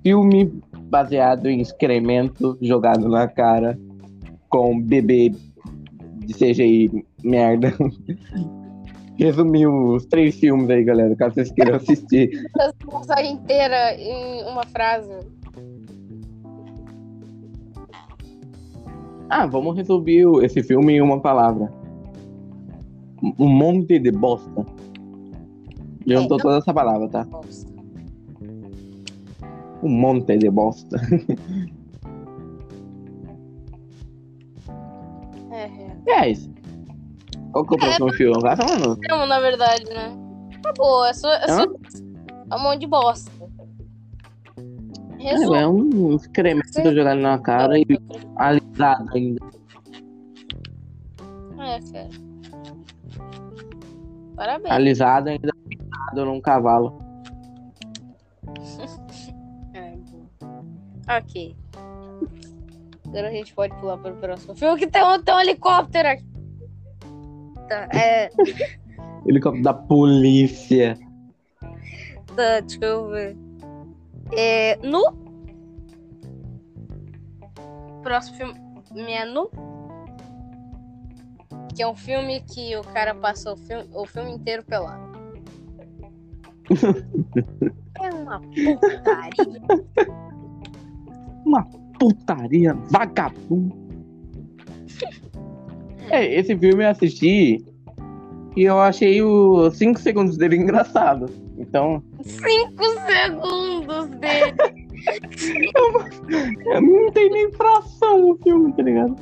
Filme 0.00 0.62
baseado 0.84 1.46
em 1.48 1.60
excremento 1.60 2.56
jogado 2.62 3.08
na 3.08 3.26
cara 3.26 3.76
com 4.48 4.80
bebê 4.80 5.30
de 5.30 6.34
CGI 6.34 7.04
merda. 7.24 7.74
Resumiu 9.18 9.94
os 9.94 10.06
três 10.06 10.36
filmes 10.36 10.70
aí, 10.70 10.84
galera, 10.84 11.16
caso 11.16 11.34
vocês 11.34 11.50
queiram 11.50 11.76
assistir. 11.76 12.30
Essa 12.60 13.22
inteira 13.22 13.94
em 13.96 14.44
uma 14.44 14.64
frase. 14.66 15.41
Ah, 19.34 19.46
vamos 19.46 19.74
resumir 19.74 20.26
esse 20.44 20.62
filme 20.62 20.92
em 20.92 21.00
uma 21.00 21.18
palavra. 21.18 21.72
Um 23.38 23.48
monte 23.48 23.98
de 23.98 24.12
bosta. 24.12 24.66
Juntou 26.06 26.36
É, 26.36 26.42
toda 26.42 26.58
essa 26.58 26.74
palavra, 26.74 27.08
tá? 27.08 27.24
Bosta. 27.24 27.72
Um 29.82 29.88
monte 29.88 30.36
de 30.36 30.50
bosta. 30.50 31.00
É, 35.50 35.64
é. 35.64 36.24
É 36.24 36.30
isso. 36.30 36.50
Qual 37.52 37.64
que 37.66 37.74
é 37.74 37.76
o 37.76 37.80
próximo 37.80 38.12
filme? 38.14 38.40
Vai 38.40 38.56
falando. 38.56 38.98
Filme, 39.06 39.26
na 39.26 39.38
verdade, 39.38 39.84
né? 39.84 40.10
Acabou, 40.56 41.04
é 41.04 41.12
só, 41.12 41.30
é 41.30 41.46
só 41.46 41.62
é 41.62 42.56
um 42.56 42.62
monte 42.62 42.80
de 42.80 42.86
bosta. 42.86 43.30
É, 45.22 45.30
Resumo. 45.30 45.54
é 45.54 45.68
um 45.68 46.16
excremento 46.16 46.92
jogado 46.92 47.20
na 47.20 47.38
cara 47.38 47.78
e 47.78 47.84
alisado 48.36 49.08
ainda. 49.14 49.46
É, 51.60 51.78
cara. 51.92 52.08
Parabéns. 54.34 54.74
Alisado 54.74 55.28
ainda 55.28 55.52
pintado 55.68 56.24
num 56.26 56.40
cavalo. 56.40 56.98
É, 59.74 61.16
ok. 61.16 61.56
Agora 63.06 63.28
a 63.28 63.30
gente 63.30 63.54
pode 63.54 63.74
pular 63.76 63.96
para 63.96 64.12
o 64.12 64.16
próximo 64.16 64.54
filme 64.54 64.78
que 64.78 64.86
tem 64.86 65.02
um, 65.02 65.22
tem 65.22 65.34
um 65.34 65.40
helicóptero 65.40 66.08
aqui. 66.08 66.24
Tá, 67.68 67.88
é. 67.94 68.28
Helicóptero 69.26 69.64
da 69.64 69.72
polícia. 69.72 70.98
Tá, 72.36 72.60
deixa 72.60 72.84
eu 72.84 73.08
ver. 73.08 73.36
É, 74.36 74.78
nu. 74.82 75.02
Próximo 78.02 78.36
filme 78.36 79.12
é 79.12 79.24
Nu. 79.24 79.50
Que 81.74 81.82
é 81.82 81.88
um 81.88 81.94
filme 81.94 82.40
que 82.42 82.76
o 82.76 82.82
cara 82.82 83.14
passa 83.14 83.52
o 83.52 83.56
filme, 83.56 83.88
o 83.94 84.06
filme 84.06 84.32
inteiro 84.32 84.62
pelado. 84.64 85.12
É 88.00 88.08
uma 88.14 88.40
putaria. 88.40 89.62
Putaria, 91.98 92.74
vagabundo. 92.90 93.76
É, 96.10 96.34
esse 96.34 96.56
filme 96.58 96.84
eu 96.84 96.90
assisti 96.90 97.64
e 98.56 98.64
eu 98.64 98.78
achei 98.78 99.22
os 99.22 99.76
5 99.78 100.00
segundos 100.00 100.36
dele 100.36 100.56
engraçado. 100.56 101.26
Então, 101.56 102.02
Cinco 102.22 102.84
segundos 103.06 104.06
dele. 104.18 104.54
não 106.80 107.10
tem 107.12 107.30
nem 107.30 107.52
fração 107.52 108.30
o 108.30 108.38
filme, 108.42 108.72
tá 108.72 108.82
ligado? 108.82 109.16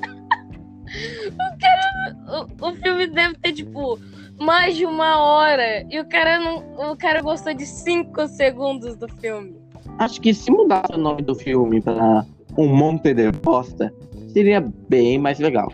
O, 2.28 2.68
o 2.68 2.72
filme 2.76 3.06
deve 3.06 3.34
ter, 3.36 3.52
tipo, 3.52 3.98
mais 4.40 4.76
de 4.76 4.84
uma 4.84 5.20
hora. 5.20 5.86
E 5.90 6.00
o 6.00 6.08
cara 6.08 6.38
não. 6.38 6.92
O 6.92 6.96
cara 6.96 7.22
gostou 7.22 7.54
de 7.54 7.66
cinco 7.66 8.26
segundos 8.26 8.96
do 8.96 9.08
filme. 9.08 9.56
Acho 9.98 10.20
que 10.20 10.32
se 10.32 10.50
mudasse 10.50 10.92
o 10.94 10.98
nome 10.98 11.22
do 11.22 11.34
filme 11.34 11.80
pra 11.80 12.24
Um 12.56 12.68
Monte 12.68 13.14
de 13.14 13.30
Bosta, 13.32 13.92
seria 14.32 14.60
bem 14.88 15.18
mais 15.18 15.38
legal. 15.38 15.72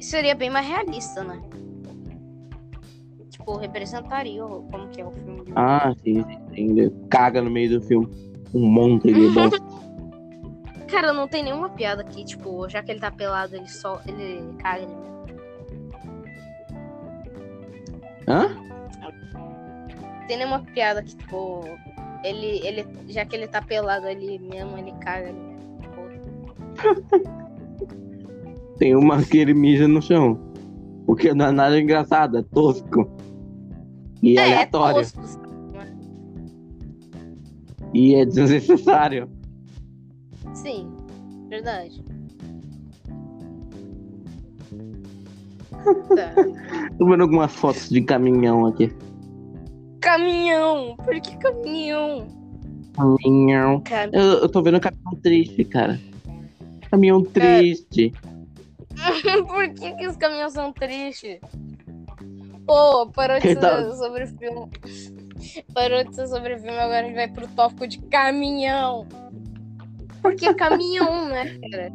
Seria 0.00 0.34
bem 0.34 0.48
mais 0.48 0.66
realista, 0.66 1.22
né? 1.24 1.40
Tipo, 3.40 3.56
representaria 3.56 4.44
o- 4.44 4.62
como 4.70 4.88
que 4.88 5.00
é 5.00 5.06
o 5.06 5.10
filme. 5.12 5.44
Ah, 5.56 5.94
sim, 6.04 6.22
sim. 6.22 6.38
Ele 6.52 6.90
caga 7.08 7.40
no 7.40 7.50
meio 7.50 7.80
do 7.80 7.86
filme. 7.86 8.06
Um 8.54 8.66
monte 8.66 9.12
de 9.12 9.28
bosta. 9.30 9.58
Cara, 10.90 11.12
não 11.12 11.26
tem 11.26 11.42
nenhuma 11.42 11.70
piada 11.70 12.02
aqui, 12.02 12.24
tipo, 12.24 12.68
já 12.68 12.82
que 12.82 12.90
ele 12.90 13.00
tá 13.00 13.10
pelado, 13.10 13.54
ele 13.56 13.68
só. 13.68 14.00
ele 14.06 14.42
caga 14.58 14.82
ele 14.82 14.94
mesmo. 14.94 15.10
Hã? 18.28 18.48
Não 19.00 20.26
tem 20.26 20.36
nenhuma 20.36 20.60
piada 20.60 21.02
que, 21.02 21.16
tipo. 21.16 21.64
Ele, 22.22 22.60
ele, 22.66 22.86
já 23.08 23.24
que 23.24 23.34
ele 23.34 23.48
tá 23.48 23.62
pelado 23.62 24.06
ali 24.06 24.38
mesmo, 24.38 24.76
ele 24.76 24.92
caga 25.00 25.28
ali. 25.28 25.50
Tem 28.78 28.94
uma 28.94 29.22
que 29.22 29.38
ele 29.38 29.54
mija 29.54 29.88
no 29.88 30.02
chão. 30.02 30.38
O 31.06 31.14
que 31.14 31.32
não 31.34 31.46
é 31.46 31.50
nada 31.50 31.80
engraçado, 31.80 32.36
é 32.38 32.42
tosco. 32.42 33.10
E 34.22 34.36
É, 34.38 34.40
é 34.40 34.44
aleatório. 34.44 34.94
tosco. 35.12 35.40
E 37.92 38.14
é 38.14 38.24
desnecessário. 38.24 39.28
Sim, 40.54 40.90
verdade. 41.48 42.04
Tá. 46.14 46.34
Tô 46.98 47.06
vendo 47.06 47.22
algumas 47.22 47.52
fotos 47.54 47.88
de 47.88 48.02
caminhão 48.02 48.66
aqui. 48.66 48.92
Caminhão! 50.00 50.96
Por 50.96 51.20
que 51.20 51.36
caminhão? 51.38 52.26
Caminhão. 52.94 53.80
Cam- 53.80 54.10
Eu, 54.12 54.22
eu 54.42 54.48
tô 54.48 54.62
vendo 54.62 54.80
caminhão 54.80 55.14
triste, 55.22 55.64
cara. 55.64 55.98
Caminhão 56.90 57.22
triste. 57.24 58.12
Por 59.48 59.68
que, 59.74 59.92
que 59.94 60.06
os 60.06 60.16
caminhões 60.16 60.52
são 60.52 60.72
tristes? 60.72 61.38
Pô, 62.66 63.06
parou 63.10 63.40
de 63.40 63.56
tal? 63.56 63.94
sobre 63.96 64.26
filme. 64.26 64.70
Parou 65.74 66.04
de 66.04 66.14
ser 66.14 66.26
sobre 66.28 66.58
filme, 66.58 66.78
agora 66.78 67.00
a 67.00 67.02
gente 67.04 67.14
vai 67.14 67.28
pro 67.28 67.48
tópico 67.48 67.86
de 67.86 67.98
caminhão. 68.02 69.06
Por 70.22 70.34
que 70.34 70.52
caminhão, 70.54 71.26
né, 71.28 71.58
cara? 71.70 71.92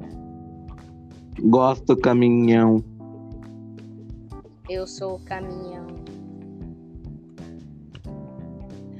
Gosto 1.39 1.95
do 1.95 1.97
caminhão. 1.97 2.83
Eu 4.69 4.87
sou 4.87 5.15
o 5.15 5.19
caminhão. 5.19 5.85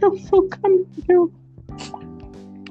Eu 0.02 0.18
sou 0.18 0.48
caminhão. 0.48 1.32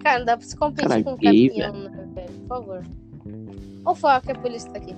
Cara, 0.03 0.18
não 0.18 0.26
dá 0.26 0.36
pra 0.36 0.47
se 0.47 0.57
competir 0.57 1.03
com 1.03 1.16
gay, 1.16 1.49
caminhão, 1.49 1.90
né, 1.90 2.09
velho? 2.14 2.32
Por 2.40 2.49
favor. 2.49 2.82
Ô, 3.84 3.95
Fala 3.95 4.20
que 4.20 4.32
a 4.32 4.34
polícia 4.38 4.70
tá 4.70 4.78
aqui. 4.78 4.95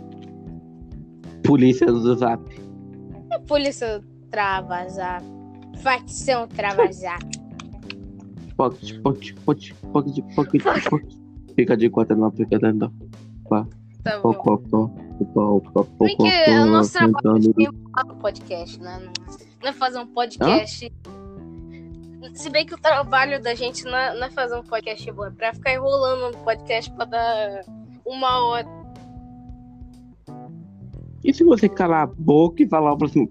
Polícia 1.43 1.87
do 1.87 2.15
Zap. 2.17 2.43
A 3.37 3.41
polícia 3.41 4.03
trava 4.31 4.89
zap. 4.89 5.23
Facção 5.83 6.49
trava 6.49 6.91
zap. 6.91 7.23
Pocket, 8.57 8.99
pocket, 9.03 9.35
pocket, 9.45 9.75
pocket, 9.93 10.25
pocket, 10.35 10.63
pocket. 10.89 11.15
Fica 11.55 11.77
de 11.77 11.91
quatro 11.91 12.17
não, 12.17 12.31
fica 12.31 12.59
dentro. 12.59 12.91
Tá 14.03 14.17
bom. 14.17 14.33
Pouco, 14.33 14.43
pouco, 14.43 14.91
pouco, 15.35 15.71
pouco, 15.73 15.97
Porque 15.99 16.51
o 16.51 16.65
nosso 16.65 16.93
trabalho 16.93 17.55
é 17.59 18.05
no 18.05 18.15
podcast, 18.17 18.81
né? 18.81 19.03
Não- 19.63 19.69
é 19.69 19.73
fazer 19.75 19.99
um 19.99 20.07
podcast. 20.07 20.93
Se 22.35 22.51
bem 22.51 22.65
que 22.65 22.75
o 22.75 22.79
trabalho 22.79 23.43
da 23.43 23.55
gente 23.55 23.85
não 23.85 23.97
é, 23.97 24.19
é 24.19 24.31
fazer 24.31 24.57
um 24.57 24.63
podcast 24.63 25.13
bom, 25.13 25.27
é 25.27 25.31
pra 25.31 25.53
ficar 25.53 25.75
enrolando 25.75 26.35
no 26.35 26.45
podcast 26.45 26.91
pra 26.93 27.05
dar 27.05 27.65
uma 28.07 28.47
hora. 28.47 28.86
E 31.27 31.35
se 31.35 31.43
você 31.45 31.69
calar 31.69 32.05
a 32.05 32.07
boca 32.07 32.63
e 32.63 32.69
falar 32.69 32.93
o 32.93 32.99
próximo? 32.99 33.29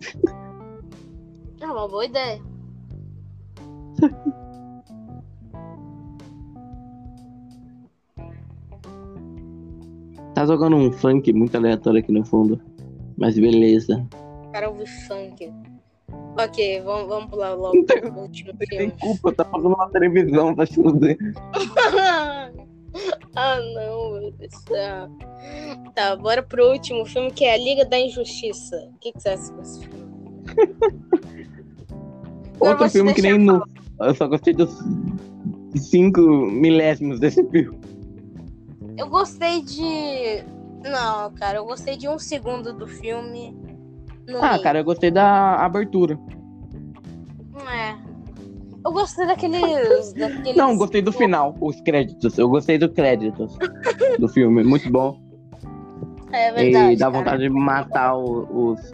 É 1.62 1.66
uma 1.66 1.88
boa 1.88 2.06
ideia. 2.06 2.42
Tá 10.34 10.46
jogando 10.46 10.76
um 10.76 10.92
funk 10.92 11.32
muito 11.32 11.56
aleatório 11.56 12.00
aqui 12.00 12.12
no 12.12 12.26
fundo. 12.26 12.60
Mas 13.18 13.38
beleza. 13.40 14.06
O 14.48 14.52
cara 14.52 14.70
ouve 14.70 14.86
funk. 15.08 15.52
Ok, 16.38 16.82
vamos, 16.82 17.08
vamos 17.08 17.30
pular 17.30 17.54
logo 17.54 17.78
Não 17.78 17.86
tem- 17.86 18.02
pro 18.02 18.12
último 18.20 18.52
Tem 18.58 18.68
filme. 18.68 18.94
culpa, 19.00 19.32
tá 19.34 19.46
passando 19.46 19.70
na 19.78 19.88
televisão, 19.88 20.54
tá 20.54 20.66
chover. 20.66 21.18
ah, 23.36 23.58
não, 23.60 24.12
meu 24.14 24.32
Deus 24.32 24.52
do 24.52 24.60
céu. 24.68 25.10
Tá, 25.94 26.16
bora 26.16 26.42
pro 26.42 26.72
último 26.72 27.06
filme 27.06 27.32
que 27.32 27.46
é 27.46 27.54
A 27.54 27.58
Liga 27.58 27.86
da 27.86 28.00
Injustiça. 28.00 28.90
O 28.94 28.98
que, 29.00 29.12
que 29.12 29.22
você 29.22 29.30
acha 29.30 29.52
desse 29.54 29.82
filme? 29.88 30.06
Outro 32.60 32.90
filme 32.90 33.14
que 33.14 33.22
nem 33.22 33.38
nu. 33.38 33.62
Eu 34.00 34.16
só 34.16 34.28
gostei 34.28 34.54
dos 34.54 34.74
cinco 35.76 36.22
milésimos 36.22 37.20
desse 37.20 37.44
filme. 37.50 37.78
Eu 38.98 39.08
gostei 39.10 39.62
de. 39.62 40.44
Não, 40.84 41.32
cara, 41.34 41.58
eu 41.58 41.66
gostei 41.66 41.98
de 41.98 42.08
um 42.08 42.18
segundo 42.18 42.74
do 42.74 42.88
filme. 42.88 43.56
No 44.28 44.38
Ah, 44.44 44.52
meio. 44.52 44.64
cara, 44.64 44.80
eu 44.80 44.84
gostei 44.86 45.12
da 45.12 45.56
abertura. 45.58 46.18
Não 47.54 47.70
é. 47.70 47.98
Eu 48.86 48.92
gostei 48.92 49.26
daqueles. 49.26 50.14
daqueles... 50.14 50.56
Não, 50.56 50.78
gostei 50.78 51.02
do 51.02 51.12
final, 51.12 51.56
os 51.60 51.82
créditos. 51.82 52.38
Eu 52.38 52.48
gostei 52.48 52.78
dos 52.78 52.94
créditos 52.94 53.58
do 54.20 54.28
filme. 54.30 54.64
Muito 54.64 54.92
bom. 54.92 55.20
É 56.32 56.52
verdade. 56.52 56.94
e 56.94 56.96
dá 56.96 57.06
cara. 57.10 57.18
vontade 57.18 57.44
de 57.44 57.50
matar 57.50 58.16
os. 58.16 58.94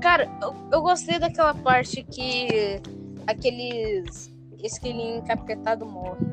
Cara, 0.00 0.30
eu, 0.40 0.54
eu 0.72 0.80
gostei 0.80 1.18
daquela 1.18 1.52
parte 1.52 2.04
que 2.04 2.80
aqueles 3.26 4.32
esquilinho 4.62 5.18
encapetado 5.18 5.84
morre. 5.84 6.24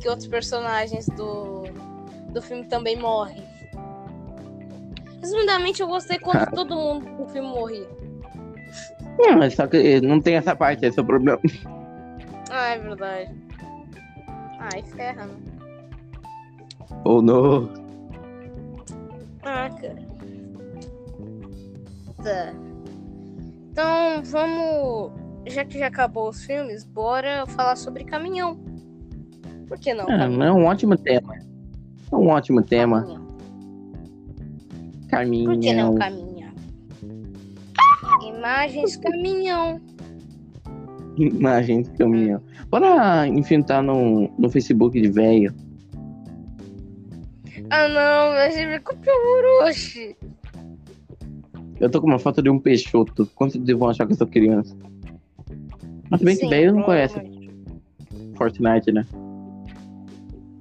que 0.00 0.08
outros 0.08 0.26
personagens 0.26 1.06
do, 1.08 1.64
do 2.30 2.40
filme 2.40 2.64
também 2.64 2.96
morrem. 2.96 3.46
Resumidamente, 5.20 5.82
eu 5.82 5.88
gostei 5.88 6.18
quando 6.18 6.50
todo 6.50 6.74
mundo 6.74 7.04
do 7.16 7.28
filme 7.28 7.48
morria. 7.48 7.97
Não, 9.18 9.36
mas 9.36 9.54
só 9.54 9.66
que 9.66 10.00
não 10.00 10.20
tem 10.20 10.36
essa 10.36 10.54
parte, 10.54 10.86
esse 10.86 10.98
é 10.98 11.02
o 11.02 11.06
problema. 11.06 11.40
Ah, 12.50 12.68
é 12.68 12.78
verdade. 12.78 13.30
Ai, 14.58 14.82
ferra, 14.82 15.26
né? 15.26 15.34
Ou 17.04 17.20
não. 17.20 17.68
Ah, 19.42 19.68
cara. 19.68 20.08
Tá. 22.22 22.54
Então, 23.70 24.22
vamos. 24.24 25.12
Já 25.46 25.64
que 25.64 25.78
já 25.78 25.88
acabou 25.88 26.30
os 26.30 26.42
filmes, 26.42 26.84
bora 26.84 27.46
falar 27.48 27.76
sobre 27.76 28.04
caminhão. 28.04 28.58
Por 29.66 29.78
que 29.78 29.92
não? 29.92 30.04
É, 30.04 30.18
caminhão? 30.18 30.42
é 30.42 30.52
um 30.52 30.64
ótimo 30.64 30.96
tema. 30.96 31.34
É 32.10 32.16
um 32.16 32.28
ótimo 32.28 32.62
tema. 32.62 33.02
Caminhão. 35.10 35.52
Por 35.54 35.60
que 35.60 35.72
não 35.74 35.94
Caminhão. 35.94 36.27
Imagens 38.38 38.96
caminhão. 38.96 39.80
Imagens 41.16 41.90
de 41.90 41.98
caminhão. 41.98 42.40
Bora 42.70 43.26
enfrentar 43.26 43.82
no, 43.82 44.30
no 44.38 44.48
Facebook 44.48 45.00
de 45.00 45.10
velho. 45.10 45.52
Ah 47.68 47.88
não, 47.88 48.30
mas 48.30 48.56
ele 48.56 48.72
me 48.72 48.78
copiou 48.78 49.16
o 49.16 49.38
Orochi. 49.38 50.16
Eu 51.80 51.90
tô 51.90 52.00
com 52.00 52.06
uma 52.06 52.18
foto 52.20 52.40
de 52.40 52.48
um 52.48 52.60
peixoto. 52.60 53.26
Quantos 53.34 53.56
eles 53.56 53.76
vão 53.76 53.88
achar 53.88 54.06
que 54.06 54.12
eu 54.12 54.16
sou 54.16 54.26
criança? 54.26 54.76
Mas 56.08 56.22
bem 56.22 56.36
que 56.36 56.42
Sim, 56.42 56.50
velho 56.50 56.74
não 56.74 56.82
conhece. 56.84 57.20
Fortnite, 58.36 58.92
né? 58.92 59.04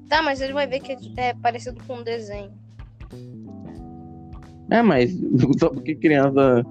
Tá, 0.09 0.23
mas 0.23 0.41
ele 0.41 0.53
vai 0.53 0.65
ver 0.65 0.79
que 0.79 0.97
é 1.15 1.35
parecido 1.35 1.79
com 1.85 1.97
um 1.97 2.03
desenho. 2.03 2.51
É, 4.71 4.81
mas 4.81 5.11
só 5.59 5.69
porque 5.69 5.93
criança. 5.93 6.65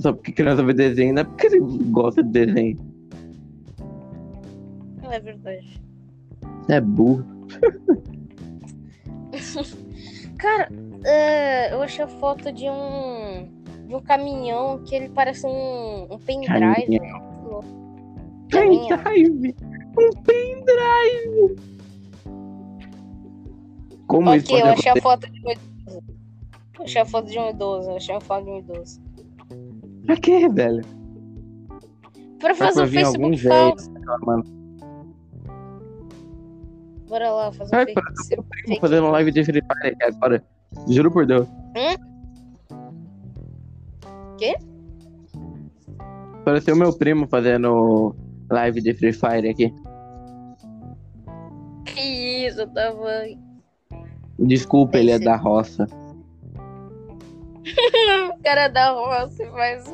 Só 0.00 0.12
porque 0.12 0.32
criança 0.32 0.62
vê 0.62 0.72
desenho, 0.72 1.14
não 1.14 1.22
é 1.22 1.24
porque 1.24 1.46
ele 1.46 1.60
gosta 1.90 2.22
de 2.22 2.30
desenho. 2.30 2.78
É 5.10 5.20
verdade. 5.20 5.80
É 6.68 6.80
burro. 6.80 7.24
Cara, 10.38 10.68
é, 11.04 11.72
eu 11.72 11.82
achei 11.82 12.04
a 12.04 12.08
foto 12.08 12.52
de 12.52 12.68
um. 12.68 13.48
de 13.86 13.94
um 13.94 14.00
caminhão 14.00 14.82
que 14.84 14.94
ele 14.94 15.08
parece 15.08 15.46
um, 15.46 16.12
um 16.12 16.18
pendrive. 16.18 16.98
Caminhão. 16.98 17.36
Caminhão. 18.50 18.98
Pendrive! 19.02 19.54
Um 19.98 20.10
pendrive! 20.22 21.56
Como 24.06 24.34
isso 24.34 24.46
Ok, 24.46 24.60
pode 24.60 24.68
eu 24.68 24.72
achei 24.72 24.92
a 24.92 24.96
foto 25.02 25.30
de 25.30 25.40
um 25.40 25.50
idoso. 25.50 26.04
Eu 26.78 26.84
achei 26.84 27.00
a 27.00 27.06
foto 27.06 27.26
de 27.28 27.38
um 27.38 27.50
idoso, 27.50 27.90
eu 27.90 27.96
achei 27.96 28.14
a 28.14 28.20
foto 28.20 28.44
de 28.44 28.50
um 28.50 28.58
idoso. 28.58 29.05
Pra 30.06 30.16
quê, 30.16 30.48
velho? 30.48 30.84
Pra 32.38 32.54
fazer 32.54 32.80
um 32.80 33.06
algum 33.06 33.36
Facebook 33.36 33.48
falso. 33.48 33.90
Bora 37.08 37.30
lá, 37.30 37.52
fazer 37.52 37.74
um 37.74 37.78
Ai, 37.78 37.86
parece 37.92 38.28
fake- 38.28 38.42
Vou 38.68 38.80
fazer 38.80 39.00
uma 39.00 39.10
live 39.10 39.30
de 39.32 39.44
Free 39.44 39.62
Fire 39.62 39.94
aqui 39.94 40.04
agora. 40.04 40.44
Juro 40.88 41.10
por 41.10 41.26
Deus. 41.26 41.46
Quê? 44.38 44.56
Pareceu 46.44 46.76
meu 46.76 46.92
primo 46.92 47.26
fazendo 47.26 48.14
live 48.50 48.80
de 48.82 48.92
Free 48.94 49.12
Fire 49.12 49.48
aqui. 49.48 49.72
Que 51.84 52.46
isso, 52.46 52.66
tava. 52.68 53.08
Desculpa, 54.38 54.98
ele 54.98 55.12
é 55.12 55.18
da 55.18 55.36
roça. 55.36 55.86
O 58.38 58.42
cara 58.42 58.68
da 58.68 58.90
roça 58.92 59.44
faz 59.50 59.84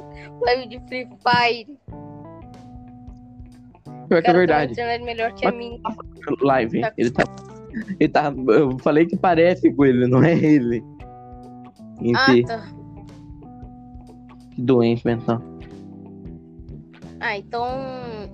live 0.42 0.68
de 0.68 0.80
Free 0.88 1.06
Fire. 1.06 1.78
Pior 4.08 4.22
que 4.22 4.28
é 4.28 4.30
uma 4.32 4.38
verdade. 4.38 4.72
internet 4.72 5.02
melhor 5.04 5.32
que 5.34 5.46
a 5.46 5.52
minha. 5.52 5.78
Live. 6.42 6.80
Tá 6.82 6.92
Ele 6.98 7.10
tá. 7.10 7.24
Ele 7.98 8.08
tá. 8.08 8.34
Eu 8.48 8.78
falei 8.80 9.06
que 9.06 9.16
parece 9.16 9.72
com 9.72 9.84
ele, 9.86 10.06
não 10.06 10.22
é 10.22 10.36
ele. 10.36 10.82
Em 12.00 12.14
Ah, 12.14 12.26
si. 12.26 12.42
tá. 12.42 12.62
Que 14.54 14.60
doente 14.60 15.06
mental. 15.06 15.40
Ah, 17.20 17.38
então, 17.38 17.64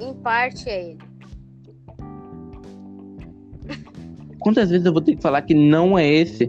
em 0.00 0.14
parte 0.14 0.68
é 0.68 0.90
ele. 0.90 0.98
Quantas 4.40 4.70
vezes 4.70 4.86
eu 4.86 4.92
vou 4.92 5.02
ter 5.02 5.14
que 5.16 5.22
falar 5.22 5.42
que 5.42 5.54
não 5.54 5.98
é 5.98 6.06
esse? 6.08 6.48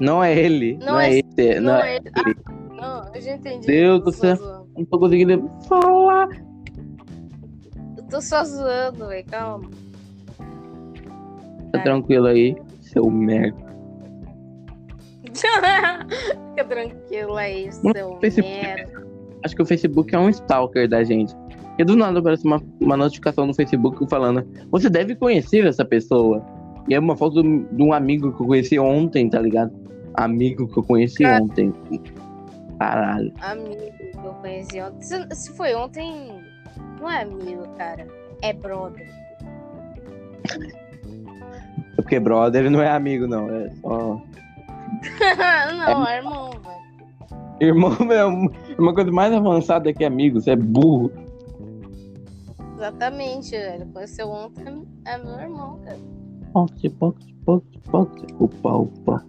Não 0.00 0.22
é 0.22 0.36
ele. 0.38 0.76
Não, 0.78 0.86
Não 0.86 1.00
é 1.00 1.08
é 1.10 1.18
esse. 1.18 1.60
Não, 1.60 1.72
Não, 1.72 1.80
é 1.80 1.92
é 1.92 1.96
ele. 1.96 2.10
Ah, 2.14 2.34
não, 2.74 3.14
eu 3.14 3.20
já 3.20 3.32
entendi. 3.34 3.66
Deus 3.66 4.04
do 4.04 4.12
céu. 4.12 4.36
só 4.36 4.42
zoando. 4.44 4.68
Não 4.76 4.84
tô 4.84 4.98
conseguindo 4.98 5.50
falar. 5.68 6.28
Eu 7.96 8.04
tô 8.04 8.20
só 8.20 8.44
zoando, 8.44 9.08
velho. 9.08 9.26
Calma. 9.26 9.70
Tá 11.72 11.82
tranquilo 11.82 12.26
aí, 12.26 12.56
seu 12.80 13.10
merda. 13.10 13.66
Fica 16.50 16.64
tranquilo 16.68 17.36
aí, 17.36 17.70
seu 17.72 18.18
Facebook. 18.20 18.54
merda. 18.54 19.06
Acho 19.44 19.56
que 19.56 19.62
o 19.62 19.66
Facebook 19.66 20.14
é 20.14 20.18
um 20.18 20.28
stalker 20.30 20.88
da 20.88 21.04
gente. 21.04 21.34
Porque 21.68 21.84
do 21.84 21.94
nada 21.96 22.18
aparece 22.18 22.44
uma, 22.46 22.62
uma 22.80 22.96
notificação 22.96 23.46
no 23.46 23.54
Facebook 23.54 24.08
falando: 24.08 24.46
Você 24.70 24.88
deve 24.88 25.14
conhecer 25.14 25.66
essa 25.66 25.84
pessoa. 25.84 26.44
E 26.88 26.94
é 26.94 27.00
uma 27.00 27.16
foto 27.16 27.42
de 27.42 27.82
um 27.82 27.92
amigo 27.92 28.32
que 28.32 28.42
eu 28.42 28.46
conheci 28.46 28.78
ontem, 28.78 29.28
tá 29.28 29.40
ligado? 29.40 29.72
Amigo 30.16 30.66
que 30.68 30.78
eu 30.78 30.82
conheci 30.82 31.22
Cara. 31.22 31.42
ontem. 31.42 31.72
Caralho. 32.78 33.32
Amigo 33.40 33.76
que 33.76 34.10
eu 34.16 34.34
conheci 34.34 34.80
ontem. 34.80 35.02
Se, 35.02 35.34
se 35.34 35.52
foi 35.56 35.74
ontem, 35.74 36.40
não 37.00 37.10
é 37.10 37.22
amigo, 37.22 37.66
cara. 37.76 38.06
É 38.42 38.52
brother. 38.52 39.08
Porque 41.96 42.20
brother 42.20 42.70
não 42.70 42.80
é 42.80 42.88
amigo, 42.90 43.26
não. 43.26 43.48
É 43.50 43.70
só. 43.80 44.20
não, 45.86 46.06
é 46.06 46.16
irmão, 46.18 46.50
velho. 46.50 46.86
Irmão 47.60 47.96
é 48.12 48.24
uma- 48.24 48.50
uma 48.78 48.94
coisa 48.94 49.10
mais 49.10 49.32
avançada 49.32 49.92
que 49.92 50.04
amigo. 50.04 50.40
Você 50.40 50.50
é 50.52 50.56
burro. 50.56 51.10
Exatamente, 52.76 53.50
velho. 53.50 53.86
Conheceu 53.86 54.28
ontem, 54.28 54.86
é 55.06 55.16
meu 55.18 55.40
irmão, 55.40 55.80
cara. 55.84 55.98
Pocket, 56.52 56.92
pocket, 56.94 57.34
pocket, 57.44 57.82
pocket. 57.90 58.30
Opa, 58.38 58.72
opa. 58.74 59.24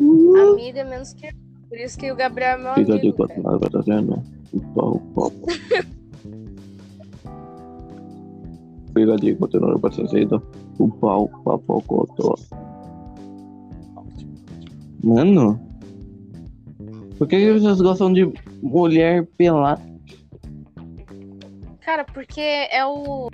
Amigo 0.00 0.78
é 0.78 0.84
menos 0.84 1.12
que. 1.12 1.28
Por 1.68 1.78
isso 1.78 1.98
que 1.98 2.10
o 2.10 2.16
Gabriel 2.16 2.52
é 2.52 2.62
meu 2.62 2.74
Fica 2.74 2.92
de 2.94 3.00
amigo. 3.00 3.16
quatro 3.16 3.42
cara. 3.42 3.54
lados, 3.54 3.70
tá 3.70 3.80
vendo? 3.80 4.22
Opa, 4.54 4.86
opa. 4.86 5.52
Fica 8.94 9.16
de 9.16 9.34
quatro 9.34 9.60
lados, 9.66 9.96
tá 9.96 10.02
vendo? 10.12 10.42
Opa, 10.78 11.16
opa, 11.16 11.54
opa, 11.54 11.94
opa. 11.94 12.34
Mano, 15.04 15.60
por 17.18 17.28
que 17.28 17.36
que 17.38 17.52
vocês 17.52 17.80
gostam 17.80 18.12
de 18.12 18.32
mulher 18.62 19.26
pelada? 19.36 19.80
Cara, 21.80 22.04
porque 22.04 22.40
é 22.40 22.84
o. 22.86 23.30